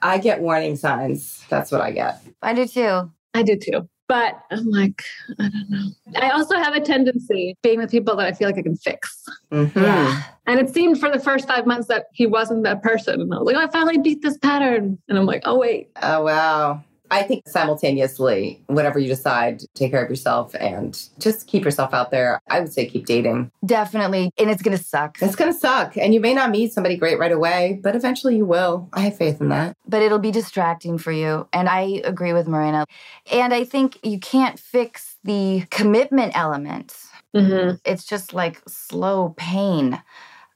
I 0.00 0.18
get 0.18 0.40
warning 0.40 0.76
signs. 0.76 1.44
That's 1.48 1.72
what 1.72 1.80
I 1.80 1.90
get. 1.90 2.20
I 2.40 2.52
do 2.52 2.66
too. 2.68 3.10
I 3.34 3.42
do 3.42 3.56
too. 3.56 3.88
But 4.06 4.34
I'm 4.52 4.70
like, 4.70 5.02
I 5.40 5.48
don't 5.48 5.66
know. 5.68 5.88
I 6.20 6.30
also 6.30 6.56
have 6.56 6.74
a 6.74 6.80
tendency 6.80 7.56
being 7.62 7.78
with 7.78 7.90
people 7.90 8.14
that 8.16 8.26
I 8.26 8.32
feel 8.32 8.46
like 8.48 8.58
I 8.58 8.62
can 8.62 8.76
fix. 8.76 9.24
Mhm. 9.52 9.74
Yeah. 9.74 10.22
And 10.46 10.60
it 10.60 10.72
seemed 10.72 11.00
for 11.00 11.10
the 11.10 11.18
first 11.18 11.48
five 11.48 11.66
months 11.66 11.88
that 11.88 12.06
he 12.12 12.26
wasn't 12.26 12.62
that 12.62 12.80
person. 12.82 13.20
And 13.20 13.34
I 13.34 13.38
was 13.38 13.46
like, 13.46 13.56
oh, 13.56 13.66
I 13.66 13.70
finally 13.70 13.98
beat 13.98 14.22
this 14.22 14.38
pattern. 14.38 14.98
And 15.08 15.18
I'm 15.18 15.26
like, 15.26 15.42
oh, 15.46 15.58
wait. 15.58 15.90
Oh, 16.00 16.22
wow. 16.22 16.84
I 17.10 17.22
think 17.22 17.48
simultaneously, 17.48 18.62
whatever 18.66 18.98
you 18.98 19.08
decide, 19.08 19.62
take 19.74 19.90
care 19.90 20.02
of 20.04 20.10
yourself 20.10 20.54
and 20.54 21.00
just 21.18 21.46
keep 21.46 21.64
yourself 21.64 21.94
out 21.94 22.10
there. 22.10 22.40
I 22.50 22.60
would 22.60 22.72
say 22.72 22.86
keep 22.86 23.06
dating. 23.06 23.50
Definitely. 23.64 24.30
And 24.38 24.50
it's 24.50 24.62
going 24.62 24.76
to 24.76 24.82
suck, 24.82 25.18
It's 25.20 25.36
going 25.36 25.52
to 25.52 25.58
suck. 25.58 25.96
And 25.96 26.12
you 26.14 26.20
may 26.20 26.34
not 26.34 26.50
meet 26.50 26.72
somebody 26.72 26.96
great 26.96 27.18
right 27.18 27.32
away, 27.32 27.80
but 27.82 27.96
eventually 27.96 28.36
you 28.36 28.44
will. 28.44 28.88
I 28.92 29.00
have 29.00 29.16
faith 29.16 29.40
in 29.40 29.48
that. 29.50 29.76
but 29.86 30.02
it'll 30.02 30.18
be 30.18 30.30
distracting 30.30 30.98
for 30.98 31.12
you. 31.12 31.48
And 31.52 31.68
I 31.68 32.00
agree 32.04 32.32
with 32.32 32.46
Morena. 32.48 32.84
And 33.32 33.54
I 33.54 33.64
think 33.64 33.98
you 34.04 34.18
can't 34.18 34.58
fix 34.58 35.16
the 35.24 35.64
commitment 35.70 36.32
element. 36.36 36.94
Mm-hmm. 37.34 37.76
It's 37.84 38.04
just 38.04 38.32
like 38.32 38.62
slow 38.66 39.34
pain. 39.36 40.02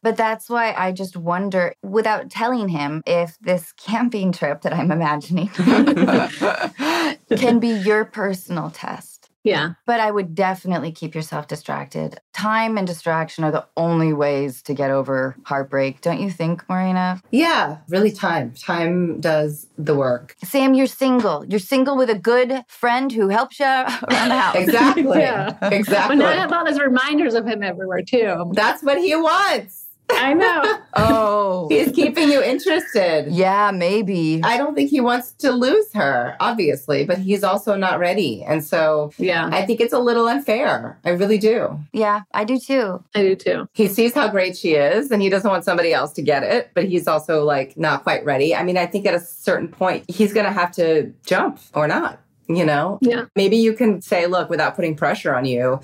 But 0.02 0.16
that's 0.16 0.48
why 0.50 0.72
I 0.76 0.92
just 0.92 1.16
wonder, 1.16 1.74
without 1.82 2.30
telling 2.30 2.68
him, 2.68 3.02
if 3.06 3.38
this 3.40 3.72
camping 3.76 4.32
trip 4.32 4.62
that 4.62 4.72
I'm 4.72 4.90
imagining 4.90 5.48
can 7.36 7.58
be 7.58 7.68
your 7.68 8.04
personal 8.04 8.70
test. 8.70 9.30
Yeah. 9.44 9.74
But 9.86 9.98
I 9.98 10.10
would 10.10 10.34
definitely 10.36 10.92
keep 10.92 11.14
yourself 11.16 11.48
distracted. 11.48 12.20
Time 12.32 12.78
and 12.78 12.86
distraction 12.86 13.42
are 13.42 13.50
the 13.50 13.66
only 13.76 14.12
ways 14.12 14.62
to 14.62 14.74
get 14.74 14.90
over 14.90 15.36
heartbreak, 15.44 16.00
don't 16.00 16.20
you 16.20 16.30
think, 16.30 16.68
Morena? 16.68 17.20
Yeah, 17.32 17.78
really 17.88 18.12
time. 18.12 18.52
Time 18.52 19.20
does 19.20 19.66
the 19.76 19.96
work. 19.96 20.36
Sam, 20.44 20.74
you're 20.74 20.86
single. 20.86 21.44
You're 21.44 21.58
single 21.58 21.96
with 21.96 22.08
a 22.08 22.18
good 22.18 22.62
friend 22.68 23.10
who 23.10 23.30
helps 23.30 23.58
you 23.58 23.66
around 23.66 24.28
the 24.28 24.36
house. 24.38 24.56
Exactly. 24.56 25.02
Yeah. 25.22 25.56
Exactly. 25.68 26.16
But 26.16 26.22
now 26.22 26.30
I 26.30 26.34
have 26.34 26.52
all 26.52 26.64
those 26.64 26.80
reminders 26.80 27.34
of 27.34 27.46
him 27.46 27.62
everywhere 27.62 28.02
too. 28.02 28.50
That's 28.54 28.82
what 28.82 28.98
he 28.98 29.14
wants. 29.14 29.81
I 30.12 30.34
know. 30.34 30.78
Oh. 30.94 31.68
He's 31.70 31.90
keeping 31.92 32.30
you 32.30 32.42
interested. 32.42 33.32
Yeah, 33.32 33.70
maybe. 33.70 34.42
I 34.44 34.58
don't 34.58 34.74
think 34.74 34.90
he 34.90 35.00
wants 35.00 35.32
to 35.38 35.50
lose 35.50 35.90
her, 35.94 36.36
obviously, 36.38 37.06
but 37.06 37.16
he's 37.16 37.42
also 37.42 37.76
not 37.76 37.98
ready. 37.98 38.44
And 38.44 38.62
so 38.62 39.10
Yeah, 39.16 39.48
I 39.50 39.64
think 39.64 39.80
it's 39.80 39.94
a 39.94 39.98
little 39.98 40.28
unfair. 40.28 40.98
I 41.02 41.10
really 41.10 41.38
do. 41.38 41.80
Yeah, 41.94 42.22
I 42.34 42.44
do 42.44 42.58
too. 42.58 43.02
I 43.14 43.22
do 43.22 43.34
too. 43.36 43.68
He 43.72 43.88
sees 43.88 44.12
how 44.12 44.28
great 44.28 44.54
she 44.54 44.74
is 44.74 45.10
and 45.10 45.22
he 45.22 45.30
doesn't 45.30 45.50
want 45.50 45.64
somebody 45.64 45.94
else 45.94 46.12
to 46.12 46.22
get 46.22 46.42
it, 46.42 46.70
but 46.74 46.84
he's 46.84 47.08
also 47.08 47.42
like 47.42 47.74
not 47.78 48.02
quite 48.02 48.22
ready. 48.26 48.54
I 48.54 48.62
mean, 48.62 48.76
I 48.76 48.84
think 48.84 49.06
at 49.06 49.14
a 49.14 49.20
certain 49.20 49.68
point, 49.68 50.04
he's 50.10 50.34
going 50.34 50.46
to 50.46 50.52
have 50.52 50.72
to 50.72 51.10
jump 51.24 51.58
or 51.74 51.88
not, 51.88 52.18
you 52.48 52.66
know? 52.66 52.98
Yeah. 53.00 53.24
Maybe 53.34 53.56
you 53.56 53.72
can 53.72 54.02
say, 54.02 54.26
look, 54.26 54.50
without 54.50 54.76
putting 54.76 54.94
pressure 54.94 55.34
on 55.34 55.46
you, 55.46 55.80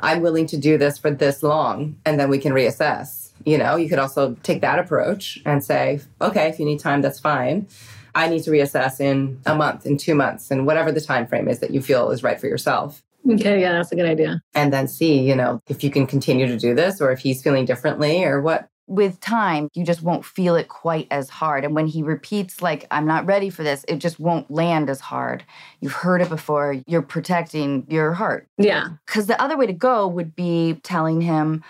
I'm 0.00 0.20
willing 0.20 0.46
to 0.48 0.56
do 0.56 0.78
this 0.78 0.96
for 0.98 1.10
this 1.10 1.42
long 1.42 1.96
and 2.04 2.18
then 2.20 2.28
we 2.28 2.38
can 2.38 2.52
reassess. 2.52 3.17
You 3.44 3.58
know, 3.58 3.76
you 3.76 3.88
could 3.88 3.98
also 3.98 4.36
take 4.42 4.60
that 4.60 4.78
approach 4.78 5.38
and 5.44 5.64
say, 5.64 6.00
okay, 6.20 6.48
if 6.48 6.58
you 6.58 6.64
need 6.64 6.80
time, 6.80 7.02
that's 7.02 7.20
fine. 7.20 7.66
I 8.14 8.28
need 8.28 8.42
to 8.44 8.50
reassess 8.50 9.00
in 9.00 9.40
a 9.46 9.54
month, 9.54 9.86
in 9.86 9.96
two 9.96 10.14
months, 10.14 10.50
and 10.50 10.66
whatever 10.66 10.90
the 10.90 11.00
time 11.00 11.26
frame 11.26 11.48
is 11.48 11.60
that 11.60 11.70
you 11.70 11.80
feel 11.80 12.10
is 12.10 12.22
right 12.22 12.40
for 12.40 12.46
yourself. 12.46 13.02
Okay, 13.28 13.60
yeah, 13.60 13.72
that's 13.72 13.92
a 13.92 13.96
good 13.96 14.06
idea. 14.06 14.42
And 14.54 14.72
then 14.72 14.88
see, 14.88 15.20
you 15.20 15.36
know, 15.36 15.60
if 15.68 15.84
you 15.84 15.90
can 15.90 16.06
continue 16.06 16.46
to 16.46 16.56
do 16.56 16.74
this 16.74 17.00
or 17.00 17.12
if 17.12 17.20
he's 17.20 17.42
feeling 17.42 17.64
differently 17.64 18.24
or 18.24 18.40
what. 18.40 18.68
With 18.86 19.20
time, 19.20 19.68
you 19.74 19.84
just 19.84 20.02
won't 20.02 20.24
feel 20.24 20.56
it 20.56 20.68
quite 20.68 21.08
as 21.10 21.28
hard. 21.28 21.64
And 21.64 21.74
when 21.74 21.86
he 21.86 22.02
repeats, 22.02 22.62
like, 22.62 22.86
I'm 22.90 23.06
not 23.06 23.26
ready 23.26 23.50
for 23.50 23.62
this, 23.62 23.84
it 23.86 23.96
just 23.98 24.18
won't 24.18 24.50
land 24.50 24.88
as 24.88 24.98
hard. 24.98 25.44
You've 25.80 25.92
heard 25.92 26.22
it 26.22 26.30
before. 26.30 26.76
You're 26.86 27.02
protecting 27.02 27.86
your 27.90 28.14
heart. 28.14 28.48
Yeah, 28.56 28.88
Because 29.04 29.26
the 29.26 29.40
other 29.42 29.58
way 29.58 29.66
to 29.66 29.74
go 29.74 30.08
would 30.08 30.34
be 30.34 30.80
telling 30.82 31.20
him, 31.20 31.62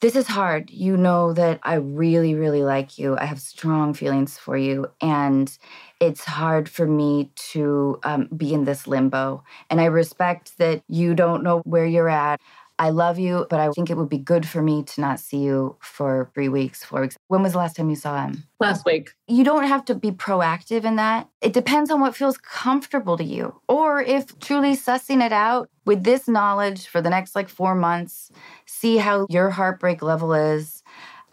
This 0.00 0.16
is 0.16 0.26
hard. 0.28 0.70
You 0.70 0.96
know 0.96 1.34
that 1.34 1.60
I 1.62 1.74
really, 1.74 2.34
really 2.34 2.62
like 2.62 2.98
you. 2.98 3.18
I 3.18 3.26
have 3.26 3.38
strong 3.38 3.92
feelings 3.92 4.38
for 4.38 4.56
you. 4.56 4.86
And 5.02 5.54
it's 6.00 6.24
hard 6.24 6.70
for 6.70 6.86
me 6.86 7.30
to 7.52 8.00
um, 8.04 8.28
be 8.34 8.54
in 8.54 8.64
this 8.64 8.86
limbo. 8.86 9.44
And 9.68 9.78
I 9.78 9.84
respect 9.86 10.56
that 10.56 10.82
you 10.88 11.14
don't 11.14 11.42
know 11.42 11.58
where 11.66 11.84
you're 11.84 12.08
at. 12.08 12.40
I 12.80 12.88
love 12.88 13.18
you, 13.18 13.46
but 13.50 13.60
I 13.60 13.68
think 13.72 13.90
it 13.90 13.98
would 13.98 14.08
be 14.08 14.16
good 14.16 14.48
for 14.48 14.62
me 14.62 14.82
to 14.84 15.00
not 15.02 15.20
see 15.20 15.36
you 15.36 15.76
for 15.80 16.30
three 16.32 16.48
weeks, 16.48 16.82
four 16.82 17.02
weeks. 17.02 17.18
When 17.28 17.42
was 17.42 17.52
the 17.52 17.58
last 17.58 17.76
time 17.76 17.90
you 17.90 17.96
saw 17.96 18.26
him? 18.26 18.44
last 18.58 18.86
week. 18.86 19.10
you 19.28 19.44
don't 19.44 19.64
have 19.64 19.84
to 19.86 19.94
be 19.94 20.10
proactive 20.10 20.84
in 20.84 20.96
that. 20.96 21.28
It 21.42 21.52
depends 21.52 21.90
on 21.90 22.00
what 22.00 22.16
feels 22.16 22.38
comfortable 22.38 23.18
to 23.18 23.24
you. 23.24 23.60
Or 23.68 24.00
if 24.00 24.38
truly 24.38 24.74
sussing 24.76 25.22
it 25.24 25.32
out 25.32 25.68
with 25.84 26.04
this 26.04 26.26
knowledge 26.26 26.86
for 26.86 27.02
the 27.02 27.10
next 27.10 27.34
like 27.36 27.50
four 27.50 27.74
months, 27.74 28.30
see 28.64 28.96
how 28.96 29.26
your 29.28 29.50
heartbreak 29.50 30.00
level 30.00 30.32
is. 30.32 30.82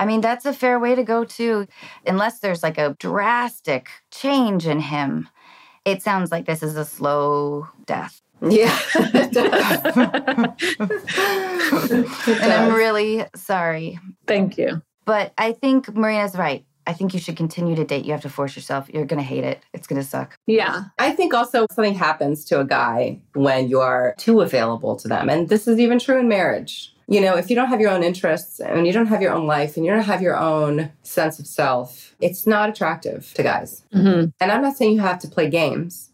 I 0.01 0.05
mean, 0.05 0.19
that's 0.19 0.45
a 0.45 0.53
fair 0.53 0.79
way 0.79 0.95
to 0.95 1.03
go 1.03 1.23
too. 1.23 1.67
Unless 2.05 2.39
there's 2.39 2.61
like 2.61 2.77
a 2.77 2.95
drastic 2.99 3.87
change 4.11 4.67
in 4.67 4.81
him, 4.81 5.29
it 5.85 6.03
sounds 6.03 6.29
like 6.29 6.45
this 6.45 6.61
is 6.61 6.75
a 6.75 6.83
slow 6.83 7.69
death. 7.85 8.21
Yeah. 8.41 8.77
And 11.71 12.53
I'm 12.53 12.73
really 12.73 13.25
sorry. 13.35 13.99
Thank 14.25 14.57
you. 14.57 14.81
But 15.05 15.33
I 15.37 15.53
think 15.53 15.93
Morena's 15.95 16.35
right. 16.35 16.65
I 16.85 16.93
think 16.93 17.13
you 17.13 17.19
should 17.19 17.35
continue 17.35 17.75
to 17.75 17.83
date. 17.83 18.05
You 18.05 18.13
have 18.13 18.21
to 18.21 18.29
force 18.29 18.55
yourself. 18.55 18.89
You're 18.93 19.05
going 19.05 19.19
to 19.19 19.25
hate 19.25 19.43
it. 19.43 19.61
It's 19.73 19.87
going 19.87 20.01
to 20.01 20.07
suck. 20.07 20.37
Yeah, 20.47 20.85
I 20.97 21.11
think 21.11 21.33
also 21.33 21.65
something 21.71 21.95
happens 21.95 22.45
to 22.45 22.61
a 22.61 22.65
guy 22.65 23.19
when 23.33 23.67
you 23.67 23.81
are 23.81 24.15
too 24.17 24.39
available 24.41 24.95
to 24.97 25.07
them. 25.07 25.29
And 25.29 25.49
this 25.49 25.67
is 25.67 25.79
even 25.79 25.99
true 25.99 26.17
in 26.17 26.29
marriage. 26.29 26.93
You 27.09 27.21
know, 27.21 27.35
if 27.35 27.49
you 27.49 27.55
don't 27.55 27.67
have 27.69 27.81
your 27.81 27.89
own 27.91 28.03
interests 28.03 28.59
and 28.59 28.85
you 28.87 28.93
don't 28.93 29.07
have 29.07 29.21
your 29.21 29.33
own 29.33 29.47
life 29.47 29.75
and 29.77 29.85
you 29.85 29.91
don't 29.91 30.03
have 30.03 30.21
your 30.21 30.37
own 30.37 30.91
sense 31.03 31.39
of 31.39 31.47
self, 31.47 32.15
it's 32.21 32.45
not 32.47 32.69
attractive 32.69 33.33
to 33.35 33.43
guys. 33.43 33.83
hmm 33.93 34.25
And 34.39 34.51
I'm 34.51 34.61
not 34.61 34.75
saying 34.77 34.93
you 34.93 35.01
have 35.01 35.19
to 35.19 35.27
play 35.27 35.49
games. 35.49 36.11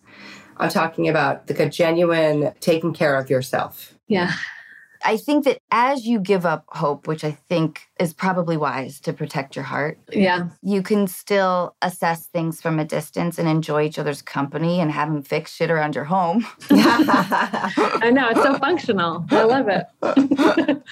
I'm 0.58 0.70
talking 0.70 1.10
about 1.10 1.48
the 1.48 1.70
genuine 1.70 2.54
taking 2.60 2.94
care 2.94 3.16
of 3.16 3.30
yourself. 3.30 3.96
yeah, 4.08 4.34
I 5.04 5.18
think 5.18 5.46
that 5.46 5.60
as 5.72 6.06
you 6.06 6.20
give 6.20 6.46
up 6.46 6.66
hope, 6.68 7.08
which 7.08 7.24
I 7.24 7.32
think 7.32 7.88
is 8.00 8.14
probably 8.14 8.58
wise 8.58 9.00
to 9.02 9.14
protect 9.14 9.56
your 9.56 9.66
heart, 9.66 10.00
yeah, 10.12 10.50
you 10.62 10.82
can 10.82 11.08
still 11.08 11.76
assess 11.82 12.28
things 12.28 12.62
from 12.62 12.80
a 12.80 12.86
distance 12.86 13.38
and 13.38 13.48
enjoy 13.48 13.84
each 13.84 14.00
other's 14.00 14.22
company 14.22 14.80
and 14.80 14.92
have 14.92 15.12
them 15.12 15.24
fix 15.24 15.54
shit 15.54 15.70
around 15.70 15.96
your 15.96 16.06
home. 16.06 16.46
I 16.70 18.12
know 18.14 18.30
it's 18.30 18.42
so 18.42 18.58
functional. 18.60 19.26
I 19.30 19.44
love 19.44 19.68
it. 19.68 19.86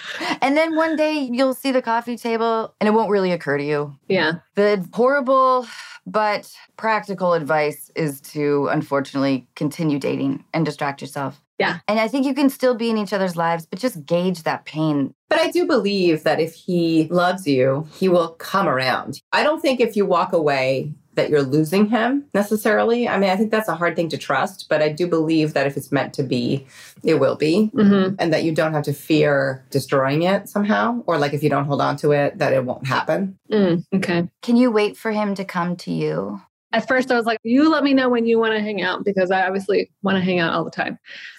and 0.41 0.57
then 0.57 0.75
one 0.75 0.95
day 0.95 1.29
you'll 1.31 1.53
see 1.53 1.71
the 1.71 1.81
coffee 1.81 2.17
table 2.17 2.73
and 2.79 2.87
it 2.87 2.91
won't 2.91 3.09
really 3.09 3.31
occur 3.31 3.57
to 3.57 3.63
you. 3.63 3.95
Yeah, 4.07 4.33
The 4.55 4.87
horrible 4.93 5.67
but 6.05 6.51
practical 6.77 7.33
advice 7.33 7.91
is 7.95 8.21
to 8.21 8.67
unfortunately 8.71 9.47
continue 9.55 9.99
dating 9.99 10.43
and 10.53 10.65
distract 10.65 11.01
yourself. 11.01 11.41
Yeah. 11.61 11.79
And 11.87 11.99
I 11.99 12.07
think 12.07 12.25
you 12.25 12.33
can 12.33 12.49
still 12.49 12.75
be 12.75 12.89
in 12.89 12.97
each 12.97 13.13
other's 13.13 13.37
lives, 13.37 13.67
but 13.67 13.77
just 13.79 14.03
gauge 14.05 14.43
that 14.43 14.65
pain. 14.65 15.13
But 15.29 15.39
I 15.39 15.51
do 15.51 15.67
believe 15.67 16.23
that 16.23 16.39
if 16.39 16.53
he 16.55 17.07
loves 17.11 17.45
you, 17.47 17.87
he 17.99 18.09
will 18.09 18.29
come 18.29 18.67
around. 18.67 19.21
I 19.31 19.43
don't 19.43 19.61
think 19.61 19.79
if 19.79 19.95
you 19.95 20.05
walk 20.05 20.33
away 20.33 20.93
that 21.15 21.29
you're 21.29 21.43
losing 21.43 21.87
him 21.87 22.25
necessarily. 22.33 23.07
I 23.07 23.19
mean, 23.19 23.29
I 23.29 23.35
think 23.35 23.51
that's 23.51 23.67
a 23.67 23.75
hard 23.75 23.95
thing 23.95 24.09
to 24.09 24.17
trust, 24.17 24.67
but 24.69 24.81
I 24.81 24.89
do 24.89 25.07
believe 25.07 25.53
that 25.53 25.67
if 25.67 25.75
it's 25.77 25.91
meant 25.91 26.13
to 26.15 26.23
be, 26.23 26.65
it 27.03 27.15
will 27.19 27.35
be. 27.35 27.65
hmm 27.67 28.15
And 28.17 28.33
that 28.33 28.43
you 28.43 28.53
don't 28.53 28.73
have 28.73 28.83
to 28.85 28.93
fear 28.93 29.63
destroying 29.69 30.23
it 30.23 30.49
somehow, 30.49 31.03
or 31.05 31.17
like 31.17 31.33
if 31.33 31.43
you 31.43 31.49
don't 31.49 31.65
hold 31.65 31.81
on 31.81 31.97
to 31.97 32.11
it, 32.11 32.37
that 32.39 32.53
it 32.53 32.65
won't 32.65 32.87
happen. 32.87 33.37
mm, 33.51 33.83
okay. 33.93 34.29
Can 34.41 34.55
you 34.55 34.71
wait 34.71 34.97
for 34.97 35.11
him 35.11 35.35
to 35.35 35.45
come 35.45 35.75
to 35.77 35.91
you? 35.91 36.41
At 36.73 36.87
first, 36.87 37.11
I 37.11 37.15
was 37.15 37.25
like, 37.25 37.39
"You 37.43 37.69
let 37.69 37.83
me 37.83 37.93
know 37.93 38.09
when 38.09 38.25
you 38.25 38.39
want 38.39 38.53
to 38.53 38.61
hang 38.61 38.81
out," 38.81 39.03
because 39.03 39.31
I 39.31 39.45
obviously 39.45 39.91
want 40.03 40.17
to 40.17 40.23
hang 40.23 40.39
out 40.39 40.53
all 40.53 40.63
the 40.63 40.71
time, 40.71 40.97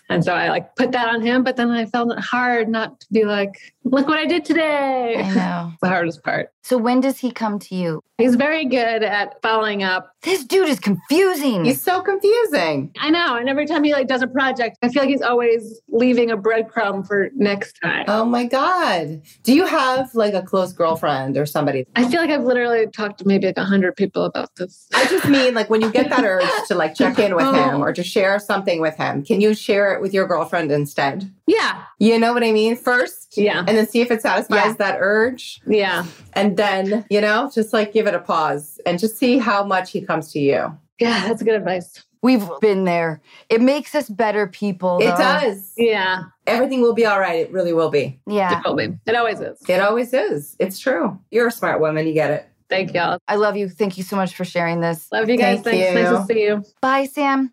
and 0.09 0.25
so 0.25 0.33
I 0.35 0.49
like 0.49 0.77
put 0.77 0.93
that 0.93 1.09
on 1.09 1.23
him. 1.23 1.43
But 1.43 1.57
then 1.57 1.71
I 1.71 1.87
felt 1.87 2.13
it 2.13 2.19
hard 2.19 2.69
not 2.69 3.01
to 3.01 3.07
be 3.11 3.25
like, 3.25 3.53
"Look 3.85 4.07
what 4.09 4.19
I 4.19 4.27
did 4.27 4.45
today." 4.45 5.17
I 5.17 5.35
know. 5.35 5.73
the 5.83 5.89
hardest 5.89 6.23
part. 6.23 6.51
So 6.63 6.77
when 6.77 7.01
does 7.01 7.19
he 7.19 7.31
come 7.31 7.59
to 7.61 7.75
you? 7.75 8.03
He's 8.19 8.35
very 8.35 8.65
good 8.65 9.03
at 9.03 9.41
following 9.43 9.83
up. 9.83 10.12
This 10.23 10.45
dude 10.45 10.69
is 10.69 10.79
confusing. 10.79 11.65
He's 11.65 11.83
so 11.83 12.01
confusing. 12.01 12.93
I 13.01 13.11
know, 13.11 13.35
and 13.35 13.49
every 13.49 13.67
time 13.67 13.83
he 13.83 13.93
like 13.93 14.07
does 14.07 14.23
a 14.23 14.29
project, 14.29 14.79
I 14.81 14.89
feel 14.89 15.03
like 15.03 15.11
he's 15.11 15.21
always 15.23 15.81
leaving 15.89 16.31
a 16.31 16.37
breadcrumb 16.37 17.05
for 17.05 17.31
next 17.35 17.81
time. 17.83 18.05
Oh 18.07 18.25
my 18.25 18.45
God. 18.47 19.21
Do 19.43 19.53
you 19.53 19.67
have 19.67 20.15
like 20.15 20.35
a 20.35 20.43
close 20.43 20.73
girlfriend 20.73 21.37
or 21.37 21.45
somebody? 21.45 21.87
I 21.97 22.09
feel 22.09 22.21
like 22.21 22.31
I've 22.31 22.45
literally 22.45 22.87
talked 22.87 23.19
to 23.19 23.27
maybe 23.27 23.47
like 23.49 23.57
a 23.57 23.65
hundred 23.65 23.97
people 23.97 24.25
about 24.25 24.55
this. 24.55 24.87
I 24.95 25.07
just 25.07 25.29
mean 25.29 25.55
like 25.55 25.69
when 25.69 25.81
you 25.81 25.91
get 25.91 26.09
that 26.11 26.23
urge 26.25 26.49
to 26.69 26.77
like 26.77 26.95
check 26.95 27.19
in 27.19 27.35
with 27.35 27.45
oh. 27.49 27.53
him 27.55 27.83
or 27.83 27.93
to 27.93 28.05
share 28.05 28.39
something 28.39 28.81
with 28.81 28.97
him, 28.97 29.25
can 29.25 29.41
you 29.41 29.55
share 29.55 29.93
it 29.93 30.01
with 30.01 30.15
your 30.15 30.29
girlfriend 30.29 30.71
instead? 30.71 31.29
Yeah, 31.49 31.83
You 31.99 32.19
know 32.21 32.33
what 32.33 32.45
I 32.45 32.53
mean? 32.53 32.77
First, 32.77 33.37
yeah, 33.37 33.59
and 33.67 33.77
then 33.77 33.87
see 33.87 34.01
if 34.01 34.11
it 34.13 34.23
satisfies 34.23 34.65
Yeah. 34.65 34.73
that 34.75 34.97
urge. 35.01 35.61
yeah, 35.67 36.07
And 36.35 36.57
then, 36.57 37.05
you 37.11 37.21
know, 37.21 37.51
just 37.53 37.73
like 37.73 37.93
give 37.93 38.07
it 38.07 38.15
a 38.15 38.21
pause 38.21 38.72
and 38.87 38.99
just 38.99 39.17
see 39.17 39.39
how 39.39 39.65
much 39.65 39.91
he 39.91 40.01
comes 40.01 40.33
to 40.33 40.39
you. 40.39 40.77
yeah. 40.99 41.27
That's 41.27 41.43
good 41.43 41.55
advice. 41.55 42.05
We've 42.23 42.49
been 42.61 42.85
there. 42.85 43.21
It 43.49 43.61
makes 43.61 43.97
us 43.97 44.09
better 44.09 44.47
people. 44.47 44.99
It 45.01 45.07
though. 45.07 45.17
does. 45.17 45.73
Yeah, 45.77 46.23
Everything 46.47 46.81
will 46.81 46.95
be 46.95 47.05
all 47.05 47.19
right. 47.21 47.41
It 47.41 47.53
really 47.53 47.73
will 47.73 47.91
be. 47.91 48.21
Yeah. 48.27 48.59
it 48.59 48.65
will 48.65 48.77
be. 48.77 48.97
It 49.07 49.15
always 49.17 49.41
is. 49.41 49.61
It 49.69 49.81
always 49.81 50.13
is. 50.13 50.57
It's 50.59 50.79
true. 50.79 51.19
You're 51.31 51.49
a 51.49 51.53
smart 51.53 51.81
woman. 51.81 52.07
You 52.07 52.13
get 52.13 52.31
it. 52.31 52.49
Thank 52.69 52.95
y'all. 52.95 53.19
I 53.29 53.37
love 53.37 53.57
you. 53.57 53.69
Thank 53.69 53.99
you 53.99 54.03
so 54.03 54.17
much 54.17 54.35
for 54.35 54.45
sharing 54.45 54.81
this. 54.81 55.11
Love 55.13 55.29
you 55.29 55.37
guys. 55.37 55.61
Thank 55.61 55.95
Thanks. 55.95 56.11
Nice 56.11 56.27
to 56.27 56.33
see 56.33 56.43
you. 56.43 56.65
Bye, 56.81 57.07
Sam. 57.07 57.53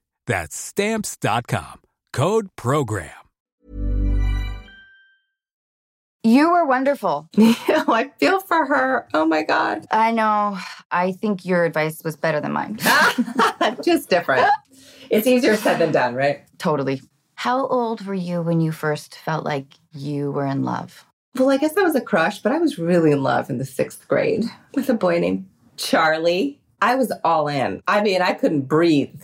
That's 0.31 0.55
Stamps.com. 0.55 1.81
Code 2.13 2.47
PROGRAM. 2.55 3.09
You 6.23 6.51
were 6.51 6.65
wonderful. 6.65 7.27
I 7.37 8.11
feel 8.17 8.39
for 8.39 8.65
her. 8.65 9.09
Oh 9.13 9.25
my 9.25 9.43
God. 9.43 9.85
I 9.91 10.13
know. 10.13 10.57
I 10.89 11.11
think 11.11 11.43
your 11.43 11.65
advice 11.65 12.01
was 12.05 12.15
better 12.15 12.39
than 12.39 12.53
mine. 12.53 12.79
Just 13.83 14.09
different. 14.09 14.47
It's 15.09 15.27
easier 15.27 15.57
said 15.57 15.79
than 15.79 15.91
done, 15.91 16.15
right? 16.15 16.43
totally. 16.57 17.01
How 17.35 17.67
old 17.67 18.05
were 18.05 18.13
you 18.13 18.41
when 18.41 18.61
you 18.61 18.71
first 18.71 19.15
felt 19.15 19.43
like 19.43 19.65
you 19.91 20.31
were 20.31 20.45
in 20.45 20.63
love? 20.63 21.03
Well, 21.35 21.49
I 21.49 21.57
guess 21.57 21.73
that 21.73 21.83
was 21.83 21.95
a 21.95 22.01
crush, 22.01 22.41
but 22.41 22.53
I 22.53 22.57
was 22.57 22.79
really 22.79 23.11
in 23.11 23.21
love 23.21 23.49
in 23.49 23.57
the 23.57 23.65
sixth 23.65 24.07
grade 24.07 24.45
with 24.75 24.89
a 24.89 24.93
boy 24.93 25.19
named 25.19 25.49
Charlie. 25.75 26.60
I 26.81 26.95
was 26.95 27.11
all 27.23 27.47
in. 27.47 27.83
I 27.87 28.01
mean, 28.01 28.21
I 28.21 28.33
couldn't 28.33 28.61
breathe. 28.61 29.21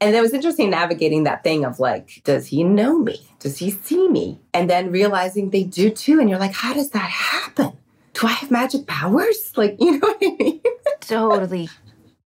And 0.00 0.16
it 0.16 0.20
was 0.20 0.34
interesting 0.34 0.70
navigating 0.70 1.22
that 1.24 1.44
thing 1.44 1.64
of 1.64 1.78
like, 1.78 2.20
does 2.24 2.48
he 2.48 2.64
know 2.64 2.98
me? 2.98 3.20
Does 3.38 3.58
he 3.58 3.70
see 3.70 4.08
me? 4.08 4.40
And 4.52 4.68
then 4.68 4.90
realizing 4.90 5.50
they 5.50 5.62
do 5.62 5.90
too. 5.90 6.18
And 6.18 6.28
you're 6.28 6.38
like, 6.38 6.52
how 6.52 6.74
does 6.74 6.90
that 6.90 7.10
happen? 7.10 7.76
Do 8.14 8.26
I 8.26 8.32
have 8.32 8.50
magic 8.50 8.86
powers? 8.86 9.52
Like, 9.56 9.76
you 9.78 9.98
know 9.98 9.98
what 9.98 10.16
I 10.22 10.36
mean? 10.42 10.60
Totally. 11.00 11.68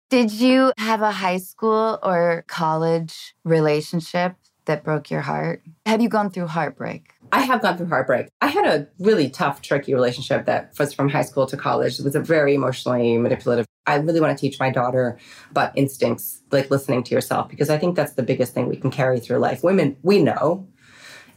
Did 0.08 0.30
you 0.30 0.72
have 0.78 1.02
a 1.02 1.10
high 1.10 1.38
school 1.38 1.98
or 2.02 2.44
college 2.46 3.34
relationship 3.42 4.36
that 4.66 4.84
broke 4.84 5.10
your 5.10 5.22
heart? 5.22 5.62
Have 5.84 6.00
you 6.00 6.08
gone 6.08 6.30
through 6.30 6.46
heartbreak? 6.46 7.13
I 7.34 7.40
have 7.40 7.62
gone 7.62 7.76
through 7.76 7.88
heartbreak. 7.88 8.28
I 8.40 8.46
had 8.46 8.64
a 8.64 8.86
really 9.00 9.28
tough, 9.28 9.60
tricky 9.60 9.92
relationship 9.92 10.46
that 10.46 10.72
was 10.78 10.94
from 10.94 11.08
high 11.08 11.22
school 11.22 11.46
to 11.46 11.56
college. 11.56 11.98
It 11.98 12.04
was 12.04 12.14
a 12.14 12.20
very 12.20 12.54
emotionally 12.54 13.18
manipulative. 13.18 13.66
I 13.86 13.96
really 13.96 14.20
want 14.20 14.38
to 14.38 14.40
teach 14.40 14.60
my 14.60 14.70
daughter 14.70 15.18
about 15.50 15.76
instincts, 15.76 16.42
like 16.52 16.70
listening 16.70 17.02
to 17.02 17.12
yourself, 17.12 17.48
because 17.48 17.70
I 17.70 17.76
think 17.76 17.96
that's 17.96 18.12
the 18.12 18.22
biggest 18.22 18.54
thing 18.54 18.68
we 18.68 18.76
can 18.76 18.92
carry 18.92 19.18
through 19.18 19.38
life. 19.38 19.64
Women, 19.64 19.96
we 20.02 20.22
know, 20.22 20.68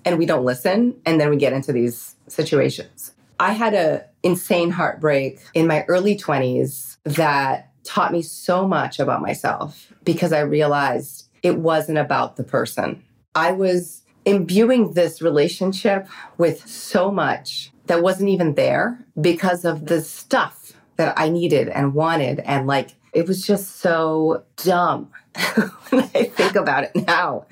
and 0.06 0.20
we 0.20 0.28
don't 0.28 0.46
listen, 0.46 1.02
and 1.04 1.20
then 1.20 1.32
we 1.32 1.36
get 1.36 1.52
into 1.52 1.74
these 1.74 2.16
situations. 2.28 3.14
I 3.40 3.54
had 3.54 3.74
a 3.74 4.06
insane 4.22 4.70
heartbreak 4.70 5.40
in 5.56 5.66
my 5.66 5.84
early 5.88 6.16
20s 6.16 6.98
that 7.06 7.72
taught 7.84 8.12
me 8.12 8.22
so 8.22 8.68
much 8.68 9.00
about 9.00 9.24
myself 9.24 9.92
because 10.04 10.32
I 10.32 10.42
realized 10.42 11.28
it 11.42 11.58
wasn't 11.58 11.98
about 11.98 12.36
the 12.36 12.44
person. 12.44 13.02
I 13.34 13.52
was 13.52 14.04
imbuing 14.28 14.94
this 14.94 15.22
relationship 15.22 16.08
with 16.38 16.68
so 16.68 17.12
much 17.12 17.72
that 17.88 18.04
wasn't 18.04 18.30
even 18.30 18.56
there 18.56 19.00
because 19.20 19.64
of 19.66 19.86
the 19.88 20.02
stuff 20.02 20.74
that 20.98 21.14
I 21.18 21.30
needed 21.30 21.70
and 21.70 21.94
wanted. 21.94 22.40
And 22.42 22.68
like, 22.68 22.96
it 23.14 23.28
was 23.28 23.46
just 23.46 23.78
so 23.78 24.44
dumb 24.58 25.10
when 25.90 26.04
I 26.14 26.24
think 26.26 26.56
about 26.56 26.84
it 26.84 26.92
now. 27.08 27.46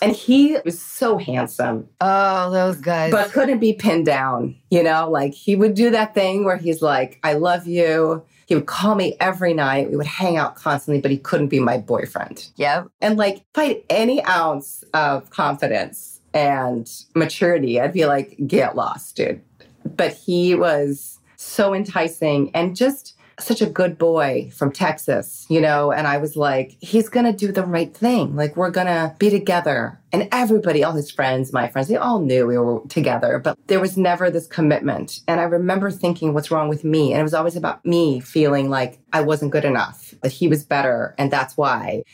And 0.00 0.12
he 0.16 0.56
was 0.64 0.80
so 0.80 1.18
handsome, 1.18 1.88
Oh, 2.00 2.50
those 2.50 2.76
guys. 2.78 3.12
but 3.12 3.30
couldn't 3.30 3.58
be 3.58 3.74
pinned 3.74 4.06
down. 4.06 4.56
You 4.70 4.82
know, 4.82 5.10
like 5.10 5.34
he 5.34 5.54
would 5.56 5.74
do 5.74 5.90
that 5.90 6.14
thing 6.14 6.44
where 6.44 6.56
he's 6.56 6.80
like, 6.82 7.18
I 7.22 7.34
love 7.34 7.66
you. 7.66 8.24
He 8.46 8.54
would 8.54 8.66
call 8.66 8.94
me 8.94 9.16
every 9.20 9.54
night. 9.54 9.90
We 9.90 9.96
would 9.96 10.06
hang 10.06 10.36
out 10.36 10.54
constantly, 10.56 11.00
but 11.00 11.10
he 11.10 11.16
couldn't 11.18 11.48
be 11.48 11.60
my 11.60 11.78
boyfriend. 11.78 12.48
yep. 12.56 12.88
And 13.00 13.16
like, 13.16 13.42
had 13.54 13.82
any 13.88 14.22
ounce 14.24 14.84
of 14.94 15.30
confidence 15.30 16.13
and 16.34 16.90
maturity, 17.14 17.80
I'd 17.80 17.92
be 17.92 18.06
like, 18.06 18.36
get 18.46 18.76
lost, 18.76 19.16
dude. 19.16 19.40
But 19.84 20.12
he 20.12 20.54
was 20.54 21.20
so 21.36 21.74
enticing 21.74 22.50
and 22.54 22.76
just 22.76 23.16
such 23.38 23.60
a 23.60 23.66
good 23.66 23.98
boy 23.98 24.50
from 24.54 24.70
Texas, 24.70 25.46
you 25.48 25.60
know. 25.60 25.92
And 25.92 26.06
I 26.06 26.18
was 26.18 26.36
like, 26.36 26.76
he's 26.80 27.08
gonna 27.08 27.32
do 27.32 27.50
the 27.52 27.64
right 27.64 27.94
thing. 27.94 28.36
Like, 28.36 28.56
we're 28.56 28.70
gonna 28.70 29.14
be 29.18 29.30
together. 29.30 30.00
And 30.12 30.28
everybody, 30.30 30.84
all 30.84 30.92
his 30.92 31.10
friends, 31.10 31.52
my 31.52 31.68
friends, 31.68 31.88
they 31.88 31.96
all 31.96 32.20
knew 32.20 32.46
we 32.46 32.56
were 32.56 32.80
together, 32.88 33.40
but 33.40 33.58
there 33.66 33.80
was 33.80 33.96
never 33.96 34.30
this 34.30 34.46
commitment. 34.46 35.20
And 35.26 35.40
I 35.40 35.44
remember 35.44 35.90
thinking, 35.90 36.34
what's 36.34 36.50
wrong 36.50 36.68
with 36.68 36.84
me? 36.84 37.12
And 37.12 37.20
it 37.20 37.24
was 37.24 37.34
always 37.34 37.56
about 37.56 37.84
me 37.84 38.20
feeling 38.20 38.70
like 38.70 39.00
I 39.12 39.22
wasn't 39.22 39.52
good 39.52 39.64
enough, 39.64 40.14
that 40.22 40.32
he 40.32 40.46
was 40.46 40.64
better. 40.64 41.14
And 41.18 41.30
that's 41.30 41.56
why. 41.56 42.04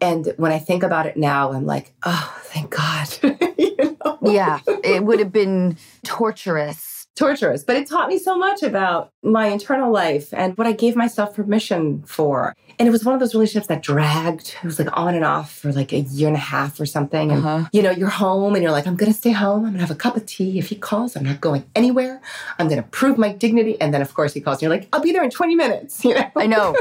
And 0.00 0.32
when 0.38 0.52
I 0.52 0.58
think 0.58 0.82
about 0.82 1.06
it 1.06 1.16
now, 1.16 1.52
I'm 1.52 1.66
like, 1.66 1.92
oh, 2.04 2.38
thank 2.44 2.70
God. 2.70 3.08
you 3.58 3.76
know? 4.04 4.18
Yeah. 4.22 4.60
It 4.82 5.04
would 5.04 5.18
have 5.18 5.32
been 5.32 5.76
torturous. 6.04 7.06
Torturous. 7.16 7.64
But 7.64 7.76
it 7.76 7.86
taught 7.88 8.08
me 8.08 8.18
so 8.18 8.38
much 8.38 8.62
about 8.62 9.12
my 9.22 9.48
internal 9.48 9.92
life 9.92 10.32
and 10.32 10.56
what 10.56 10.66
I 10.66 10.72
gave 10.72 10.96
myself 10.96 11.34
permission 11.34 12.02
for. 12.04 12.54
And 12.78 12.88
it 12.88 12.90
was 12.90 13.04
one 13.04 13.12
of 13.14 13.20
those 13.20 13.34
relationships 13.34 13.66
that 13.66 13.82
dragged. 13.82 14.54
It 14.62 14.66
was 14.66 14.78
like 14.78 14.88
on 14.96 15.14
and 15.14 15.24
off 15.24 15.52
for 15.52 15.70
like 15.72 15.92
a 15.92 16.00
year 16.00 16.28
and 16.28 16.36
a 16.36 16.40
half 16.40 16.80
or 16.80 16.86
something. 16.86 17.30
And, 17.30 17.44
Uh-huh. 17.44 17.68
you 17.72 17.82
know, 17.82 17.90
you're 17.90 18.08
home 18.08 18.54
and 18.54 18.62
you're 18.62 18.72
like, 18.72 18.86
I'm 18.86 18.96
going 18.96 19.12
to 19.12 19.16
stay 19.18 19.32
home. 19.32 19.64
I'm 19.66 19.72
going 19.72 19.74
to 19.74 19.80
have 19.80 19.90
a 19.90 19.94
cup 19.96 20.16
of 20.16 20.24
tea. 20.24 20.58
If 20.58 20.68
he 20.70 20.76
calls, 20.76 21.14
I'm 21.14 21.24
not 21.24 21.42
going 21.42 21.64
anywhere. 21.74 22.22
I'm 22.58 22.68
going 22.68 22.82
to 22.82 22.88
prove 22.88 23.18
my 23.18 23.32
dignity. 23.32 23.78
And 23.80 23.92
then, 23.92 24.00
of 24.00 24.14
course, 24.14 24.32
he 24.32 24.40
calls 24.40 24.56
and 24.58 24.62
you're 24.62 24.70
like, 24.70 24.88
I'll 24.94 25.02
be 25.02 25.12
there 25.12 25.24
in 25.24 25.30
20 25.30 25.54
minutes. 25.56 26.02
You 26.04 26.14
know? 26.14 26.30
I 26.36 26.46
know. 26.46 26.74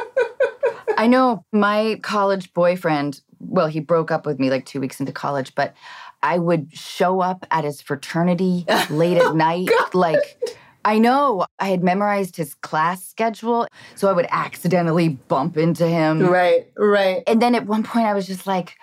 I 0.97 1.07
know. 1.07 1.43
My 1.51 1.99
college 2.01 2.53
boyfriend, 2.53 3.21
well, 3.39 3.67
he 3.67 3.79
broke 3.79 4.11
up 4.11 4.25
with 4.25 4.39
me 4.39 4.49
like 4.49 4.65
two 4.65 4.79
weeks 4.79 4.99
into 4.99 5.11
college, 5.11 5.55
but 5.55 5.73
I 6.21 6.37
would 6.37 6.75
show 6.75 7.21
up 7.21 7.45
at 7.51 7.63
his 7.63 7.81
fraternity 7.81 8.65
late 8.89 9.17
at 9.17 9.23
oh, 9.23 9.33
night. 9.33 9.69
Like, 9.93 10.39
I 10.83 10.97
know 10.97 11.45
I 11.59 11.69
had 11.69 11.83
memorized 11.83 12.35
his 12.35 12.53
class 12.55 13.05
schedule, 13.05 13.67
so 13.95 14.09
I 14.09 14.13
would 14.13 14.27
accidentally 14.29 15.09
bump 15.09 15.57
into 15.57 15.87
him. 15.87 16.21
Right, 16.21 16.71
right, 16.77 17.23
And 17.27 17.41
then 17.41 17.55
at 17.55 17.65
one 17.65 17.83
point, 17.83 18.05
I 18.05 18.13
was 18.13 18.27
just 18.27 18.47
like, 18.47 18.77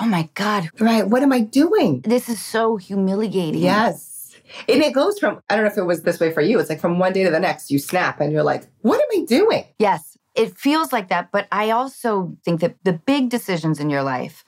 oh 0.00 0.06
my 0.06 0.28
God, 0.34 0.70
right. 0.80 1.06
What 1.06 1.22
am 1.22 1.32
I 1.32 1.40
doing? 1.40 2.00
this 2.02 2.28
is 2.28 2.40
so 2.40 2.76
humiliating. 2.76 3.62
Yes. 3.62 4.36
And 4.68 4.82
it 4.82 4.92
goes 4.92 5.18
from, 5.18 5.40
I 5.48 5.56
don't 5.56 5.64
know 5.64 5.70
if 5.70 5.78
it 5.78 5.84
was 5.84 6.02
this 6.02 6.20
way 6.20 6.30
for 6.30 6.42
you. 6.42 6.58
It's 6.58 6.68
like 6.68 6.80
from 6.80 6.98
one 6.98 7.12
day 7.12 7.24
to 7.24 7.30
the 7.30 7.40
next, 7.40 7.70
you 7.70 7.78
snap 7.78 8.20
and 8.20 8.32
you're 8.32 8.42
like, 8.42 8.66
what 8.82 9.00
am 9.00 9.22
I 9.22 9.24
doing? 9.24 9.64
Yes, 9.78 10.11
it 10.34 10.56
feels 10.56 10.92
like 10.92 11.08
that. 11.08 11.30
But 11.32 11.46
I 11.52 11.70
also 11.70 12.36
think 12.44 12.60
that 12.60 12.76
the 12.84 12.92
big 12.92 13.28
decisions 13.28 13.80
in 13.80 13.90
your 13.90 14.02
life 14.02 14.44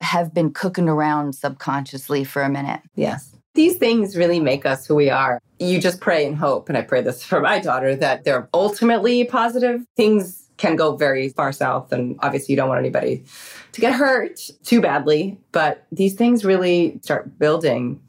have 0.00 0.34
been 0.34 0.52
cooking 0.52 0.88
around 0.88 1.34
subconsciously 1.34 2.24
for 2.24 2.42
a 2.42 2.48
minute. 2.48 2.80
Yes. 2.94 3.34
These 3.54 3.76
things 3.76 4.16
really 4.16 4.40
make 4.40 4.66
us 4.66 4.86
who 4.86 4.94
we 4.94 5.08
are. 5.08 5.40
You 5.58 5.80
just 5.80 6.00
pray 6.00 6.26
and 6.26 6.36
hope, 6.36 6.68
and 6.68 6.76
I 6.76 6.82
pray 6.82 7.00
this 7.00 7.22
for 7.30 7.40
my 7.40 7.58
daughter, 7.58 7.94
that 7.96 8.24
they're 8.24 8.48
ultimately 8.52 9.24
positive. 9.24 9.82
Things 9.96 10.42
can 10.58 10.76
go 10.76 10.96
very 10.96 11.30
far 11.30 11.52
south, 11.52 11.92
and 11.92 12.18
obviously, 12.20 12.52
you 12.52 12.56
don't 12.56 12.68
want 12.68 12.80
anybody 12.80 13.24
to 13.72 13.80
get 13.80 13.94
hurt 13.94 14.40
too 14.64 14.80
badly. 14.80 15.38
But 15.52 15.86
these 15.92 16.14
things 16.14 16.44
really 16.44 16.98
start 17.02 17.38
building 17.38 18.00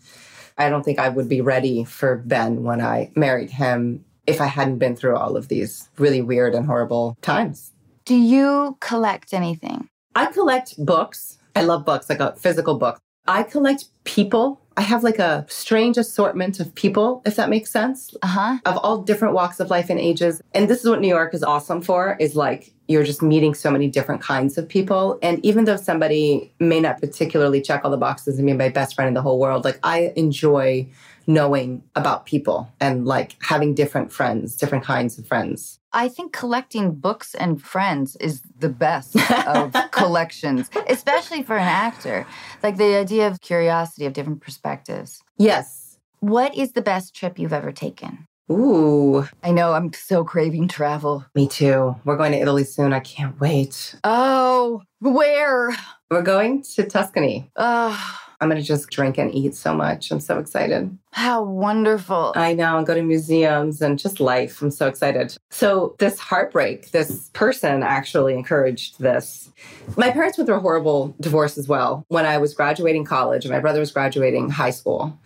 I 0.57 0.69
don't 0.69 0.83
think 0.83 0.99
I 0.99 1.09
would 1.09 1.29
be 1.29 1.41
ready 1.41 1.83
for 1.83 2.17
Ben 2.17 2.63
when 2.63 2.81
I 2.81 3.11
married 3.15 3.51
him 3.51 4.03
if 4.27 4.41
I 4.41 4.45
hadn't 4.45 4.77
been 4.77 4.95
through 4.95 5.15
all 5.15 5.35
of 5.37 5.47
these 5.47 5.89
really 5.97 6.21
weird 6.21 6.53
and 6.53 6.65
horrible 6.65 7.17
times. 7.21 7.71
Do 8.05 8.15
you 8.15 8.77
collect 8.79 9.33
anything? 9.33 9.89
I 10.15 10.27
collect 10.27 10.75
books. 10.85 11.37
I 11.55 11.61
love 11.63 11.85
books, 11.85 12.09
like 12.09 12.19
a 12.19 12.35
physical 12.35 12.75
book. 12.77 12.99
I 13.27 13.43
collect 13.43 13.85
people. 14.03 14.61
I 14.77 14.81
have 14.81 15.03
like 15.03 15.19
a 15.19 15.45
strange 15.49 15.97
assortment 15.97 16.59
of 16.59 16.73
people, 16.75 17.21
if 17.25 17.35
that 17.35 17.49
makes 17.49 17.71
sense, 17.71 18.13
Uh-huh. 18.21 18.57
of 18.65 18.77
all 18.77 18.99
different 18.99 19.33
walks 19.33 19.59
of 19.59 19.69
life 19.69 19.89
and 19.89 19.99
ages. 19.99 20.41
And 20.53 20.69
this 20.69 20.81
is 20.83 20.89
what 20.89 21.01
New 21.01 21.07
York 21.07 21.33
is 21.33 21.43
awesome 21.43 21.81
for 21.81 22.15
is 22.19 22.35
like 22.35 22.71
you're 22.87 23.03
just 23.03 23.21
meeting 23.21 23.53
so 23.53 23.69
many 23.69 23.89
different 23.89 24.21
kinds 24.21 24.57
of 24.57 24.69
people. 24.69 25.19
And 25.21 25.43
even 25.43 25.65
though 25.65 25.75
somebody 25.75 26.53
may 26.59 26.79
not 26.79 27.01
particularly 27.01 27.59
check 27.59 27.81
all 27.83 27.91
the 27.91 27.97
boxes 27.97 28.37
and 28.37 28.45
be 28.45 28.53
my 28.53 28.69
best 28.69 28.95
friend 28.95 29.07
in 29.09 29.13
the 29.13 29.21
whole 29.21 29.39
world, 29.39 29.65
like 29.65 29.79
I 29.83 30.13
enjoy 30.15 30.87
knowing 31.27 31.83
about 31.95 32.25
people 32.25 32.71
and 32.79 33.05
like 33.05 33.35
having 33.41 33.75
different 33.75 34.11
friends, 34.11 34.55
different 34.55 34.83
kinds 34.85 35.19
of 35.19 35.27
friends. 35.27 35.79
I 35.93 36.07
think 36.07 36.31
collecting 36.31 36.95
books 36.95 37.35
and 37.35 37.61
friends 37.61 38.15
is 38.17 38.41
the 38.59 38.69
best 38.69 39.15
of 39.47 39.75
collections, 39.91 40.69
especially 40.87 41.43
for 41.43 41.57
an 41.57 41.67
actor. 41.67 42.25
Like 42.63 42.77
the 42.77 42.95
idea 42.95 43.27
of 43.27 43.41
curiosity 43.41 44.05
of 44.05 44.13
different 44.13 44.41
perspectives. 44.41 45.21
Yes. 45.37 45.97
What 46.19 46.55
is 46.55 46.71
the 46.71 46.81
best 46.81 47.13
trip 47.13 47.37
you've 47.37 47.53
ever 47.53 47.71
taken? 47.71 48.25
Ooh, 48.49 49.27
I 49.43 49.51
know 49.51 49.73
I'm 49.73 49.91
so 49.91 50.23
craving 50.23 50.69
travel. 50.69 51.25
me 51.35 51.47
too. 51.49 51.95
We're 52.05 52.15
going 52.15 52.31
to 52.31 52.37
Italy 52.39 52.63
soon. 52.63 52.93
I 52.93 53.01
can't 53.01 53.37
wait. 53.41 53.95
Oh, 54.05 54.81
where? 54.99 55.75
We're 56.09 56.21
going 56.21 56.63
to 56.75 56.85
Tuscany. 56.85 57.51
Oh, 57.57 58.19
I'm 58.39 58.49
going 58.49 58.61
to 58.61 58.67
just 58.67 58.89
drink 58.89 59.17
and 59.17 59.33
eat 59.33 59.55
so 59.55 59.73
much. 59.73 60.11
I'm 60.11 60.19
so 60.19 60.37
excited. 60.39 60.95
how 61.11 61.41
wonderful. 61.43 62.33
I 62.35 62.53
know, 62.53 62.77
and 62.77 62.85
go 62.85 62.93
to 62.93 63.01
museums 63.01 63.81
and 63.81 63.97
just 63.97 64.19
life. 64.19 64.61
I'm 64.61 64.69
so 64.69 64.87
excited. 64.87 65.35
So, 65.49 65.95
this 65.97 66.19
heartbreak, 66.19 66.91
this 66.91 67.29
person 67.33 67.81
actually 67.81 68.33
encouraged 68.35 68.99
this. 68.99 69.51
My 69.95 70.11
parents 70.11 70.37
went 70.37 70.47
through 70.47 70.57
a 70.57 70.59
horrible 70.59 71.15
divorce 71.19 71.57
as 71.57 71.67
well 71.67 72.05
when 72.09 72.25
I 72.25 72.37
was 72.37 72.53
graduating 72.53 73.05
college, 73.05 73.43
and 73.45 73.53
my 73.53 73.59
brother 73.59 73.79
was 73.79 73.91
graduating 73.91 74.49
high 74.49 74.69
school. 74.71 75.17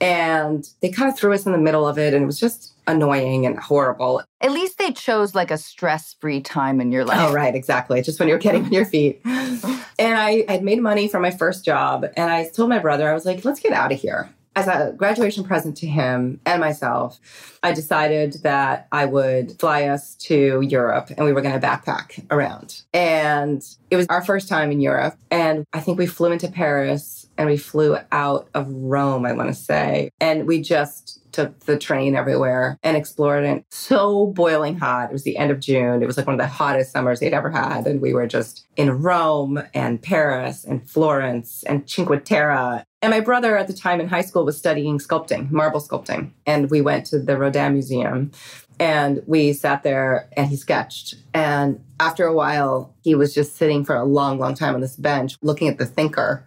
And 0.00 0.68
they 0.80 0.90
kind 0.90 1.10
of 1.10 1.18
threw 1.18 1.32
us 1.32 1.46
in 1.46 1.52
the 1.52 1.58
middle 1.58 1.86
of 1.86 1.98
it, 1.98 2.14
and 2.14 2.22
it 2.22 2.26
was 2.26 2.38
just 2.38 2.74
annoying 2.86 3.44
and 3.46 3.58
horrible. 3.58 4.22
At 4.40 4.52
least 4.52 4.78
they 4.78 4.92
chose 4.92 5.34
like 5.34 5.50
a 5.50 5.58
stress 5.58 6.14
free 6.20 6.40
time 6.40 6.80
in 6.80 6.90
your 6.90 7.04
life. 7.04 7.18
Oh, 7.20 7.32
right, 7.32 7.54
exactly. 7.54 8.00
Just 8.02 8.18
when 8.18 8.28
you're 8.28 8.38
getting 8.38 8.64
on 8.64 8.72
your 8.72 8.86
feet. 8.86 9.20
And 9.24 10.16
I 10.16 10.44
had 10.48 10.62
made 10.62 10.80
money 10.80 11.08
from 11.08 11.22
my 11.22 11.30
first 11.30 11.64
job. 11.64 12.06
And 12.16 12.30
I 12.30 12.48
told 12.48 12.68
my 12.68 12.78
brother, 12.78 13.10
I 13.10 13.14
was 13.14 13.26
like, 13.26 13.44
let's 13.44 13.60
get 13.60 13.72
out 13.72 13.92
of 13.92 14.00
here. 14.00 14.30
As 14.56 14.66
a 14.66 14.92
graduation 14.96 15.44
present 15.44 15.76
to 15.78 15.86
him 15.86 16.40
and 16.44 16.60
myself, 16.60 17.20
I 17.62 17.72
decided 17.72 18.42
that 18.42 18.88
I 18.90 19.04
would 19.04 19.58
fly 19.60 19.84
us 19.84 20.14
to 20.14 20.60
Europe 20.62 21.10
and 21.10 21.24
we 21.24 21.32
were 21.32 21.42
going 21.42 21.60
to 21.60 21.64
backpack 21.64 22.24
around. 22.30 22.82
And 22.92 23.62
it 23.90 23.96
was 23.96 24.06
our 24.08 24.24
first 24.24 24.48
time 24.48 24.72
in 24.72 24.80
Europe. 24.80 25.16
And 25.30 25.64
I 25.72 25.80
think 25.80 25.98
we 25.98 26.06
flew 26.06 26.32
into 26.32 26.48
Paris 26.48 27.17
and 27.38 27.48
we 27.48 27.56
flew 27.56 27.96
out 28.10 28.48
of 28.52 28.66
Rome, 28.68 29.24
I 29.24 29.32
want 29.32 29.48
to 29.48 29.54
say. 29.54 30.10
And 30.20 30.46
we 30.46 30.60
just 30.60 31.20
took 31.32 31.60
the 31.60 31.78
train 31.78 32.16
everywhere 32.16 32.78
and 32.82 32.96
explored 32.96 33.44
it. 33.44 33.64
So 33.70 34.26
boiling 34.26 34.76
hot. 34.76 35.10
It 35.10 35.12
was 35.12 35.22
the 35.22 35.36
end 35.36 35.52
of 35.52 35.60
June. 35.60 36.02
It 36.02 36.06
was 36.06 36.16
like 36.16 36.26
one 36.26 36.34
of 36.34 36.40
the 36.40 36.48
hottest 36.48 36.90
summers 36.90 37.20
they'd 37.20 37.32
ever 37.32 37.50
had. 37.50 37.86
And 37.86 38.00
we 38.00 38.12
were 38.12 38.26
just 38.26 38.66
in 38.76 39.02
Rome 39.02 39.62
and 39.72 40.02
Paris 40.02 40.64
and 40.64 40.88
Florence 40.90 41.62
and 41.64 41.88
Cinque 41.88 42.24
Terre. 42.24 42.84
And 43.00 43.12
my 43.12 43.20
brother 43.20 43.56
at 43.56 43.68
the 43.68 43.72
time 43.72 44.00
in 44.00 44.08
high 44.08 44.22
school 44.22 44.44
was 44.44 44.58
studying 44.58 44.98
sculpting, 44.98 45.50
marble 45.52 45.80
sculpting. 45.80 46.32
And 46.44 46.70
we 46.70 46.80
went 46.80 47.06
to 47.06 47.20
the 47.20 47.36
Rodin 47.36 47.74
Museum 47.74 48.32
and 48.80 49.22
we 49.26 49.52
sat 49.52 49.82
there 49.82 50.28
and 50.36 50.48
he 50.48 50.56
sketched. 50.56 51.14
And 51.34 51.84
after 52.00 52.24
a 52.26 52.34
while, 52.34 52.94
he 53.02 53.14
was 53.14 53.34
just 53.34 53.56
sitting 53.56 53.84
for 53.84 53.96
a 53.96 54.04
long, 54.04 54.38
long 54.38 54.54
time 54.54 54.74
on 54.74 54.80
this 54.80 54.96
bench 54.96 55.36
looking 55.42 55.68
at 55.68 55.78
the 55.78 55.86
thinker. 55.86 56.44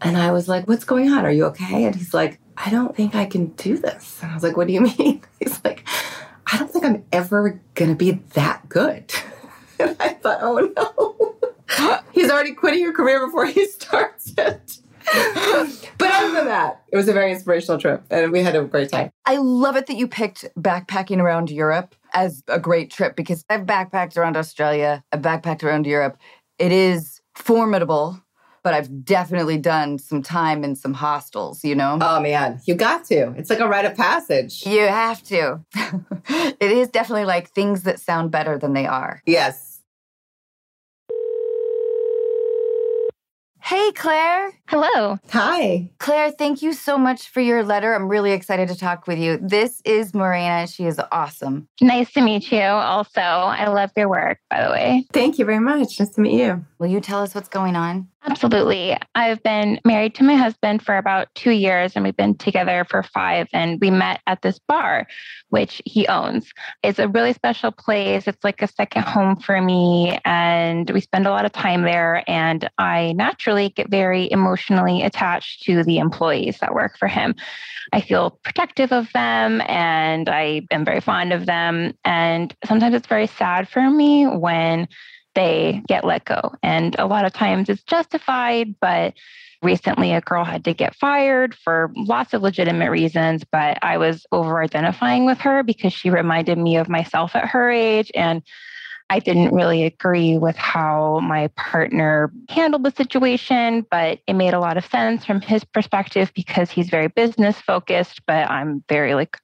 And 0.00 0.16
I 0.16 0.30
was 0.32 0.48
like, 0.48 0.66
What's 0.68 0.84
going 0.84 1.10
on? 1.12 1.24
Are 1.24 1.30
you 1.30 1.44
okay? 1.46 1.84
And 1.84 1.94
he's 1.94 2.14
like, 2.14 2.38
I 2.56 2.70
don't 2.70 2.94
think 2.96 3.14
I 3.14 3.26
can 3.26 3.46
do 3.48 3.76
this. 3.78 4.18
And 4.22 4.30
I 4.30 4.34
was 4.34 4.42
like, 4.42 4.56
What 4.56 4.66
do 4.66 4.72
you 4.72 4.80
mean? 4.98 5.22
He's 5.38 5.60
like, 5.64 5.86
I 6.52 6.58
don't 6.58 6.70
think 6.70 6.84
I'm 6.84 7.04
ever 7.12 7.60
going 7.74 7.90
to 7.90 7.96
be 7.96 8.12
that 8.34 8.68
good. 8.68 9.12
And 9.78 9.96
I 9.98 10.08
thought, 10.10 10.40
Oh 10.42 10.70
no. 10.76 12.00
He's 12.12 12.30
already 12.30 12.52
quitting 12.52 12.80
your 12.82 12.92
career 12.92 13.24
before 13.24 13.46
he 13.46 13.64
starts 13.66 14.30
it. 14.36 14.78
but 15.96 16.10
other 16.12 16.34
than 16.34 16.44
that, 16.46 16.82
it 16.92 16.96
was 16.96 17.08
a 17.08 17.14
very 17.14 17.32
inspirational 17.32 17.80
trip 17.80 18.02
and 18.10 18.30
we 18.30 18.42
had 18.42 18.54
a 18.54 18.62
great 18.64 18.90
time. 18.90 19.10
I 19.24 19.36
love 19.38 19.76
it 19.76 19.86
that 19.86 19.96
you 19.96 20.06
picked 20.06 20.44
backpacking 20.58 21.18
around 21.18 21.50
Europe 21.50 21.94
as 22.12 22.42
a 22.46 22.58
great 22.60 22.90
trip 22.90 23.16
because 23.16 23.42
I've 23.48 23.62
backpacked 23.62 24.18
around 24.18 24.36
Australia, 24.36 25.02
I've 25.12 25.22
backpacked 25.22 25.62
around 25.64 25.86
Europe. 25.86 26.18
It 26.58 26.72
is 26.72 27.22
formidable, 27.34 28.20
but 28.62 28.74
I've 28.74 29.04
definitely 29.04 29.58
done 29.58 29.98
some 29.98 30.22
time 30.22 30.64
in 30.64 30.76
some 30.76 30.94
hostels, 30.94 31.64
you 31.64 31.74
know? 31.74 31.98
Oh 32.00 32.20
man, 32.20 32.60
you 32.64 32.74
got 32.74 33.04
to. 33.06 33.32
It's 33.36 33.50
like 33.50 33.60
a 33.60 33.68
rite 33.68 33.84
of 33.84 33.96
passage. 33.96 34.66
you 34.66 34.80
have 34.80 35.22
to. 35.24 35.60
it 36.28 36.70
is 36.72 36.88
definitely 36.88 37.24
like 37.24 37.50
things 37.50 37.82
that 37.84 38.00
sound 38.00 38.30
better 38.30 38.58
than 38.58 38.72
they 38.72 38.86
are. 38.86 39.22
Yes. 39.26 39.70
Hey, 43.70 43.92
Claire. 43.92 44.50
Hello. 44.66 45.18
Hi. 45.30 45.90
Claire, 45.98 46.32
thank 46.32 46.60
you 46.60 46.72
so 46.72 46.98
much 46.98 47.28
for 47.28 47.40
your 47.40 47.62
letter. 47.62 47.94
I'm 47.94 48.08
really 48.08 48.32
excited 48.32 48.68
to 48.68 48.76
talk 48.76 49.06
with 49.06 49.16
you. 49.16 49.38
This 49.40 49.80
is 49.84 50.12
Morena. 50.12 50.66
She 50.66 50.86
is 50.86 51.00
awesome. 51.12 51.68
Nice 51.80 52.12
to 52.14 52.20
meet 52.20 52.50
you. 52.50 52.62
Also, 52.62 53.20
I 53.20 53.68
love 53.68 53.92
your 53.96 54.08
work, 54.08 54.40
by 54.50 54.64
the 54.64 54.70
way. 54.72 55.06
Thank 55.12 55.38
you 55.38 55.44
very 55.44 55.60
much. 55.60 56.00
Nice 56.00 56.08
to 56.10 56.20
meet 56.20 56.40
you. 56.40 56.64
Will 56.80 56.88
you 56.88 57.00
tell 57.00 57.22
us 57.22 57.32
what's 57.32 57.48
going 57.48 57.76
on? 57.76 58.08
Absolutely. 58.22 58.94
I've 59.14 59.42
been 59.42 59.80
married 59.82 60.14
to 60.16 60.24
my 60.24 60.34
husband 60.34 60.84
for 60.84 60.98
about 60.98 61.28
two 61.34 61.52
years 61.52 61.92
and 61.94 62.04
we've 62.04 62.16
been 62.16 62.36
together 62.36 62.84
for 62.88 63.02
five. 63.02 63.48
And 63.54 63.80
we 63.80 63.90
met 63.90 64.20
at 64.26 64.42
this 64.42 64.58
bar, 64.58 65.06
which 65.48 65.80
he 65.86 66.06
owns. 66.06 66.52
It's 66.82 66.98
a 66.98 67.08
really 67.08 67.32
special 67.32 67.72
place. 67.72 68.28
It's 68.28 68.44
like 68.44 68.60
a 68.60 68.68
second 68.68 69.04
home 69.04 69.36
for 69.36 69.62
me. 69.62 70.18
And 70.26 70.90
we 70.90 71.00
spend 71.00 71.26
a 71.26 71.30
lot 71.30 71.46
of 71.46 71.52
time 71.52 71.82
there. 71.82 72.22
And 72.28 72.68
I 72.76 73.14
naturally 73.14 73.70
get 73.70 73.90
very 73.90 74.30
emotionally 74.30 75.02
attached 75.02 75.62
to 75.62 75.82
the 75.82 75.96
employees 75.96 76.58
that 76.58 76.74
work 76.74 76.98
for 76.98 77.08
him. 77.08 77.34
I 77.94 78.02
feel 78.02 78.38
protective 78.44 78.92
of 78.92 79.10
them 79.14 79.62
and 79.62 80.28
I 80.28 80.66
am 80.70 80.84
very 80.84 81.00
fond 81.00 81.32
of 81.32 81.46
them. 81.46 81.94
And 82.04 82.54
sometimes 82.66 82.94
it's 82.94 83.08
very 83.08 83.26
sad 83.26 83.66
for 83.66 83.88
me 83.88 84.26
when 84.26 84.88
they 85.34 85.82
get 85.86 86.04
let 86.04 86.24
go. 86.24 86.54
And 86.62 86.96
a 86.98 87.06
lot 87.06 87.24
of 87.24 87.32
times 87.32 87.68
it's 87.68 87.82
justified, 87.82 88.74
but 88.80 89.14
recently 89.62 90.12
a 90.12 90.20
girl 90.20 90.44
had 90.44 90.64
to 90.64 90.74
get 90.74 90.94
fired 90.96 91.54
for 91.54 91.92
lots 91.94 92.32
of 92.32 92.42
legitimate 92.42 92.90
reasons. 92.90 93.44
But 93.44 93.78
I 93.82 93.98
was 93.98 94.26
over 94.32 94.62
identifying 94.62 95.26
with 95.26 95.38
her 95.38 95.62
because 95.62 95.92
she 95.92 96.10
reminded 96.10 96.58
me 96.58 96.76
of 96.76 96.88
myself 96.88 97.36
at 97.36 97.48
her 97.48 97.70
age. 97.70 98.10
And 98.14 98.42
I 99.10 99.18
didn't 99.18 99.52
really 99.52 99.82
agree 99.84 100.38
with 100.38 100.54
how 100.56 101.18
my 101.18 101.48
partner 101.56 102.32
handled 102.48 102.84
the 102.84 102.92
situation, 102.92 103.84
but 103.90 104.20
it 104.28 104.34
made 104.34 104.54
a 104.54 104.60
lot 104.60 104.76
of 104.76 104.86
sense 104.86 105.24
from 105.24 105.40
his 105.40 105.64
perspective 105.64 106.30
because 106.32 106.70
he's 106.70 106.88
very 106.88 107.08
business 107.08 107.60
focused, 107.60 108.24
but 108.26 108.48
I'm 108.48 108.84
very 108.88 109.14
like 109.14 109.36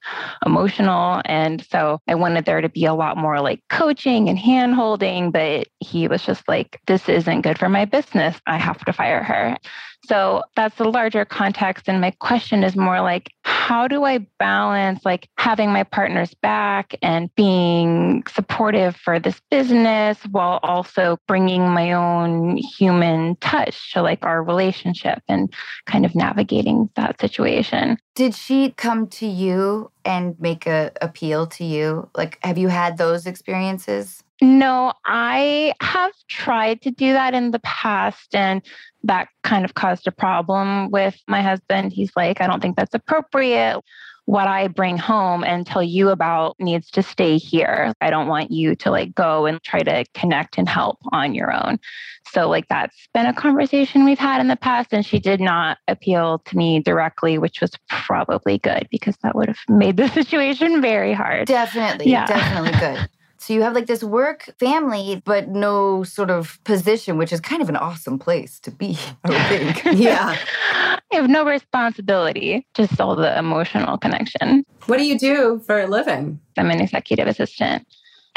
emotional. 0.45 1.21
And 1.25 1.65
so 1.69 1.99
I 2.07 2.15
wanted 2.15 2.45
there 2.45 2.61
to 2.61 2.69
be 2.69 2.85
a 2.85 2.93
lot 2.93 3.17
more 3.17 3.41
like 3.41 3.61
coaching 3.69 4.29
and 4.29 4.39
hand 4.39 4.73
holding, 4.73 5.31
but 5.31 5.67
he 5.79 6.07
was 6.07 6.23
just 6.23 6.47
like, 6.47 6.79
this 6.87 7.09
isn't 7.09 7.41
good 7.41 7.59
for 7.59 7.67
my 7.67 7.83
business. 7.83 8.39
I 8.47 8.57
have 8.57 8.83
to 8.85 8.93
fire 8.93 9.21
her. 9.21 9.57
So 10.05 10.43
that's 10.55 10.77
the 10.77 10.85
larger 10.85 11.25
context. 11.25 11.89
And 11.89 11.99
my 11.99 12.11
question 12.11 12.63
is 12.63 12.77
more 12.77 13.01
like, 13.01 13.29
how 13.47 13.87
do 13.87 14.03
I 14.03 14.27
balance 14.39 15.05
like 15.05 15.29
having 15.37 15.71
my 15.71 15.83
partner's 15.83 16.33
back 16.33 16.95
and 17.01 17.33
being 17.35 18.23
supportive 18.27 18.97
for 18.97 19.21
this 19.21 19.39
business 19.49 20.17
while 20.31 20.59
also 20.63 21.17
bringing 21.29 21.61
my 21.69 21.93
own 21.93 22.57
human 22.57 23.37
touch 23.37 23.93
to 23.93 24.01
like 24.01 24.25
our 24.25 24.43
relationship 24.43 25.19
and 25.29 25.53
kind 25.85 26.05
of 26.05 26.13
navigating 26.13 26.89
that 26.97 27.21
situation? 27.21 27.97
Did 28.15 28.35
she 28.35 28.71
come 28.71 29.07
to 29.07 29.25
you 29.25 29.91
and 30.03 30.35
make 30.41 30.67
a 30.67 30.91
appeal 31.01 31.47
to 31.47 31.63
you? 31.63 32.09
Like, 32.17 32.39
have 32.43 32.57
you 32.57 32.67
had 32.67 32.97
those 32.97 33.25
experiences? 33.25 34.23
No, 34.41 34.93
I 35.05 35.73
have 35.81 36.13
tried 36.29 36.81
to 36.83 36.91
do 36.91 37.13
that 37.13 37.33
in 37.33 37.51
the 37.51 37.59
past 37.59 38.35
and 38.35 38.61
that 39.03 39.29
kind 39.43 39.65
of 39.65 39.73
caused 39.73 40.07
a 40.07 40.11
problem 40.11 40.91
with 40.91 41.17
my 41.27 41.41
husband. 41.41 41.93
He's 41.93 42.11
like, 42.15 42.41
I 42.41 42.47
don't 42.47 42.61
think 42.61 42.75
that's 42.75 42.93
appropriate. 42.93 43.81
What 44.25 44.47
I 44.47 44.67
bring 44.67 44.97
home 44.97 45.45
and 45.45 45.65
tell 45.65 45.81
you 45.81 46.09
about 46.09 46.57
needs 46.59 46.91
to 46.91 47.01
stay 47.01 47.37
here. 47.37 47.93
I 48.01 48.09
don't 48.09 48.27
want 48.27 48.51
you 48.51 48.75
to 48.75 48.91
like 48.91 49.15
go 49.15 49.45
and 49.45 49.63
try 49.63 49.79
to 49.79 50.03
connect 50.13 50.57
and 50.57 50.67
help 50.67 50.99
on 51.13 51.33
your 51.33 51.51
own. 51.53 51.79
So, 52.33 52.49
like, 52.49 52.67
that's 52.67 53.07
been 53.13 53.25
a 53.25 53.33
conversation 53.33 54.03
we've 54.03 54.19
had 54.19 54.41
in 54.41 54.49
the 54.49 54.57
past. 54.57 54.91
And 54.91 55.05
she 55.05 55.17
did 55.17 55.39
not 55.39 55.77
appeal 55.87 56.39
to 56.39 56.57
me 56.57 56.81
directly, 56.81 57.37
which 57.37 57.61
was 57.61 57.71
probably 57.87 58.57
good 58.57 58.89
because 58.91 59.15
that 59.23 59.33
would 59.33 59.47
have 59.47 59.59
made 59.69 59.95
the 59.95 60.07
situation 60.13 60.81
very 60.81 61.13
hard. 61.13 61.47
Definitely, 61.47 62.11
Yeah. 62.11 62.25
definitely 62.25 62.77
good. 62.79 63.09
So 63.39 63.53
you 63.53 63.61
have 63.61 63.73
like 63.73 63.85
this 63.85 64.03
work 64.03 64.49
family, 64.59 65.21
but 65.25 65.49
no 65.49 66.03
sort 66.03 66.29
of 66.29 66.59
position, 66.63 67.17
which 67.17 67.31
is 67.31 67.39
kind 67.39 67.61
of 67.61 67.69
an 67.69 67.75
awesome 67.75 68.19
place 68.19 68.59
to 68.61 68.71
be, 68.71 68.97
I 69.23 69.29
would 69.29 69.47
think. 69.47 69.97
Yeah. 69.97 70.37
I 71.09 71.15
have 71.15 71.29
no 71.29 71.45
responsibility, 71.45 72.67
just 72.73 72.99
all 72.99 73.15
the 73.15 73.37
emotional 73.39 73.97
connection. 73.97 74.65
What 74.87 74.97
do 74.97 75.05
you 75.05 75.17
do 75.17 75.61
for 75.65 75.79
a 75.79 75.87
living? 75.87 76.39
I'm 76.57 76.69
an 76.69 76.81
executive 76.81 77.27
assistant. 77.27 77.87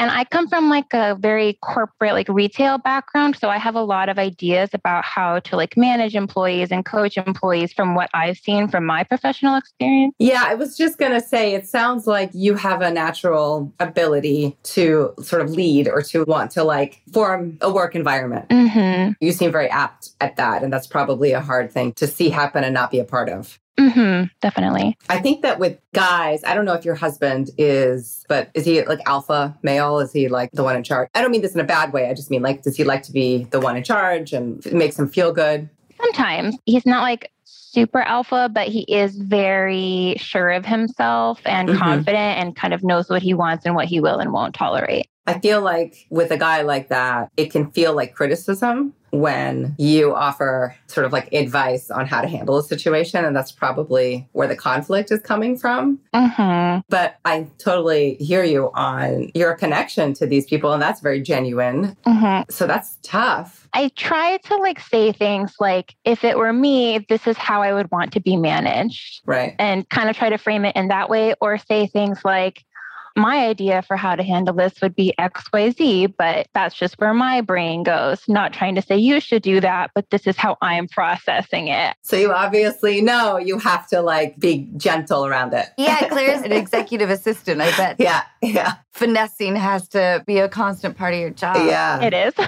And 0.01 0.09
I 0.09 0.23
come 0.23 0.47
from 0.47 0.67
like 0.67 0.91
a 0.93 1.13
very 1.13 1.59
corporate, 1.61 2.13
like 2.13 2.27
retail 2.27 2.79
background. 2.79 3.37
So 3.39 3.49
I 3.49 3.59
have 3.59 3.75
a 3.75 3.83
lot 3.83 4.09
of 4.09 4.17
ideas 4.17 4.71
about 4.73 5.05
how 5.05 5.41
to 5.41 5.55
like 5.55 5.77
manage 5.77 6.15
employees 6.15 6.71
and 6.71 6.83
coach 6.83 7.17
employees 7.17 7.71
from 7.71 7.93
what 7.93 8.09
I've 8.11 8.37
seen 8.37 8.67
from 8.67 8.83
my 8.83 9.03
professional 9.03 9.55
experience. 9.57 10.15
Yeah, 10.17 10.43
I 10.43 10.55
was 10.55 10.75
just 10.75 10.97
going 10.97 11.11
to 11.11 11.21
say, 11.21 11.53
it 11.53 11.67
sounds 11.67 12.07
like 12.07 12.31
you 12.33 12.55
have 12.55 12.81
a 12.81 12.89
natural 12.89 13.71
ability 13.79 14.57
to 14.63 15.13
sort 15.21 15.43
of 15.43 15.51
lead 15.51 15.87
or 15.87 16.01
to 16.01 16.23
want 16.23 16.49
to 16.53 16.63
like 16.63 17.03
form 17.13 17.59
a 17.61 17.71
work 17.71 17.95
environment. 17.95 18.49
Mm-hmm. 18.49 19.11
You 19.23 19.31
seem 19.31 19.51
very 19.51 19.69
apt 19.69 20.09
at 20.19 20.35
that. 20.37 20.63
And 20.63 20.73
that's 20.73 20.87
probably 20.87 21.33
a 21.33 21.41
hard 21.41 21.71
thing 21.71 21.93
to 21.93 22.07
see 22.07 22.29
happen 22.29 22.63
and 22.63 22.73
not 22.73 22.89
be 22.89 22.97
a 22.97 23.05
part 23.05 23.29
of. 23.29 23.59
Mm-hmm. 23.79 24.25
Definitely. 24.41 24.97
I 25.09 25.19
think 25.19 25.41
that 25.41 25.59
with 25.59 25.77
guys, 25.93 26.43
I 26.43 26.53
don't 26.53 26.65
know 26.65 26.73
if 26.73 26.85
your 26.85 26.95
husband 26.95 27.49
is, 27.57 28.25
but 28.29 28.49
is 28.53 28.65
he 28.65 28.83
like 28.83 28.99
alpha 29.05 29.57
male? 29.63 29.99
Is 29.99 30.11
he 30.11 30.27
like 30.27 30.51
the 30.51 30.63
one 30.63 30.75
in 30.75 30.83
charge? 30.83 31.09
I 31.15 31.21
don't 31.21 31.31
mean 31.31 31.41
this 31.41 31.53
in 31.55 31.59
a 31.61 31.65
bad 31.65 31.93
way. 31.93 32.09
I 32.09 32.13
just 32.13 32.29
mean 32.29 32.41
like, 32.41 32.61
does 32.63 32.75
he 32.75 32.83
like 32.83 33.03
to 33.03 33.11
be 33.11 33.45
the 33.45 33.59
one 33.59 33.75
in 33.77 33.83
charge 33.83 34.33
and 34.33 34.63
it 34.65 34.73
makes 34.73 34.99
him 34.99 35.07
feel 35.07 35.31
good? 35.31 35.69
Sometimes 35.97 36.57
he's 36.65 36.85
not 36.85 37.01
like 37.01 37.31
super 37.45 38.01
alpha, 38.01 38.49
but 38.53 38.67
he 38.67 38.81
is 38.93 39.15
very 39.17 40.15
sure 40.17 40.49
of 40.49 40.65
himself 40.65 41.39
and 41.45 41.69
Mhm. 41.69 41.77
confident 41.77 42.39
and 42.39 42.55
kind 42.55 42.73
of 42.73 42.83
knows 42.83 43.09
what 43.09 43.21
he 43.21 43.33
wants 43.33 43.65
and 43.65 43.75
what 43.75 43.85
he 43.85 43.99
will 43.99 44.17
and 44.19 44.31
won't 44.33 44.53
tolerate. 44.53 45.07
I 45.27 45.39
feel 45.39 45.61
like 45.61 46.07
with 46.09 46.31
a 46.31 46.37
guy 46.37 46.61
like 46.61 46.89
that, 46.89 47.31
it 47.37 47.51
can 47.51 47.71
feel 47.71 47.93
like 47.93 48.15
criticism 48.15 48.93
when 49.11 49.75
you 49.77 50.15
offer 50.15 50.73
sort 50.87 51.05
of 51.05 51.11
like 51.11 51.31
advice 51.33 51.91
on 51.91 52.05
how 52.07 52.21
to 52.21 52.29
handle 52.29 52.57
a 52.57 52.63
situation. 52.63 53.25
And 53.25 53.35
that's 53.35 53.51
probably 53.51 54.27
where 54.31 54.47
the 54.47 54.55
conflict 54.55 55.11
is 55.11 55.19
coming 55.19 55.57
from. 55.57 55.99
Mm-hmm. 56.15 56.79
But 56.87 57.17
I 57.25 57.47
totally 57.57 58.15
hear 58.15 58.45
you 58.45 58.71
on 58.73 59.29
your 59.35 59.53
connection 59.55 60.13
to 60.13 60.25
these 60.25 60.45
people, 60.45 60.71
and 60.71 60.81
that's 60.81 61.01
very 61.01 61.21
genuine. 61.21 61.97
Mm-hmm. 62.05 62.49
So 62.49 62.65
that's 62.65 62.97
tough. 63.03 63.67
I 63.73 63.89
try 63.97 64.37
to 64.37 64.55
like 64.55 64.79
say 64.79 65.11
things 65.11 65.55
like, 65.59 65.93
if 66.05 66.23
it 66.23 66.37
were 66.37 66.53
me, 66.53 67.05
this 67.09 67.27
is 67.27 67.37
how 67.37 67.61
I 67.61 67.73
would 67.73 67.91
want 67.91 68.13
to 68.13 68.21
be 68.21 68.37
managed. 68.37 69.21
Right. 69.25 69.55
And 69.59 69.87
kind 69.89 70.09
of 70.09 70.15
try 70.15 70.29
to 70.29 70.37
frame 70.37 70.63
it 70.63 70.75
in 70.77 70.87
that 70.87 71.09
way, 71.09 71.33
or 71.41 71.57
say 71.57 71.85
things 71.85 72.19
like, 72.23 72.63
my 73.15 73.45
idea 73.47 73.81
for 73.81 73.97
how 73.97 74.15
to 74.15 74.23
handle 74.23 74.53
this 74.53 74.81
would 74.81 74.95
be 74.95 75.13
XYZ, 75.19 76.13
but 76.17 76.47
that's 76.53 76.75
just 76.75 76.95
where 76.99 77.13
my 77.13 77.41
brain 77.41 77.83
goes. 77.83 78.21
Not 78.27 78.53
trying 78.53 78.75
to 78.75 78.81
say 78.81 78.97
you 78.97 79.19
should 79.19 79.41
do 79.41 79.59
that, 79.61 79.91
but 79.93 80.09
this 80.09 80.27
is 80.27 80.37
how 80.37 80.57
I'm 80.61 80.87
processing 80.87 81.67
it. 81.67 81.95
So 82.03 82.15
you 82.15 82.31
obviously 82.31 83.01
know 83.01 83.37
you 83.37 83.59
have 83.59 83.87
to 83.89 84.01
like 84.01 84.39
be 84.39 84.69
gentle 84.77 85.25
around 85.25 85.53
it. 85.53 85.67
Yeah, 85.77 86.07
Claire's 86.09 86.41
an 86.41 86.51
executive 86.51 87.09
assistant, 87.09 87.61
I 87.61 87.75
bet. 87.75 87.95
Yeah. 87.99 88.23
Yeah. 88.41 88.75
Finessing 88.91 89.55
has 89.55 89.87
to 89.89 90.23
be 90.25 90.39
a 90.39 90.49
constant 90.49 90.97
part 90.97 91.13
of 91.13 91.19
your 91.19 91.29
job. 91.29 91.57
Yeah. 91.57 92.01
It 92.01 92.13
is. 92.13 92.33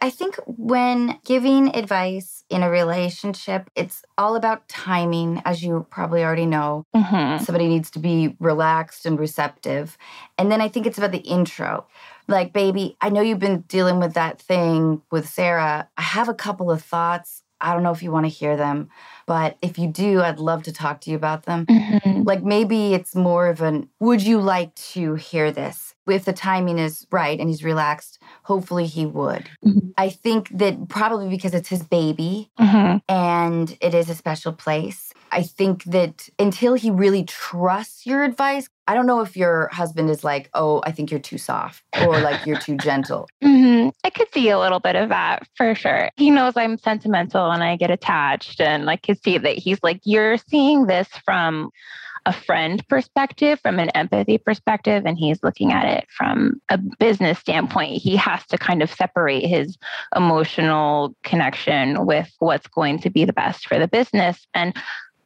I 0.00 0.10
think 0.10 0.36
when 0.46 1.18
giving 1.24 1.74
advice 1.74 2.44
in 2.48 2.62
a 2.62 2.70
relationship, 2.70 3.68
it's 3.74 4.02
all 4.16 4.36
about 4.36 4.68
timing, 4.68 5.42
as 5.44 5.62
you 5.62 5.86
probably 5.90 6.22
already 6.22 6.46
know. 6.46 6.84
Mhm. 6.94 7.40
Somebody 7.44 7.66
needs 7.66 7.90
to 7.92 7.98
be 7.98 8.36
relaxed 8.38 9.06
and 9.06 9.18
receptive. 9.18 9.98
And 10.38 10.52
then 10.52 10.60
I 10.60 10.68
think 10.68 10.86
it's 10.86 10.98
about 10.98 11.10
the 11.10 11.18
intro. 11.18 11.86
Like, 12.28 12.52
baby, 12.52 12.96
I 13.00 13.08
know 13.08 13.22
you've 13.22 13.40
been 13.40 13.62
dealing 13.62 13.98
with 13.98 14.14
that 14.14 14.40
thing 14.40 15.02
with 15.10 15.28
Sarah. 15.28 15.88
I 15.96 16.02
have 16.02 16.28
a 16.28 16.34
couple 16.34 16.70
of 16.70 16.82
thoughts. 16.82 17.42
I 17.60 17.72
don't 17.74 17.82
know 17.82 17.90
if 17.90 18.02
you 18.02 18.12
want 18.12 18.24
to 18.26 18.30
hear 18.30 18.56
them, 18.56 18.88
but 19.26 19.56
if 19.62 19.78
you 19.80 19.88
do, 19.88 20.22
I'd 20.22 20.38
love 20.38 20.62
to 20.64 20.72
talk 20.72 21.00
to 21.02 21.10
you 21.10 21.16
about 21.16 21.42
them. 21.44 21.66
Mhm. 21.66 22.24
Like 22.24 22.44
maybe 22.44 22.94
it's 22.94 23.16
more 23.16 23.48
of 23.48 23.60
an 23.62 23.88
would 23.98 24.22
you 24.22 24.40
like 24.40 24.72
to 24.94 25.14
hear 25.16 25.50
this? 25.50 25.87
If 26.08 26.24
the 26.24 26.32
timing 26.32 26.78
is 26.78 27.06
right 27.10 27.38
and 27.38 27.48
he's 27.48 27.64
relaxed, 27.64 28.18
hopefully 28.42 28.86
he 28.86 29.06
would. 29.06 29.48
Mhm. 29.64 29.92
I 29.96 30.08
think 30.10 30.48
that 30.58 30.88
probably 30.88 31.28
because 31.28 31.54
it's 31.54 31.68
his 31.68 31.82
baby 31.82 32.50
Mhm. 32.58 33.00
and 33.08 33.76
it 33.80 33.94
is 33.94 34.08
a 34.08 34.14
special 34.14 34.52
place. 34.52 35.12
I 35.30 35.42
think 35.42 35.84
that 35.84 36.28
until 36.38 36.74
he 36.74 36.90
really 36.90 37.24
trusts 37.24 38.06
your 38.06 38.24
advice, 38.24 38.68
I 38.86 38.94
don't 38.94 39.04
know 39.06 39.20
if 39.20 39.36
your 39.36 39.68
husband 39.72 40.08
is 40.08 40.24
like, 40.24 40.48
oh, 40.54 40.80
I 40.86 40.92
think 40.92 41.10
you're 41.10 41.20
too 41.20 41.36
soft 41.36 41.82
or 42.02 42.18
like 42.20 42.46
you're 42.46 42.58
too 42.58 42.78
gentle. 42.78 43.28
hmm 43.42 43.88
I 44.04 44.10
could 44.10 44.32
see 44.32 44.48
a 44.48 44.58
little 44.58 44.80
bit 44.80 44.96
of 44.96 45.10
that 45.10 45.46
for 45.54 45.74
sure. 45.74 46.08
He 46.16 46.30
knows 46.30 46.54
I'm 46.56 46.78
sentimental 46.78 47.50
and 47.50 47.62
I 47.62 47.76
get 47.76 47.90
attached, 47.90 48.60
and 48.60 48.88
I 48.88 48.96
could 48.96 49.22
see 49.22 49.36
that 49.36 49.58
he's 49.58 49.78
like, 49.82 50.00
You're 50.04 50.38
seeing 50.38 50.86
this 50.86 51.08
from 51.26 51.70
a 52.28 52.32
friend 52.32 52.86
perspective, 52.88 53.58
from 53.60 53.78
an 53.78 53.88
empathy 53.90 54.36
perspective, 54.36 55.04
and 55.06 55.16
he's 55.16 55.42
looking 55.42 55.72
at 55.72 55.86
it 55.86 56.06
from 56.10 56.60
a 56.68 56.76
business 56.76 57.38
standpoint. 57.38 58.02
He 58.02 58.16
has 58.16 58.44
to 58.48 58.58
kind 58.58 58.82
of 58.82 58.92
separate 58.92 59.46
his 59.46 59.78
emotional 60.14 61.16
connection 61.24 62.04
with 62.04 62.30
what's 62.38 62.66
going 62.66 62.98
to 62.98 63.08
be 63.08 63.24
the 63.24 63.32
best 63.32 63.66
for 63.66 63.78
the 63.78 63.88
business. 63.88 64.46
And 64.52 64.76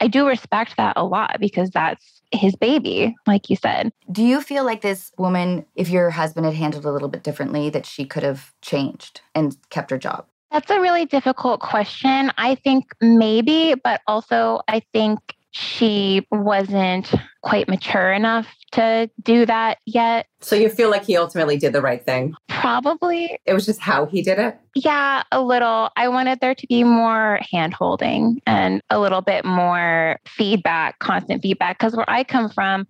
I 0.01 0.07
do 0.07 0.29
respect 0.29 0.77
that 0.77 0.97
a 0.97 1.05
lot 1.05 1.39
because 1.41 1.71
that's 1.71 2.23
his 2.31 2.55
baby, 2.55 3.17
like 3.27 3.51
you 3.51 3.57
said. 3.57 3.93
Do 4.13 4.23
you 4.23 4.41
feel 4.41 4.65
like 4.65 4.83
this 4.83 5.11
woman, 5.19 5.67
if 5.75 5.91
your 5.91 6.11
husband 6.11 6.47
had 6.47 6.55
handled 6.55 6.85
a 6.85 6.93
little 6.93 7.09
bit 7.09 7.25
differently, 7.25 7.69
that 7.71 7.85
she 7.85 8.05
could 8.05 8.23
have 8.23 8.53
changed 8.63 9.23
and 9.35 9.57
kept 9.71 9.91
her 9.91 9.99
job? 9.99 10.27
That's 10.53 10.71
a 10.71 10.81
really 10.81 11.07
difficult 11.07 11.59
question. 11.59 12.31
I 12.39 12.55
think 12.55 12.93
maybe, 13.01 13.75
but 13.75 14.03
also 14.07 14.61
I 14.69 14.83
think 14.93 15.35
she 15.53 16.27
wasn't 16.31 17.13
quite 17.43 17.69
mature 17.69 18.13
enough 18.13 18.47
to 18.73 19.09
do 19.23 19.45
that 19.47 19.79
yet. 19.87 20.27
So 20.41 20.57
you 20.57 20.69
feel 20.71 20.91
like 20.91 21.05
he 21.05 21.17
ultimately 21.17 21.59
did 21.59 21.73
the 21.73 21.83
right 21.83 22.05
thing. 22.05 22.35
Probably, 22.49 23.39
It 23.45 23.53
was 23.53 23.67
just 23.67 23.81
how 23.81 24.07
he 24.07 24.23
did 24.23 24.39
it. 24.39 24.59
yeah, 24.75 25.23
a 25.31 25.43
little. 25.43 25.91
I 25.97 26.09
wanted 26.09 26.41
there 26.41 26.55
to 26.55 26.67
be 26.69 26.85
more 26.85 27.39
hand 27.51 27.75
holding 27.75 28.41
and 28.47 28.81
a 28.89 28.99
little 28.99 29.21
bit 29.21 29.45
more 29.45 30.19
feedback, 30.27 30.99
constant 31.01 31.43
feedback. 31.43 31.79
Because 31.79 31.95
where 31.95 32.09
I 32.09 32.25
come 32.25 32.49
from, 32.49 32.87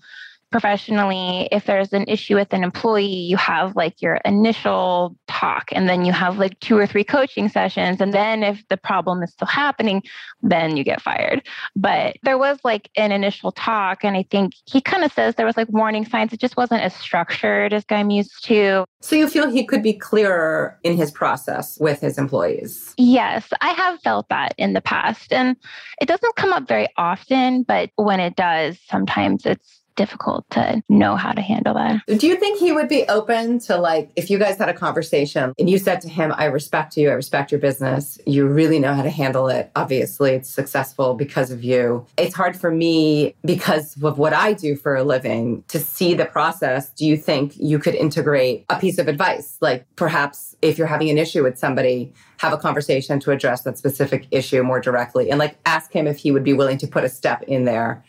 professionally, 0.52 1.48
if 1.50 1.64
there's 1.64 1.92
an 1.92 2.04
issue 2.06 2.36
with 2.36 2.52
an 2.52 2.62
employee, 2.62 3.06
you 3.06 3.36
have 3.36 3.74
like 3.74 4.00
your 4.00 4.16
initial 4.24 5.16
talk, 5.26 5.70
and 5.72 5.88
then 5.88 6.04
you 6.04 6.12
have 6.12 6.38
like 6.38 6.58
two 6.60 6.76
or 6.76 6.86
three 6.86 7.04
coaching 7.04 7.48
sessions. 7.48 8.00
And 8.00 8.12
then 8.12 8.42
if 8.42 8.62
the 8.68 8.76
problem 8.76 9.22
is 9.22 9.32
still 9.32 9.48
happening, 9.48 10.02
then 10.42 10.76
you 10.76 10.84
get 10.84 11.00
fired. 11.00 11.46
But 11.74 12.16
there 12.22 12.38
was 12.38 12.58
like 12.62 12.90
an 12.96 13.10
initial 13.10 13.50
talk, 13.52 14.04
and 14.04 14.16
I 14.16 14.24
think 14.30 14.52
he 14.66 14.80
kind 14.80 15.02
of 15.02 15.12
says 15.12 15.34
there 15.34 15.46
was 15.46 15.56
like 15.56 15.68
warning 15.70 16.04
signs. 16.04 16.32
It 16.32 16.40
just 16.40 16.56
wasn't 16.56 16.82
as 16.82 16.94
structured 16.94 17.72
as 17.72 17.84
I'm 17.90 18.10
used 18.10 18.44
to. 18.44 18.84
So 19.00 19.16
you 19.16 19.28
feel 19.28 19.50
he 19.50 19.66
could 19.66 19.82
be 19.82 19.92
clearer 19.92 20.78
in 20.84 20.96
his 20.96 21.10
process 21.10 21.78
with 21.80 22.00
his 22.00 22.18
employees. 22.18 22.94
Yes, 22.96 23.48
I 23.60 23.70
have 23.70 24.00
felt 24.00 24.28
that 24.28 24.54
in 24.58 24.74
the 24.74 24.80
past. 24.80 25.32
And 25.32 25.56
it 26.00 26.06
doesn't 26.06 26.36
come 26.36 26.52
up 26.52 26.68
very 26.68 26.88
often, 26.96 27.64
but 27.64 27.90
when 27.96 28.20
it 28.20 28.36
does, 28.36 28.78
sometimes 28.88 29.46
it's 29.46 29.81
difficult 29.96 30.48
to 30.50 30.82
know 30.88 31.16
how 31.16 31.32
to 31.32 31.40
handle 31.40 31.74
that. 31.74 32.02
Do 32.18 32.26
you 32.26 32.36
think 32.36 32.58
he 32.58 32.72
would 32.72 32.88
be 32.88 33.04
open 33.08 33.58
to 33.60 33.76
like 33.76 34.10
if 34.16 34.30
you 34.30 34.38
guys 34.38 34.58
had 34.58 34.68
a 34.68 34.74
conversation 34.74 35.54
and 35.58 35.68
you 35.68 35.78
said 35.78 36.00
to 36.02 36.08
him, 36.08 36.32
I 36.36 36.46
respect 36.46 36.96
you, 36.96 37.10
I 37.10 37.12
respect 37.12 37.52
your 37.52 37.60
business, 37.60 38.18
you 38.26 38.46
really 38.46 38.78
know 38.78 38.94
how 38.94 39.02
to 39.02 39.10
handle 39.10 39.48
it. 39.48 39.70
Obviously, 39.76 40.32
it's 40.32 40.48
successful 40.48 41.14
because 41.14 41.50
of 41.50 41.64
you. 41.64 42.06
It's 42.16 42.34
hard 42.34 42.56
for 42.56 42.70
me 42.70 43.34
because 43.44 44.00
of 44.02 44.18
what 44.18 44.32
I 44.32 44.52
do 44.52 44.76
for 44.76 44.96
a 44.96 45.04
living 45.04 45.64
to 45.68 45.78
see 45.78 46.14
the 46.14 46.26
process. 46.26 46.90
Do 46.90 47.06
you 47.06 47.16
think 47.16 47.54
you 47.56 47.78
could 47.78 47.94
integrate 47.94 48.64
a 48.68 48.78
piece 48.78 48.98
of 48.98 49.08
advice? 49.08 49.58
Like 49.60 49.86
perhaps 49.96 50.56
if 50.62 50.78
you're 50.78 50.86
having 50.86 51.10
an 51.10 51.18
issue 51.18 51.42
with 51.42 51.58
somebody, 51.58 52.12
have 52.38 52.52
a 52.52 52.58
conversation 52.58 53.20
to 53.20 53.30
address 53.30 53.62
that 53.62 53.78
specific 53.78 54.26
issue 54.32 54.64
more 54.64 54.80
directly 54.80 55.30
and 55.30 55.38
like 55.38 55.56
ask 55.64 55.92
him 55.92 56.08
if 56.08 56.18
he 56.18 56.32
would 56.32 56.42
be 56.42 56.52
willing 56.52 56.76
to 56.76 56.88
put 56.88 57.04
a 57.04 57.08
step 57.08 57.40
in 57.44 57.64
there 57.64 58.02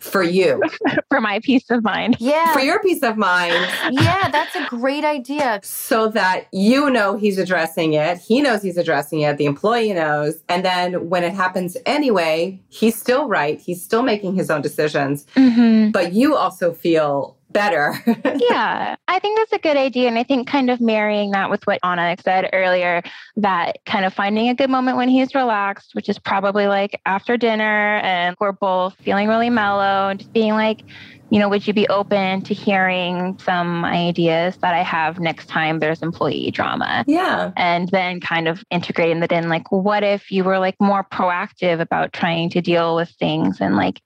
for 0.00 0.22
you, 0.22 0.62
for 1.08 1.20
my 1.20 1.40
peace 1.42 1.70
of 1.70 1.84
mind. 1.84 2.16
Yeah. 2.18 2.52
for 2.52 2.60
your 2.60 2.80
peace 2.82 3.02
of 3.02 3.16
mind, 3.16 3.54
yeah, 3.90 4.28
that's 4.30 4.54
a 4.56 4.66
great 4.68 5.04
idea. 5.04 5.60
so 5.62 6.08
that 6.08 6.46
you 6.52 6.90
know 6.90 7.16
he's 7.16 7.38
addressing 7.38 7.92
it. 7.94 8.18
He 8.18 8.40
knows 8.42 8.62
he's 8.62 8.76
addressing 8.76 9.20
it. 9.20 9.36
The 9.36 9.46
employee 9.46 9.92
knows. 9.92 10.42
And 10.48 10.64
then 10.64 11.08
when 11.08 11.24
it 11.24 11.34
happens 11.34 11.76
anyway, 11.86 12.60
he's 12.68 12.96
still 12.96 13.28
right. 13.28 13.60
He's 13.60 13.82
still 13.82 14.02
making 14.02 14.34
his 14.34 14.50
own 14.50 14.62
decisions. 14.62 15.26
Mm-hmm. 15.36 15.90
But 15.90 16.12
you 16.12 16.36
also 16.36 16.72
feel 16.72 17.36
better. 17.52 17.94
yeah, 18.38 18.96
I 19.08 19.18
think 19.18 19.38
that's 19.38 19.52
a 19.52 19.58
good 19.58 19.76
idea. 19.76 20.08
And 20.08 20.18
I 20.18 20.22
think 20.22 20.48
kind 20.48 20.70
of 20.70 20.80
marrying 20.80 21.32
that 21.32 21.50
with 21.50 21.66
what 21.66 21.78
Anna 21.82 22.16
said 22.22 22.50
earlier, 22.52 23.02
that 23.36 23.78
kind 23.84 24.04
of 24.04 24.14
finding 24.14 24.48
a 24.48 24.54
good 24.54 24.70
moment 24.70 24.96
when 24.96 25.08
he's 25.08 25.34
relaxed, 25.34 25.94
which 25.94 26.08
is 26.08 26.18
probably 26.18 26.66
like 26.66 27.00
after 27.06 27.36
dinner 27.36 27.98
and 27.98 28.36
we're 28.40 28.52
both 28.52 28.94
feeling 28.96 29.28
really 29.28 29.50
mellow 29.50 30.08
and 30.08 30.20
just 30.20 30.32
being 30.32 30.52
like, 30.52 30.82
you 31.30 31.38
know, 31.38 31.48
would 31.48 31.64
you 31.66 31.72
be 31.72 31.88
open 31.88 32.42
to 32.42 32.54
hearing 32.54 33.38
some 33.38 33.84
ideas 33.84 34.56
that 34.58 34.74
I 34.74 34.82
have 34.82 35.20
next 35.20 35.46
time 35.46 35.78
there's 35.78 36.02
employee 36.02 36.50
drama? 36.50 37.04
yeah. 37.06 37.52
And 37.56 37.88
then 37.90 38.20
kind 38.20 38.48
of 38.48 38.64
integrating 38.70 39.20
that 39.20 39.30
in, 39.30 39.48
like, 39.48 39.70
what 39.70 40.02
if 40.02 40.32
you 40.32 40.42
were 40.42 40.58
like 40.58 40.74
more 40.80 41.04
proactive 41.04 41.80
about 41.80 42.12
trying 42.12 42.50
to 42.50 42.60
deal 42.60 42.96
with 42.96 43.10
things 43.10 43.60
and 43.60 43.76
like 43.76 44.02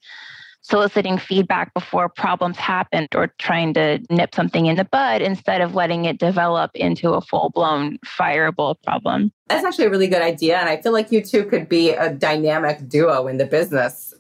soliciting 0.65 1.19
feedback 1.19 1.73
before 1.75 2.09
problems 2.09 2.57
happened 2.57 3.09
or 3.15 3.29
trying 3.39 3.75
to 3.75 4.01
nip 4.11 4.35
something 4.35 4.67
in 4.67 4.77
the 4.77 4.85
bud 4.85 5.21
instead 5.21 5.61
of 5.61 5.75
letting 5.75 6.07
it 6.07 6.19
develop 6.19 6.71
into 6.75 7.13
a 7.13 7.21
full 7.21 7.51
blown 7.55 7.99
fireable 7.99 8.75
problem. 8.83 9.31
That's 9.49 9.65
actually 9.65 9.85
a 9.85 9.91
really 9.91 10.09
good 10.09 10.23
idea. 10.23 10.57
And 10.57 10.69
I 10.69 10.81
feel 10.81 10.93
like 10.93 11.13
you 11.13 11.23
two 11.23 11.45
could 11.45 11.69
be 11.69 11.91
a 11.91 12.13
dynamic 12.15 12.89
duo 12.89 13.27
in 13.27 13.37
the 13.37 13.45
business. 13.45 14.14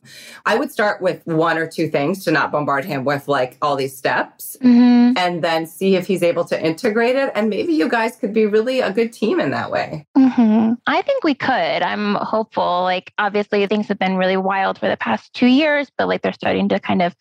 I 0.47 0.57
would 0.57 0.71
start 0.71 1.01
with 1.01 1.27
one 1.27 1.59
or 1.59 1.67
two 1.67 1.89
things 1.89 2.25
to 2.25 2.31
not 2.31 2.53
bombard 2.53 2.85
him 2.85 3.05
with 3.05 3.29
like 3.29 3.57
all 3.63 3.77
these 3.77 3.97
steps 3.97 4.57
Mm-hmm. 4.65 5.19
and 5.19 5.43
then 5.43 5.67
see 5.67 5.97
if 5.97 6.07
he's 6.07 6.23
able 6.23 6.45
to 6.47 6.61
integrate 6.65 7.17
it. 7.17 7.31
And 7.35 7.51
maybe 7.51 7.73
you 7.73 7.89
guys 7.89 8.17
could 8.17 8.33
be 8.33 8.47
really 8.47 8.81
a 8.81 8.93
good 8.93 9.13
team 9.13 9.41
in 9.41 9.51
that 9.51 9.71
way. 9.71 10.07
Mm-hmm. 10.17 10.75
I 10.87 11.03
think 11.03 11.25
we 11.25 11.35
could. 11.35 11.51
I'm 11.83 12.15
hopeful. 12.15 12.83
Like, 12.83 13.13
obviously, 13.19 13.67
things 13.67 13.89
have 13.89 13.99
been 13.99 14.17
really 14.17 14.37
wild 14.37 14.79
for 14.79 14.89
the 14.89 14.97
past 14.97 15.35
two 15.35 15.47
years, 15.47 15.91
but 15.99 16.09
like 16.09 16.23
they're 16.23 16.33
starting 16.33 16.69
to 16.71 16.81
kind 16.81 17.03
of 17.03 17.15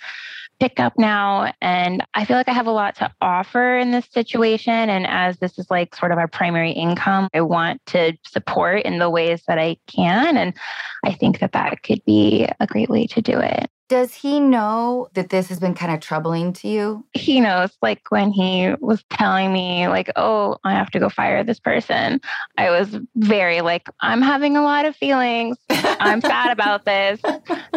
pick 0.60 0.80
up 0.80 0.94
now. 0.98 1.54
And 1.62 2.06
I 2.14 2.26
feel 2.26 2.38
like 2.38 2.48
I 2.48 2.54
have 2.54 2.68
a 2.68 2.72
lot 2.72 2.96
to 2.98 3.12
offer 3.22 3.78
in 3.78 3.92
this 3.92 4.08
situation. 4.12 4.74
And 4.74 5.06
as 5.08 5.38
this 5.38 5.58
is 5.60 5.70
like 5.70 5.96
sort 5.96 6.12
of 6.12 6.18
our 6.18 6.28
primary 6.28 6.72
income, 6.72 7.28
I 7.34 7.42
want 7.42 7.86
to 7.88 8.14
support 8.26 8.84
in 8.84 9.00
the 9.00 9.10
ways 9.10 9.44
that 9.48 9.60
I 9.60 9.78
can. 9.88 10.38
And 10.38 10.54
I 11.06 11.14
think 11.14 11.40
that 11.40 11.54
that 11.54 11.84
could 11.84 12.04
be 12.06 12.48
a 12.60 12.68
great 12.68 12.90
way 12.90 13.08
to 13.08 13.22
do 13.22 13.40
it. 13.40 13.70
Does 13.90 14.14
he 14.14 14.40
know 14.40 15.08
that 15.14 15.30
this 15.30 15.50
has 15.50 15.60
been 15.60 15.76
kind 15.76 15.94
of 15.94 16.00
troubling 16.00 16.54
to 16.54 16.68
you? 16.68 17.06
he 17.14 17.40
knows 17.40 17.72
like 17.82 18.02
when 18.10 18.32
he 18.32 18.74
was 18.80 19.04
telling 19.10 19.54
me 19.54 19.88
like 19.88 20.12
oh 20.16 20.58
i 20.64 20.74
have 20.74 20.90
to 20.92 21.00
go 21.00 21.10
fire 21.10 21.44
this 21.44 21.60
person 21.60 22.20
i 22.58 22.70
was 22.70 22.98
very 23.16 23.62
like 23.62 23.88
i'm 24.02 24.22
having 24.22 24.58
a 24.58 24.62
lot 24.62 24.86
of 24.86 24.96
feelings. 24.96 25.58
I'm 25.70 26.22
sad 26.22 26.52
about 26.52 26.86
this. 26.86 27.22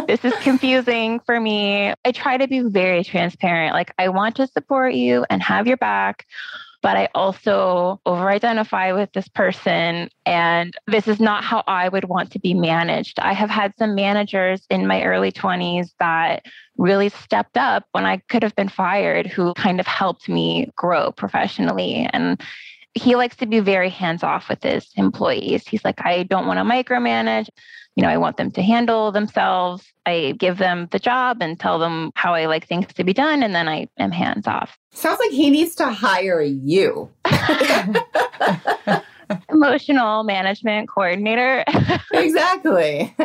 This 0.07 0.25
is 0.25 0.35
confusing 0.43 1.21
for 1.21 1.39
me. 1.39 1.93
I 2.05 2.13
try 2.13 2.37
to 2.37 2.49
be 2.49 2.61
very 2.61 3.05
transparent 3.05 3.75
like 3.75 3.93
i 3.99 4.09
want 4.09 4.37
to 4.37 4.47
support 4.47 4.95
you 4.95 5.25
and 5.31 5.43
have 5.43 5.67
your 5.67 5.77
back 5.77 6.27
but 6.87 6.97
I 6.97 7.09
also 7.16 8.01
over 8.07 8.30
identify 8.30 8.93
with 8.93 9.11
this 9.12 9.26
person. 9.26 10.09
And 10.24 10.72
this 10.87 11.09
is 11.09 11.18
not 11.18 11.43
how 11.43 11.64
I 11.66 11.89
would 11.89 12.05
want 12.05 12.30
to 12.30 12.39
be 12.39 12.55
managed. 12.55 13.18
I 13.18 13.32
have 13.32 13.51
had 13.51 13.72
some 13.76 13.97
managers 13.97 14.64
in 14.70 14.87
my 14.87 15.03
early 15.03 15.32
20s 15.32 15.89
that 15.99 16.45
really 16.78 17.09
stepped 17.09 17.57
up 17.57 17.87
when 17.91 18.07
I 18.07 18.18
could 18.28 18.45
have 18.45 18.55
been 18.55 18.68
fired, 18.68 19.26
who 19.26 19.53
kind 19.55 19.80
of 19.80 19.87
helped 19.89 20.28
me 20.28 20.70
grow 20.76 21.11
professionally. 21.11 22.09
And 22.12 22.41
he 22.97 23.15
likes 23.15 23.37
to 23.37 23.47
be 23.47 23.61
very 23.61 23.91
hands 23.91 24.23
off 24.23 24.49
with 24.49 24.63
his 24.63 24.89
employees. 24.97 25.67
He's 25.69 25.85
like, 25.85 26.05
I 26.05 26.23
don't 26.23 26.47
want 26.47 26.59
to 26.59 26.65
micromanage. 26.65 27.49
You 27.95 28.03
know, 28.03 28.09
I 28.09 28.17
want 28.17 28.37
them 28.37 28.51
to 28.53 28.63
handle 28.63 29.13
themselves. 29.13 29.85
I 30.05 30.35
give 30.39 30.59
them 30.59 30.89
the 30.91 30.99
job 30.99 31.39
and 31.41 31.59
tell 31.59 31.79
them 31.79 32.11
how 32.15 32.35
I 32.35 32.47
like 32.47 32.67
things 32.67 32.93
to 32.95 33.05
be 33.05 33.13
done. 33.13 33.43
And 33.43 33.55
then 33.55 33.69
I 33.69 33.89
am 33.99 34.11
hands 34.11 34.47
off. 34.47 34.77
Sounds 34.93 35.19
like 35.19 35.31
he 35.31 35.51
needs 35.51 35.75
to 35.77 35.91
hire 35.91 36.41
you. 36.41 37.11
Emotional 39.57 40.23
management 40.23 40.89
coordinator. 40.89 41.65
exactly. 42.13 43.15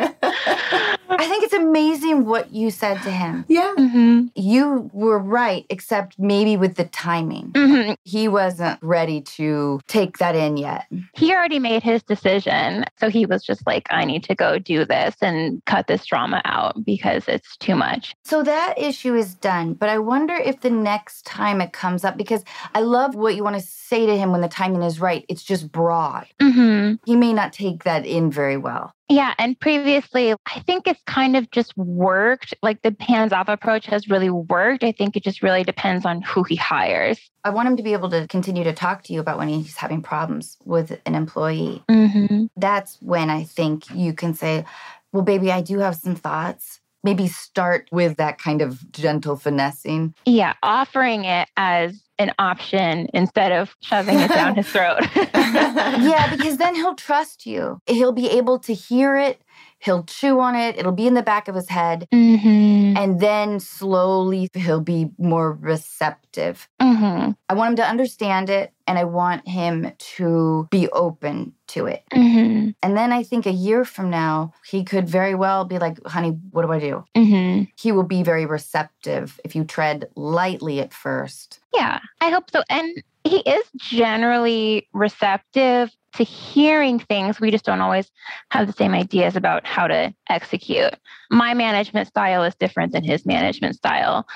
I 1.14 1.26
think 1.28 1.44
it's 1.44 1.52
amazing 1.52 2.24
what 2.24 2.52
you 2.54 2.70
said 2.70 3.02
to 3.02 3.10
him. 3.10 3.44
yeah. 3.48 3.74
Mhm. 3.76 4.30
You 4.34 4.88
were 4.94 5.18
right, 5.18 5.66
except 5.68 6.18
maybe 6.18 6.56
with 6.56 6.76
the 6.76 6.84
timing. 6.86 7.52
Mhm. 7.52 7.96
He 8.04 8.28
wasn't 8.28 8.78
ready 8.82 9.20
to 9.36 9.80
take 9.88 10.18
that 10.18 10.34
in 10.34 10.56
yet. 10.56 10.86
He 11.14 11.32
already 11.34 11.58
made 11.58 11.82
his 11.82 12.02
decision. 12.02 12.84
So 12.98 13.10
he 13.10 13.26
was 13.26 13.44
just 13.44 13.66
like, 13.66 13.86
I 13.90 14.04
need 14.06 14.24
to 14.24 14.34
go 14.34 14.58
do 14.58 14.86
this 14.86 15.14
and 15.20 15.62
cut 15.66 15.86
this 15.86 16.06
drama 16.06 16.40
out 16.46 16.82
because 16.84 17.28
it's 17.28 17.56
too 17.58 17.74
much. 17.74 18.14
So 18.24 18.42
that 18.42 18.78
issue 18.78 19.14
is 19.14 19.34
done. 19.34 19.74
But 19.74 19.90
I 19.90 19.98
wonder 19.98 20.34
if 20.34 20.60
the 20.62 20.70
next 20.70 21.26
time 21.26 21.60
it 21.60 21.72
comes 21.74 22.04
up, 22.04 22.16
because 22.16 22.42
I 22.74 22.80
love 22.80 23.14
what 23.14 23.36
you 23.36 23.44
want 23.44 23.56
to 23.56 23.62
say 23.66 24.06
to 24.06 24.16
him 24.16 24.32
when 24.32 24.40
the 24.40 24.48
timing 24.48 24.82
is 24.82 24.98
right. 24.98 25.26
It's 25.28 25.42
just 25.42 25.70
broad. 25.70 26.21
Hmm 26.40 26.94
He 27.04 27.16
may 27.16 27.32
not 27.32 27.52
take 27.52 27.84
that 27.84 28.06
in 28.06 28.30
very 28.30 28.56
well. 28.56 28.92
Yeah. 29.08 29.34
And 29.38 29.58
previously, 29.60 30.32
I 30.32 30.60
think 30.60 30.86
it's 30.86 31.02
kind 31.06 31.36
of 31.36 31.50
just 31.50 31.76
worked. 31.76 32.54
Like 32.62 32.80
the 32.82 32.96
hands 33.00 33.32
off 33.32 33.48
approach 33.48 33.84
has 33.86 34.08
really 34.08 34.30
worked. 34.30 34.82
I 34.84 34.92
think 34.92 35.16
it 35.16 35.22
just 35.22 35.42
really 35.42 35.64
depends 35.64 36.06
on 36.06 36.22
who 36.22 36.44
he 36.44 36.56
hires. 36.56 37.18
I 37.44 37.50
want 37.50 37.68
him 37.68 37.76
to 37.76 37.82
be 37.82 37.92
able 37.92 38.08
to 38.10 38.26
continue 38.28 38.64
to 38.64 38.72
talk 38.72 39.02
to 39.04 39.12
you 39.12 39.20
about 39.20 39.36
when 39.36 39.48
he's 39.48 39.76
having 39.76 40.00
problems 40.00 40.56
with 40.64 40.98
an 41.04 41.14
employee. 41.14 41.82
Mm-hmm. 41.90 42.46
That's 42.56 42.96
when 43.02 43.28
I 43.28 43.44
think 43.44 43.90
you 43.94 44.14
can 44.14 44.32
say, 44.32 44.64
Well, 45.12 45.22
baby, 45.22 45.52
I 45.52 45.60
do 45.60 45.78
have 45.80 45.96
some 45.96 46.14
thoughts. 46.14 46.80
Maybe 47.04 47.26
start 47.26 47.88
with 47.92 48.16
that 48.16 48.38
kind 48.38 48.62
of 48.62 48.90
gentle 48.92 49.36
finessing. 49.36 50.14
Yeah. 50.24 50.54
Offering 50.62 51.24
it 51.24 51.48
as 51.56 52.00
an 52.22 52.32
option 52.38 53.08
instead 53.12 53.52
of 53.52 53.76
shoving 53.80 54.18
it 54.18 54.28
down 54.28 54.54
his 54.54 54.68
throat. 54.72 55.00
yeah, 55.34 56.34
because 56.34 56.56
then 56.56 56.74
he'll 56.74 56.94
trust 56.94 57.46
you. 57.46 57.80
He'll 57.86 58.12
be 58.12 58.30
able 58.30 58.58
to 58.60 58.72
hear 58.72 59.16
it, 59.16 59.42
he'll 59.82 60.04
chew 60.04 60.40
on 60.40 60.54
it, 60.54 60.78
it'll 60.78 60.92
be 60.92 61.06
in 61.06 61.14
the 61.14 61.22
back 61.22 61.48
of 61.48 61.54
his 61.54 61.68
head. 61.68 62.06
hmm 62.12 62.94
And 62.96 63.20
then 63.20 63.60
slowly 63.60 64.48
he'll 64.54 64.80
be 64.80 65.10
more 65.18 65.52
receptive. 65.52 66.68
hmm 66.80 67.30
I 67.48 67.54
want 67.54 67.70
him 67.70 67.76
to 67.76 67.88
understand 67.88 68.48
it 68.48 68.72
and 68.86 68.98
I 68.98 69.04
want 69.04 69.46
him 69.46 69.92
to 70.16 70.68
be 70.70 70.88
open 70.88 71.52
to 71.68 71.86
it. 71.86 72.02
hmm 72.12 72.70
And 72.82 72.96
then 72.96 73.12
I 73.12 73.22
think 73.22 73.46
a 73.46 73.52
year 73.52 73.84
from 73.84 74.10
now, 74.10 74.52
he 74.64 74.84
could 74.84 75.08
very 75.08 75.34
well 75.34 75.64
be 75.64 75.78
like, 75.78 75.98
honey, 76.06 76.30
what 76.50 76.62
do 76.62 76.72
I 76.72 76.78
do? 76.78 77.04
hmm 77.16 77.62
He 77.78 77.92
will 77.92 78.04
be 78.16 78.22
very 78.22 78.46
receptive 78.46 79.38
if 79.44 79.54
you 79.56 79.64
tread 79.64 80.08
lightly 80.16 80.80
at 80.80 80.92
first. 80.92 81.60
Yeah, 81.74 81.98
I 82.20 82.30
hope 82.30 82.50
so. 82.50 82.62
And 82.68 83.02
he 83.24 83.38
is 83.38 83.64
generally 83.78 84.88
receptive 84.92 85.90
to 86.14 86.24
hearing 86.24 86.98
things. 86.98 87.40
We 87.40 87.50
just 87.50 87.64
don't 87.64 87.80
always 87.80 88.10
have 88.50 88.66
the 88.66 88.72
same 88.72 88.92
ideas 88.92 89.36
about 89.36 89.66
how 89.66 89.86
to 89.86 90.14
execute. 90.28 90.94
My 91.30 91.54
management 91.54 92.08
style 92.08 92.42
is 92.44 92.54
different 92.54 92.92
than 92.92 93.04
his 93.04 93.24
management 93.26 93.76
style. 93.76 94.26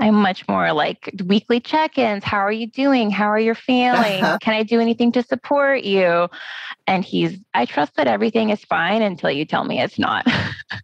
I'm 0.00 0.14
much 0.14 0.46
more 0.46 0.72
like 0.72 1.10
weekly 1.24 1.60
check 1.60 1.96
ins. 1.96 2.22
How 2.22 2.38
are 2.38 2.52
you 2.52 2.66
doing? 2.66 3.10
How 3.10 3.26
are 3.26 3.38
you 3.38 3.54
feeling? 3.54 4.22
Uh-huh. 4.22 4.38
Can 4.40 4.54
I 4.54 4.62
do 4.62 4.80
anything 4.80 5.10
to 5.12 5.22
support 5.22 5.84
you? 5.84 6.28
And 6.86 7.04
he's, 7.04 7.38
I 7.54 7.64
trust 7.64 7.96
that 7.96 8.06
everything 8.06 8.50
is 8.50 8.62
fine 8.64 9.02
until 9.02 9.30
you 9.30 9.44
tell 9.44 9.64
me 9.64 9.80
it's 9.80 9.98
not. 9.98 10.26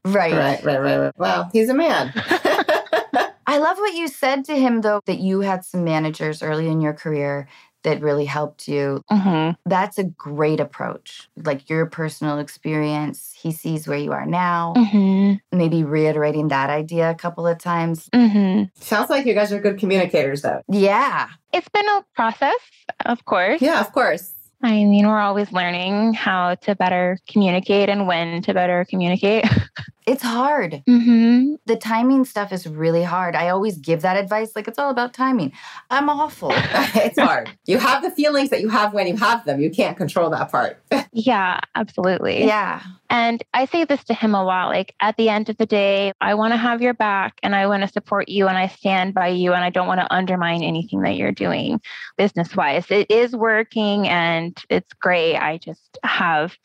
Right. 0.05 0.33
Right, 0.33 0.65
right, 0.65 0.81
right, 0.81 0.97
right. 0.97 1.13
Well, 1.19 1.51
he's 1.53 1.69
a 1.69 1.75
man. 1.75 2.13
I 3.47 3.59
love 3.59 3.77
what 3.79 3.95
you 3.95 4.07
said 4.09 4.45
to 4.47 4.55
him, 4.57 4.81
though, 4.81 5.01
that 5.07 5.19
you 5.19 5.41
had 5.41 5.65
some 5.65 5.85
managers 5.85 6.43
early 6.43 6.69
in 6.69 6.81
your 6.81 6.93
career 6.93 7.49
that 7.85 8.01
really 8.01 8.25
helped 8.25 8.69
you. 8.69 9.03
hmm 9.09 9.51
That's 9.67 9.99
a 9.99 10.05
great 10.05 10.61
approach. 10.61 11.29
Like 11.37 11.69
your 11.69 11.87
personal 11.87 12.39
experience, 12.39 13.35
he 13.41 13.53
sees 13.53 13.87
where 13.89 13.99
you 13.99 14.13
are 14.13 14.27
now, 14.27 14.75
hmm 14.77 15.35
maybe 15.55 15.85
reiterating 15.85 16.49
that 16.49 16.71
idea 16.71 17.11
a 17.11 17.15
couple 17.15 17.47
of 17.47 17.59
times. 17.59 18.09
hmm 18.15 18.65
Sounds 18.75 19.11
like 19.11 19.27
you 19.27 19.35
guys 19.35 19.53
are 19.53 19.61
good 19.61 19.79
communicators, 19.79 20.43
though. 20.43 20.63
Yeah. 20.69 21.29
It's 21.53 21.69
been 21.69 21.87
a 21.89 22.05
process, 22.15 22.57
of 23.05 23.25
course. 23.27 23.61
Yeah, 23.61 23.81
of 23.81 23.93
course. 23.93 24.33
I 24.65 24.85
mean, 24.85 25.07
we're 25.07 25.19
always 25.19 25.51
learning 25.53 26.15
how 26.15 26.55
to 26.57 26.77
better 26.77 27.19
communicate 27.29 27.89
and 27.89 28.07
when 28.07 28.43
to 28.43 28.55
better 28.55 28.87
communicate. 28.89 29.45
It's 30.07 30.23
hard. 30.23 30.83
Mm-hmm. 30.89 31.55
The 31.67 31.77
timing 31.77 32.25
stuff 32.25 32.53
is 32.53 32.67
really 32.67 33.05
hard. 33.05 33.37
I 33.37 33.51
always 33.51 33.79
give 33.79 34.03
that 34.03 34.17
advice 34.17 34.57
like 34.57 34.67
it's 34.67 34.79
all 34.79 34.91
about 34.91 35.15
timing. 35.15 35.53
I'm 35.91 36.09
awful. 36.09 36.51
it's 36.55 37.19
hard. 37.21 37.51
You 37.67 37.79
have 37.79 38.03
the 38.03 38.11
feelings 38.11 38.51
that 38.51 38.61
you 38.61 38.69
have 38.69 38.95
when 38.95 39.07
you 39.07 39.17
have 39.17 39.45
them. 39.45 39.61
You 39.61 39.71
can't 39.71 39.97
control 39.97 40.31
that 40.31 40.51
part. 40.51 40.83
Yeah, 41.15 41.61
absolutely. 41.75 42.45
yeah. 42.45 42.83
And 43.13 43.45
I 43.53 43.67
say 43.67 43.85
this 43.85 44.03
to 44.05 44.15
him 44.15 44.35
a 44.35 44.43
lot 44.43 44.71
like, 44.71 44.95
at 44.99 45.19
the 45.19 45.29
end 45.29 45.51
of 45.51 45.59
the 45.59 45.67
day, 45.67 46.15
I 46.23 46.33
want 46.33 46.55
to 46.55 46.57
have 46.57 46.81
your 46.81 46.95
back 46.95 47.35
and 47.43 47.55
I 47.55 47.67
want 47.67 47.83
to 47.83 47.89
support 47.89 48.31
you 48.31 48.49
and 48.49 48.57
I 48.57 48.69
stand 48.69 49.13
by 49.13 49.29
you 49.29 49.53
and 49.53 49.63
I 49.63 49.69
don't 49.69 49.87
want 49.87 50.01
to 50.01 50.11
undermine 50.11 50.63
anything 50.63 51.03
that 51.03 51.17
you're 51.17 51.31
doing 51.31 51.83
business 52.17 52.57
wise. 52.57 52.91
It 52.91 53.11
is 53.11 53.37
working 53.37 54.09
and 54.09 54.57
it's 54.71 54.95
great. 54.95 55.37
I 55.37 55.59
just 55.59 55.99
have 56.03 56.57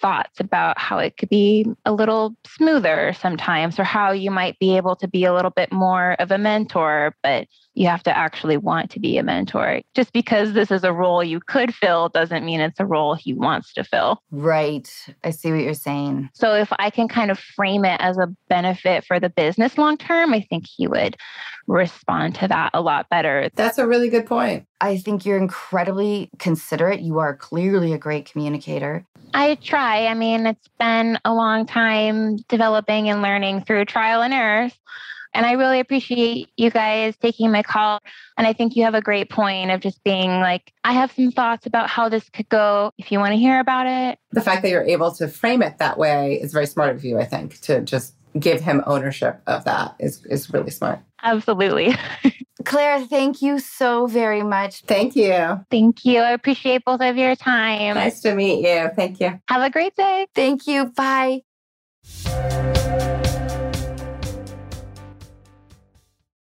thoughts 0.00 0.40
about 0.40 0.78
how 0.78 0.98
it 0.98 1.16
could 1.16 1.28
be 1.28 1.66
a 1.84 1.92
little 1.92 2.34
smoother 2.46 3.14
sometimes 3.18 3.78
or 3.78 3.84
how 3.84 4.12
you 4.12 4.30
might 4.30 4.58
be 4.58 4.76
able 4.76 4.96
to 4.96 5.08
be 5.08 5.24
a 5.24 5.34
little 5.34 5.50
bit 5.50 5.72
more 5.72 6.12
of 6.18 6.30
a 6.30 6.38
mentor, 6.38 7.14
but 7.22 7.46
you 7.74 7.86
have 7.86 8.02
to 8.02 8.16
actually 8.16 8.56
want 8.56 8.90
to 8.90 9.00
be 9.00 9.18
a 9.18 9.22
mentor. 9.22 9.80
Just 9.94 10.12
because 10.12 10.52
this 10.52 10.70
is 10.70 10.82
a 10.82 10.92
role 10.92 11.22
you 11.22 11.40
could 11.40 11.72
fill 11.72 12.08
doesn't 12.08 12.44
mean 12.44 12.60
it's 12.60 12.80
a 12.80 12.86
role 12.86 13.14
he 13.14 13.32
wants 13.32 13.72
to 13.74 13.84
fill. 13.84 14.20
Right. 14.32 14.90
I 15.22 15.30
see 15.30 15.52
what 15.52 15.60
you're 15.60 15.74
saying. 15.74 16.30
So 16.34 16.54
if 16.54 16.72
I 16.78 16.90
can 16.90 17.06
kind 17.06 17.30
of 17.30 17.38
frame 17.38 17.84
it 17.84 18.00
as 18.00 18.18
a 18.18 18.34
benefit 18.48 19.04
for 19.04 19.20
the 19.20 19.30
business 19.30 19.78
long 19.78 19.96
term, 19.96 20.34
I 20.34 20.40
think 20.40 20.66
he 20.66 20.88
would 20.88 21.16
respond 21.68 22.34
to 22.36 22.48
that 22.48 22.70
a 22.74 22.80
lot 22.80 23.08
better. 23.10 23.48
That's 23.54 23.78
a 23.78 23.86
really 23.86 24.08
good 24.08 24.26
point. 24.26 24.66
I 24.80 24.98
think 24.98 25.24
you're 25.24 25.38
incredibly 25.38 26.30
considerate. 26.38 27.00
You 27.00 27.18
are 27.18 27.36
clearly 27.36 27.92
a 27.92 27.98
great 27.98 28.30
communicator. 28.30 29.04
I 29.34 29.56
try. 29.56 30.06
I 30.06 30.14
mean, 30.14 30.46
it's 30.46 30.68
been 30.78 31.18
a 31.24 31.34
long 31.34 31.66
time 31.66 32.36
developing 32.48 33.08
and 33.08 33.20
learning 33.20 33.62
through 33.64 33.84
trial 33.86 34.22
and 34.22 34.32
error. 34.32 34.70
And 35.34 35.44
I 35.44 35.52
really 35.52 35.78
appreciate 35.78 36.48
you 36.56 36.70
guys 36.70 37.14
taking 37.20 37.52
my 37.52 37.62
call. 37.62 38.00
And 38.36 38.46
I 38.46 38.52
think 38.52 38.76
you 38.76 38.84
have 38.84 38.94
a 38.94 39.02
great 39.02 39.28
point 39.28 39.70
of 39.70 39.80
just 39.80 40.02
being 40.02 40.30
like, 40.40 40.72
I 40.84 40.92
have 40.92 41.12
some 41.12 41.32
thoughts 41.32 41.66
about 41.66 41.90
how 41.90 42.08
this 42.08 42.28
could 42.30 42.48
go 42.48 42.92
if 42.98 43.12
you 43.12 43.18
want 43.18 43.32
to 43.32 43.36
hear 43.36 43.60
about 43.60 43.86
it. 43.86 44.18
The 44.32 44.40
fact 44.40 44.62
that 44.62 44.70
you're 44.70 44.82
able 44.82 45.12
to 45.16 45.28
frame 45.28 45.62
it 45.62 45.78
that 45.78 45.98
way 45.98 46.40
is 46.40 46.52
very 46.52 46.66
smart 46.66 46.96
of 46.96 47.04
you, 47.04 47.18
I 47.18 47.24
think, 47.24 47.60
to 47.62 47.82
just 47.82 48.14
give 48.38 48.60
him 48.60 48.82
ownership 48.86 49.40
of 49.46 49.64
that 49.64 49.96
is, 49.98 50.24
is 50.26 50.50
really 50.50 50.70
smart. 50.70 51.00
Absolutely. 51.22 51.94
Claire, 52.64 53.06
thank 53.06 53.40
you 53.40 53.58
so 53.58 54.06
very 54.06 54.42
much. 54.42 54.82
Thank 54.82 55.14
you. 55.14 55.64
Thank 55.70 56.04
you. 56.04 56.20
I 56.20 56.32
appreciate 56.32 56.84
both 56.84 57.00
of 57.00 57.16
your 57.16 57.36
time. 57.36 57.94
Nice 57.94 58.20
to 58.22 58.34
meet 58.34 58.66
you. 58.66 58.90
Thank 58.96 59.20
you. 59.20 59.40
Have 59.48 59.62
a 59.62 59.70
great 59.70 59.94
day. 59.94 60.26
Thank 60.34 60.66
you. 60.66 60.86
Bye. 60.86 61.42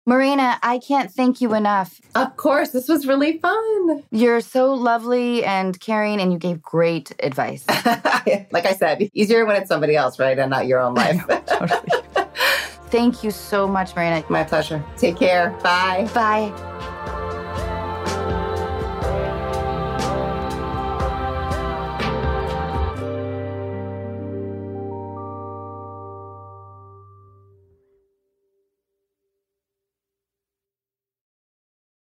Morena, 0.07 0.59
I 0.61 0.77
can't 0.77 1.11
thank 1.11 1.41
you 1.41 1.55
enough. 1.55 1.99
Of 2.13 2.37
course, 2.37 2.69
this 2.69 2.87
was 2.87 3.07
really 3.07 3.39
fun. 3.39 4.03
You're 4.11 4.41
so 4.41 4.71
lovely 4.71 5.43
and 5.43 5.79
caring, 5.79 6.21
and 6.21 6.31
you 6.31 6.37
gave 6.37 6.61
great 6.61 7.11
advice. 7.19 7.65
like 7.67 8.67
I 8.67 8.75
said, 8.77 9.09
easier 9.13 9.45
when 9.47 9.55
it's 9.55 9.67
somebody 9.67 9.95
else, 9.95 10.19
right? 10.19 10.37
And 10.37 10.51
not 10.51 10.67
your 10.67 10.79
own 10.79 10.93
life. 10.93 11.25
Thank 12.95 13.25
you 13.25 13.31
so 13.31 13.67
much, 13.67 13.93
Morena. 13.93 14.23
My 14.29 14.45
pleasure. 14.45 14.81
Take 14.95 15.17
care. 15.17 15.49
Bye. 15.61 16.09
Bye. 16.13 17.11